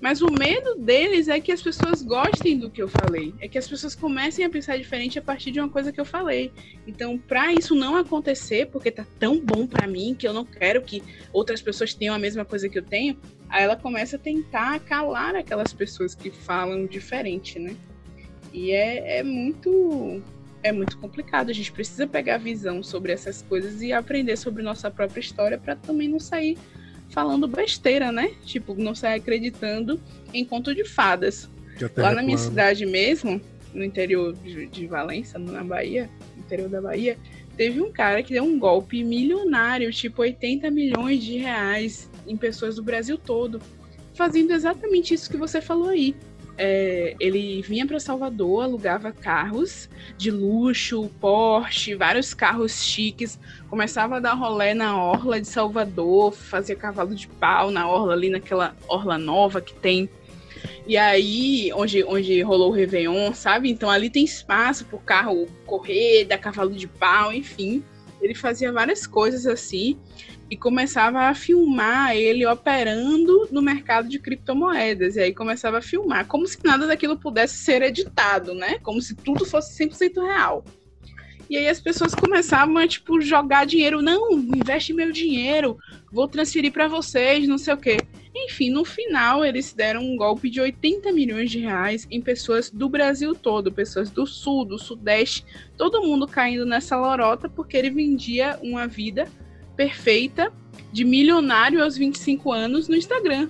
Mas 0.00 0.22
o 0.22 0.30
medo 0.30 0.76
deles 0.76 1.26
é 1.26 1.40
que 1.40 1.50
as 1.50 1.60
pessoas 1.60 2.00
gostem 2.00 2.56
do 2.56 2.70
que 2.70 2.80
eu 2.80 2.86
falei. 2.86 3.34
É 3.40 3.48
que 3.48 3.58
as 3.58 3.66
pessoas 3.66 3.96
comecem 3.96 4.44
a 4.44 4.48
pensar 4.48 4.78
diferente 4.78 5.18
a 5.18 5.22
partir 5.22 5.50
de 5.50 5.58
uma 5.58 5.68
coisa 5.68 5.90
que 5.90 6.00
eu 6.00 6.04
falei. 6.04 6.52
Então, 6.86 7.18
para 7.18 7.52
isso 7.52 7.74
não 7.74 7.96
acontecer, 7.96 8.68
porque 8.68 8.92
tá 8.92 9.04
tão 9.18 9.40
bom 9.40 9.66
para 9.66 9.84
mim 9.88 10.14
que 10.16 10.28
eu 10.28 10.32
não 10.32 10.44
quero 10.44 10.80
que 10.80 11.02
outras 11.32 11.60
pessoas 11.60 11.92
tenham 11.92 12.14
a 12.14 12.20
mesma 12.20 12.44
coisa 12.44 12.68
que 12.68 12.78
eu 12.78 12.84
tenho, 12.84 13.18
aí 13.48 13.64
ela 13.64 13.74
começa 13.74 14.14
a 14.14 14.20
tentar 14.20 14.78
calar 14.78 15.34
aquelas 15.34 15.72
pessoas 15.72 16.14
que 16.14 16.30
falam 16.30 16.86
diferente, 16.86 17.58
né? 17.58 17.74
E 18.52 18.70
é, 18.70 19.18
é 19.18 19.22
muito 19.24 20.22
é 20.62 20.72
muito 20.72 20.98
complicado. 20.98 21.50
A 21.50 21.52
gente 21.52 21.72
precisa 21.72 22.06
pegar 22.06 22.38
visão 22.38 22.82
sobre 22.82 23.12
essas 23.12 23.42
coisas 23.42 23.80
e 23.82 23.92
aprender 23.92 24.36
sobre 24.36 24.62
nossa 24.62 24.90
própria 24.90 25.20
história 25.20 25.58
para 25.58 25.76
também 25.76 26.08
não 26.08 26.20
sair 26.20 26.58
falando 27.10 27.48
besteira, 27.48 28.12
né? 28.12 28.32
Tipo, 28.44 28.74
não 28.74 28.94
sair 28.94 29.18
acreditando 29.18 30.00
em 30.32 30.44
conto 30.44 30.74
de 30.74 30.84
fadas. 30.84 31.48
Lá 31.96 32.12
na 32.12 32.22
minha 32.22 32.38
cidade 32.38 32.84
mesmo, 32.84 33.40
no 33.72 33.84
interior 33.84 34.34
de, 34.34 34.86
Valença, 34.86 35.38
na 35.38 35.62
Bahia, 35.62 36.10
no 36.36 36.42
interior 36.42 36.68
da 36.68 36.80
Bahia, 36.80 37.16
teve 37.56 37.80
um 37.80 37.92
cara 37.92 38.22
que 38.22 38.32
deu 38.32 38.44
um 38.44 38.58
golpe 38.58 39.02
milionário, 39.04 39.92
tipo 39.92 40.22
80 40.22 40.70
milhões 40.70 41.22
de 41.22 41.36
reais 41.38 42.10
em 42.26 42.36
pessoas 42.36 42.76
do 42.76 42.82
Brasil 42.82 43.16
todo, 43.16 43.60
fazendo 44.14 44.52
exatamente 44.52 45.14
isso 45.14 45.30
que 45.30 45.36
você 45.36 45.60
falou 45.60 45.88
aí 45.88 46.14
é, 46.58 47.14
ele 47.20 47.62
vinha 47.62 47.86
para 47.86 48.00
Salvador, 48.00 48.64
alugava 48.64 49.12
carros 49.12 49.88
de 50.16 50.30
luxo, 50.30 51.08
Porsche, 51.20 51.94
vários 51.94 52.34
carros 52.34 52.82
chiques, 52.82 53.38
começava 53.70 54.16
a 54.16 54.20
dar 54.20 54.34
rolé 54.34 54.74
na 54.74 55.00
orla 55.00 55.40
de 55.40 55.46
Salvador, 55.46 56.32
fazia 56.32 56.74
cavalo 56.74 57.14
de 57.14 57.28
pau 57.28 57.70
na 57.70 57.88
orla 57.88 58.12
ali 58.12 58.28
naquela 58.28 58.76
orla 58.88 59.16
nova 59.16 59.60
que 59.60 59.72
tem. 59.74 60.10
E 60.86 60.96
aí, 60.96 61.70
onde, 61.74 62.02
onde 62.02 62.42
rolou 62.42 62.70
o 62.70 62.74
Réveillon, 62.74 63.32
sabe? 63.32 63.70
Então 63.70 63.88
ali 63.88 64.10
tem 64.10 64.24
espaço 64.24 64.84
para 64.84 64.96
o 64.96 65.00
carro 65.00 65.46
correr, 65.64 66.24
dar 66.24 66.38
cavalo 66.38 66.72
de 66.72 66.88
pau, 66.88 67.32
enfim. 67.32 67.84
Ele 68.20 68.34
fazia 68.34 68.72
várias 68.72 69.06
coisas 69.06 69.46
assim 69.46 69.98
e 70.50 70.56
começava 70.56 71.22
a 71.22 71.34
filmar 71.34 72.16
ele 72.16 72.46
operando 72.46 73.48
no 73.50 73.62
mercado 73.62 74.08
de 74.08 74.18
criptomoedas. 74.18 75.16
E 75.16 75.20
aí 75.20 75.34
começava 75.34 75.78
a 75.78 75.82
filmar, 75.82 76.26
como 76.26 76.46
se 76.46 76.58
nada 76.64 76.86
daquilo 76.86 77.18
pudesse 77.18 77.56
ser 77.58 77.82
editado, 77.82 78.54
né? 78.54 78.78
Como 78.80 79.00
se 79.00 79.14
tudo 79.14 79.44
fosse 79.44 79.84
100% 79.84 80.22
real. 80.22 80.64
E 81.50 81.56
aí 81.56 81.68
as 81.68 81.80
pessoas 81.80 82.14
começavam 82.14 82.76
a, 82.76 82.86
tipo, 82.86 83.20
jogar 83.20 83.64
dinheiro. 83.64 84.02
Não, 84.02 84.32
investe 84.32 84.92
meu 84.92 85.10
dinheiro, 85.10 85.78
vou 86.12 86.28
transferir 86.28 86.72
para 86.72 86.88
vocês, 86.88 87.48
não 87.48 87.56
sei 87.56 87.74
o 87.74 87.78
quê. 87.78 87.98
Enfim, 88.44 88.70
no 88.70 88.84
final 88.84 89.44
eles 89.44 89.72
deram 89.72 90.02
um 90.02 90.16
golpe 90.16 90.48
de 90.48 90.60
80 90.60 91.10
milhões 91.12 91.50
de 91.50 91.58
reais 91.58 92.06
em 92.10 92.20
pessoas 92.20 92.70
do 92.70 92.88
Brasil 92.88 93.34
todo, 93.34 93.72
pessoas 93.72 94.10
do 94.10 94.26
sul, 94.26 94.64
do 94.64 94.78
sudeste, 94.78 95.44
todo 95.76 96.02
mundo 96.02 96.26
caindo 96.26 96.64
nessa 96.64 96.96
lorota 96.96 97.48
porque 97.48 97.76
ele 97.76 97.90
vendia 97.90 98.58
uma 98.62 98.86
vida 98.86 99.28
perfeita 99.76 100.52
de 100.92 101.04
milionário 101.04 101.82
aos 101.82 101.96
25 101.96 102.52
anos 102.52 102.88
no 102.88 102.96
Instagram. 102.96 103.48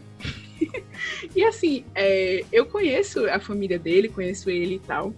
e 1.36 1.44
assim, 1.44 1.84
é, 1.94 2.44
eu 2.50 2.66
conheço 2.66 3.28
a 3.28 3.38
família 3.38 3.78
dele, 3.78 4.08
conheço 4.08 4.50
ele 4.50 4.76
e 4.76 4.80
tal. 4.80 5.14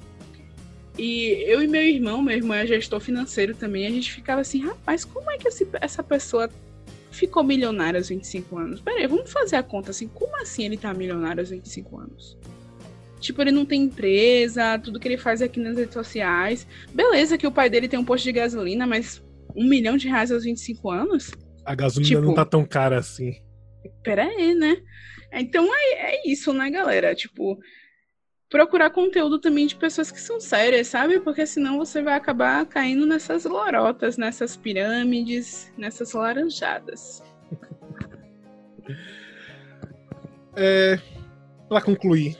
E 0.98 1.44
eu 1.46 1.62
e 1.62 1.68
meu 1.68 1.82
irmão, 1.82 2.20
meu 2.20 2.36
irmão 2.36 2.56
é 2.56 2.66
gestor 2.66 3.00
financeiro 3.00 3.54
também, 3.54 3.86
a 3.86 3.90
gente 3.90 4.12
ficava 4.12 4.40
assim, 4.40 4.60
rapaz, 4.60 5.04
como 5.04 5.30
é 5.30 5.38
que 5.38 5.48
essa 5.80 6.02
pessoa 6.02 6.50
ficou 7.10 7.42
milionário 7.42 7.98
aos 7.98 8.08
25 8.08 8.58
anos? 8.58 8.80
Peraí, 8.80 9.06
vamos 9.06 9.30
fazer 9.30 9.56
a 9.56 9.62
conta 9.62 9.90
assim, 9.90 10.08
como 10.08 10.36
assim 10.40 10.64
ele 10.64 10.76
tá 10.76 10.92
milionário 10.94 11.40
aos 11.40 11.50
25 11.50 11.98
anos? 11.98 12.38
Tipo, 13.20 13.42
ele 13.42 13.52
não 13.52 13.66
tem 13.66 13.82
empresa, 13.82 14.78
tudo 14.78 14.98
que 14.98 15.06
ele 15.06 15.18
faz 15.18 15.42
é 15.42 15.44
aqui 15.44 15.60
nas 15.60 15.76
redes 15.76 15.92
sociais. 15.92 16.66
Beleza 16.94 17.36
que 17.36 17.46
o 17.46 17.52
pai 17.52 17.68
dele 17.68 17.88
tem 17.88 17.98
um 17.98 18.04
posto 18.04 18.24
de 18.24 18.32
gasolina, 18.32 18.86
mas 18.86 19.22
um 19.54 19.68
milhão 19.68 19.96
de 19.96 20.08
reais 20.08 20.32
aos 20.32 20.44
25 20.44 20.90
anos? 20.90 21.30
A 21.64 21.74
gasolina 21.74 22.16
tipo, 22.16 22.22
não 22.22 22.34
tá 22.34 22.46
tão 22.46 22.64
cara 22.64 22.98
assim. 22.98 23.34
Pera 24.02 24.24
aí, 24.24 24.54
né? 24.54 24.78
Então 25.32 25.68
é, 25.70 26.14
é 26.14 26.30
isso, 26.30 26.52
né, 26.54 26.70
galera? 26.70 27.14
Tipo, 27.14 27.58
procurar 28.50 28.90
conteúdo 28.90 29.38
também 29.38 29.66
de 29.66 29.76
pessoas 29.76 30.10
que 30.10 30.20
são 30.20 30.40
sérias, 30.40 30.88
sabe? 30.88 31.20
Porque 31.20 31.46
senão 31.46 31.78
você 31.78 32.02
vai 32.02 32.14
acabar 32.14 32.66
caindo 32.66 33.06
nessas 33.06 33.44
lorotas, 33.44 34.18
nessas 34.18 34.56
pirâmides, 34.56 35.72
nessas 35.78 36.12
laranjadas. 36.12 37.22
É, 40.56 40.98
para 41.68 41.80
concluir, 41.80 42.36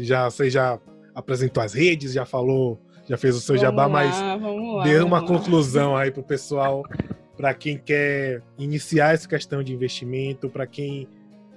já 0.00 0.30
você 0.30 0.48
já 0.48 0.80
apresentou 1.14 1.62
as 1.62 1.74
redes, 1.74 2.14
já 2.14 2.24
falou, 2.24 2.80
já 3.06 3.18
fez 3.18 3.36
o 3.36 3.40
seu 3.40 3.56
vamos 3.56 3.60
jabá, 3.60 3.82
lá, 3.82 3.88
mas 3.88 4.20
lá, 4.20 4.84
dê 4.84 4.98
uma 5.00 5.24
conclusão 5.24 5.94
aí 5.94 6.10
pro 6.10 6.22
pessoal, 6.22 6.82
para 7.36 7.52
quem 7.52 7.76
quer 7.76 8.42
iniciar 8.56 9.12
essa 9.12 9.28
questão 9.28 9.62
de 9.62 9.74
investimento, 9.74 10.48
para 10.48 10.66
quem 10.66 11.06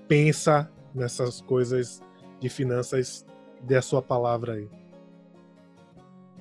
pensa 0.05 0.69
nessas 0.93 1.39
coisas 1.39 2.01
de 2.42 2.50
finanças, 2.50 3.26
dê 3.62 3.78
a 3.78 3.82
sua 3.82 4.02
palavra 4.02 4.54
aí. 4.54 4.68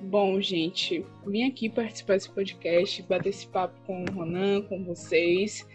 Bom, 0.01 0.41
gente, 0.41 1.05
vim 1.25 1.43
aqui 1.43 1.69
participar 1.69 2.15
desse 2.15 2.29
podcast, 2.31 3.03
bater 3.03 3.29
esse 3.29 3.45
papo 3.47 3.79
com 3.85 4.03
o 4.03 4.11
Ronan, 4.11 4.63
com 4.63 4.83
vocês. 4.83 5.65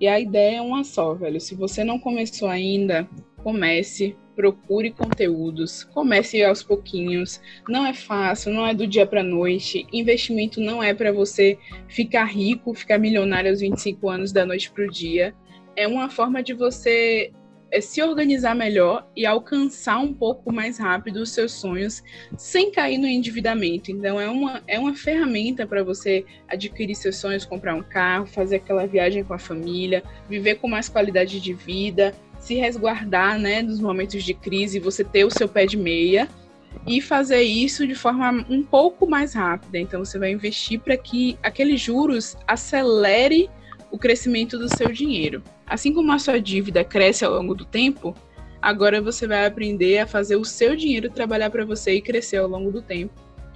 E 0.00 0.06
a 0.06 0.20
ideia 0.20 0.58
é 0.58 0.60
uma 0.62 0.84
só, 0.84 1.12
velho. 1.14 1.40
Se 1.40 1.56
você 1.56 1.82
não 1.82 1.98
começou 1.98 2.48
ainda, 2.48 3.08
comece, 3.42 4.16
procure 4.36 4.92
conteúdos, 4.92 5.82
comece 5.82 6.44
aos 6.44 6.62
pouquinhos. 6.62 7.40
Não 7.68 7.84
é 7.84 7.92
fácil, 7.92 8.52
não 8.52 8.64
é 8.64 8.72
do 8.72 8.86
dia 8.86 9.04
para 9.04 9.22
noite. 9.22 9.84
Investimento 9.92 10.60
não 10.60 10.80
é 10.80 10.94
para 10.94 11.10
você 11.10 11.58
ficar 11.88 12.24
rico, 12.24 12.74
ficar 12.74 12.98
milionário 12.98 13.50
aos 13.50 13.60
25 13.60 14.08
anos 14.08 14.32
da 14.32 14.46
noite 14.46 14.70
para 14.70 14.84
o 14.84 14.90
dia. 14.90 15.34
É 15.74 15.88
uma 15.88 16.08
forma 16.08 16.40
de 16.40 16.54
você 16.54 17.32
é 17.72 17.80
se 17.80 18.02
organizar 18.02 18.54
melhor 18.54 19.08
e 19.16 19.24
alcançar 19.24 19.98
um 19.98 20.12
pouco 20.12 20.52
mais 20.52 20.78
rápido 20.78 21.16
os 21.16 21.30
seus 21.30 21.52
sonhos 21.52 22.02
sem 22.36 22.70
cair 22.70 22.98
no 22.98 23.06
endividamento. 23.06 23.90
Então 23.90 24.20
é 24.20 24.28
uma, 24.28 24.62
é 24.68 24.78
uma 24.78 24.94
ferramenta 24.94 25.66
para 25.66 25.82
você 25.82 26.24
adquirir 26.46 26.94
seus 26.94 27.16
sonhos, 27.16 27.46
comprar 27.46 27.74
um 27.74 27.82
carro, 27.82 28.26
fazer 28.26 28.56
aquela 28.56 28.86
viagem 28.86 29.24
com 29.24 29.32
a 29.32 29.38
família, 29.38 30.02
viver 30.28 30.56
com 30.56 30.68
mais 30.68 30.88
qualidade 30.88 31.40
de 31.40 31.54
vida, 31.54 32.14
se 32.38 32.54
resguardar 32.54 33.38
né, 33.38 33.62
nos 33.62 33.80
momentos 33.80 34.22
de 34.22 34.34
crise, 34.34 34.78
você 34.78 35.02
ter 35.02 35.24
o 35.24 35.30
seu 35.30 35.48
pé 35.48 35.64
de 35.64 35.78
meia 35.78 36.28
e 36.86 37.00
fazer 37.00 37.42
isso 37.42 37.86
de 37.86 37.94
forma 37.94 38.44
um 38.50 38.62
pouco 38.62 39.08
mais 39.08 39.32
rápida. 39.32 39.78
Então 39.78 40.04
você 40.04 40.18
vai 40.18 40.30
investir 40.30 40.78
para 40.78 40.96
que 40.96 41.38
aqueles 41.42 41.80
juros 41.80 42.36
acelere 42.46 43.48
o 43.92 43.98
crescimento 43.98 44.58
do 44.58 44.74
seu 44.74 44.90
dinheiro. 44.90 45.42
Assim 45.66 45.92
como 45.92 46.10
a 46.10 46.18
sua 46.18 46.40
dívida 46.40 46.82
cresce 46.82 47.24
ao 47.24 47.34
longo 47.34 47.54
do 47.54 47.66
tempo, 47.66 48.16
agora 48.60 49.02
você 49.02 49.26
vai 49.26 49.46
aprender 49.46 49.98
a 49.98 50.06
fazer 50.06 50.36
o 50.36 50.44
seu 50.44 50.74
dinheiro 50.74 51.10
trabalhar 51.10 51.50
para 51.50 51.64
você 51.64 51.92
e 51.92 52.00
crescer 52.00 52.38
ao 52.38 52.48
longo 52.48 52.72
do 52.72 52.80
tempo. 52.80 53.12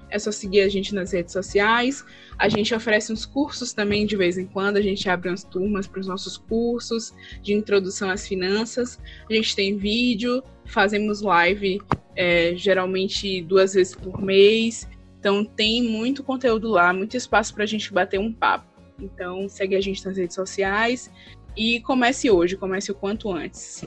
É 0.09 0.19
só 0.19 0.31
seguir 0.31 0.61
a 0.61 0.69
gente 0.69 0.95
nas 0.95 1.13
redes 1.13 1.33
sociais. 1.33 2.05
A 2.39 2.49
gente 2.49 2.73
oferece 2.73 3.13
uns 3.13 3.27
cursos 3.27 3.73
também 3.73 4.07
de 4.07 4.17
vez 4.17 4.39
em 4.39 4.47
quando. 4.47 4.77
A 4.77 4.83
gente 4.83 5.09
abre 5.09 5.31
umas 5.31 5.43
turmas 5.43 5.87
para 5.87 6.01
os 6.01 6.07
nossos 6.07 6.37
cursos 6.37 7.13
de 7.43 7.53
introdução 7.55 8.09
às 8.11 8.29
finanças. 8.29 9.01
A 9.29 9.35
gente 9.35 9.57
tem 9.57 9.77
vídeo, 9.77 10.45
fazemos 10.67 11.23
live 11.23 11.81
é, 12.15 12.55
geralmente 12.57 13.43
duas 13.43 13.75
vezes 13.75 13.95
por 13.97 14.23
mês. 14.23 14.87
Então 15.19 15.45
tem 15.45 15.83
muito 15.83 16.23
conteúdo 16.23 16.69
lá, 16.69 16.93
muito 16.93 17.17
espaço 17.17 17.53
para 17.53 17.65
a 17.65 17.67
gente 17.67 17.93
bater 17.93 18.21
um 18.21 18.33
papo. 18.33 18.76
Então 18.99 19.49
segue 19.49 19.77
a 19.77 19.81
gente 19.81 20.05
nas 20.05 20.17
redes 20.17 20.35
sociais. 20.35 21.11
E 21.57 21.81
comece 21.81 22.31
hoje, 22.31 22.57
comece 22.57 22.91
o 22.91 22.95
quanto 22.95 23.33
antes. 23.33 23.85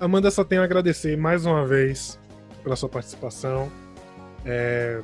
Amanda, 0.00 0.30
só 0.30 0.44
tenho 0.44 0.62
a 0.62 0.64
agradecer 0.64 1.16
mais 1.16 1.44
uma 1.44 1.66
vez 1.66 2.18
pela 2.62 2.76
sua 2.76 2.88
participação. 2.88 3.70
É, 4.44 5.02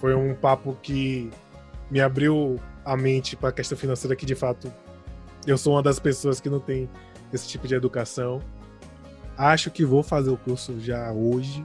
foi 0.00 0.14
um 0.14 0.34
papo 0.34 0.76
que 0.82 1.30
me 1.90 2.00
abriu 2.00 2.60
a 2.84 2.96
mente 2.96 3.36
para 3.36 3.50
a 3.50 3.52
questão 3.52 3.76
financeira 3.76 4.16
que 4.16 4.26
de 4.26 4.34
fato 4.34 4.72
eu 5.46 5.56
sou 5.56 5.74
uma 5.74 5.82
das 5.82 5.98
pessoas 5.98 6.40
que 6.40 6.48
não 6.48 6.60
tem 6.60 6.88
esse 7.32 7.48
tipo 7.48 7.66
de 7.66 7.74
educação. 7.74 8.42
Acho 9.36 9.70
que 9.70 9.84
vou 9.84 10.02
fazer 10.02 10.30
o 10.30 10.36
curso 10.36 10.80
já 10.80 11.12
hoje. 11.12 11.64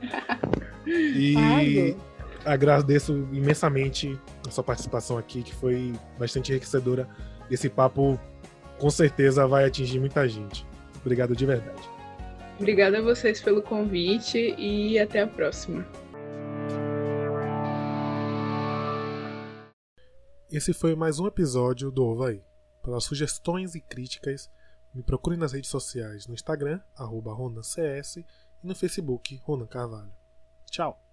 e 0.86 1.96
agradeço 2.44 3.28
imensamente 3.32 4.18
a 4.46 4.50
sua 4.50 4.64
participação 4.64 5.18
aqui, 5.18 5.42
que 5.42 5.54
foi 5.54 5.92
bastante 6.18 6.52
enriquecedora 6.52 7.08
esse 7.50 7.68
papo 7.68 8.18
com 8.78 8.90
certeza 8.90 9.46
vai 9.46 9.64
atingir 9.64 9.98
muita 9.98 10.26
gente. 10.28 10.64
Obrigado 11.00 11.34
de 11.34 11.44
verdade. 11.44 11.82
Obrigada 12.58 12.98
a 12.98 13.02
vocês 13.02 13.40
pelo 13.40 13.62
convite 13.62 14.54
e 14.56 14.98
até 14.98 15.20
a 15.20 15.26
próxima. 15.26 15.86
Esse 20.50 20.72
foi 20.72 20.94
mais 20.94 21.18
um 21.18 21.26
episódio 21.26 21.90
do 21.90 22.04
Ovaí. 22.04 22.42
Pelas 22.82 23.04
sugestões 23.04 23.74
e 23.74 23.80
críticas, 23.80 24.50
me 24.94 25.02
procure 25.02 25.36
nas 25.36 25.52
redes 25.52 25.70
sociais 25.70 26.26
no 26.26 26.34
Instagram, 26.34 26.80
arroba 26.96 27.32
RonanCS, 27.32 28.16
e 28.16 28.26
no 28.66 28.74
Facebook, 28.74 29.40
Ronan 29.44 29.66
Carvalho. 29.66 30.12
Tchau! 30.70 31.09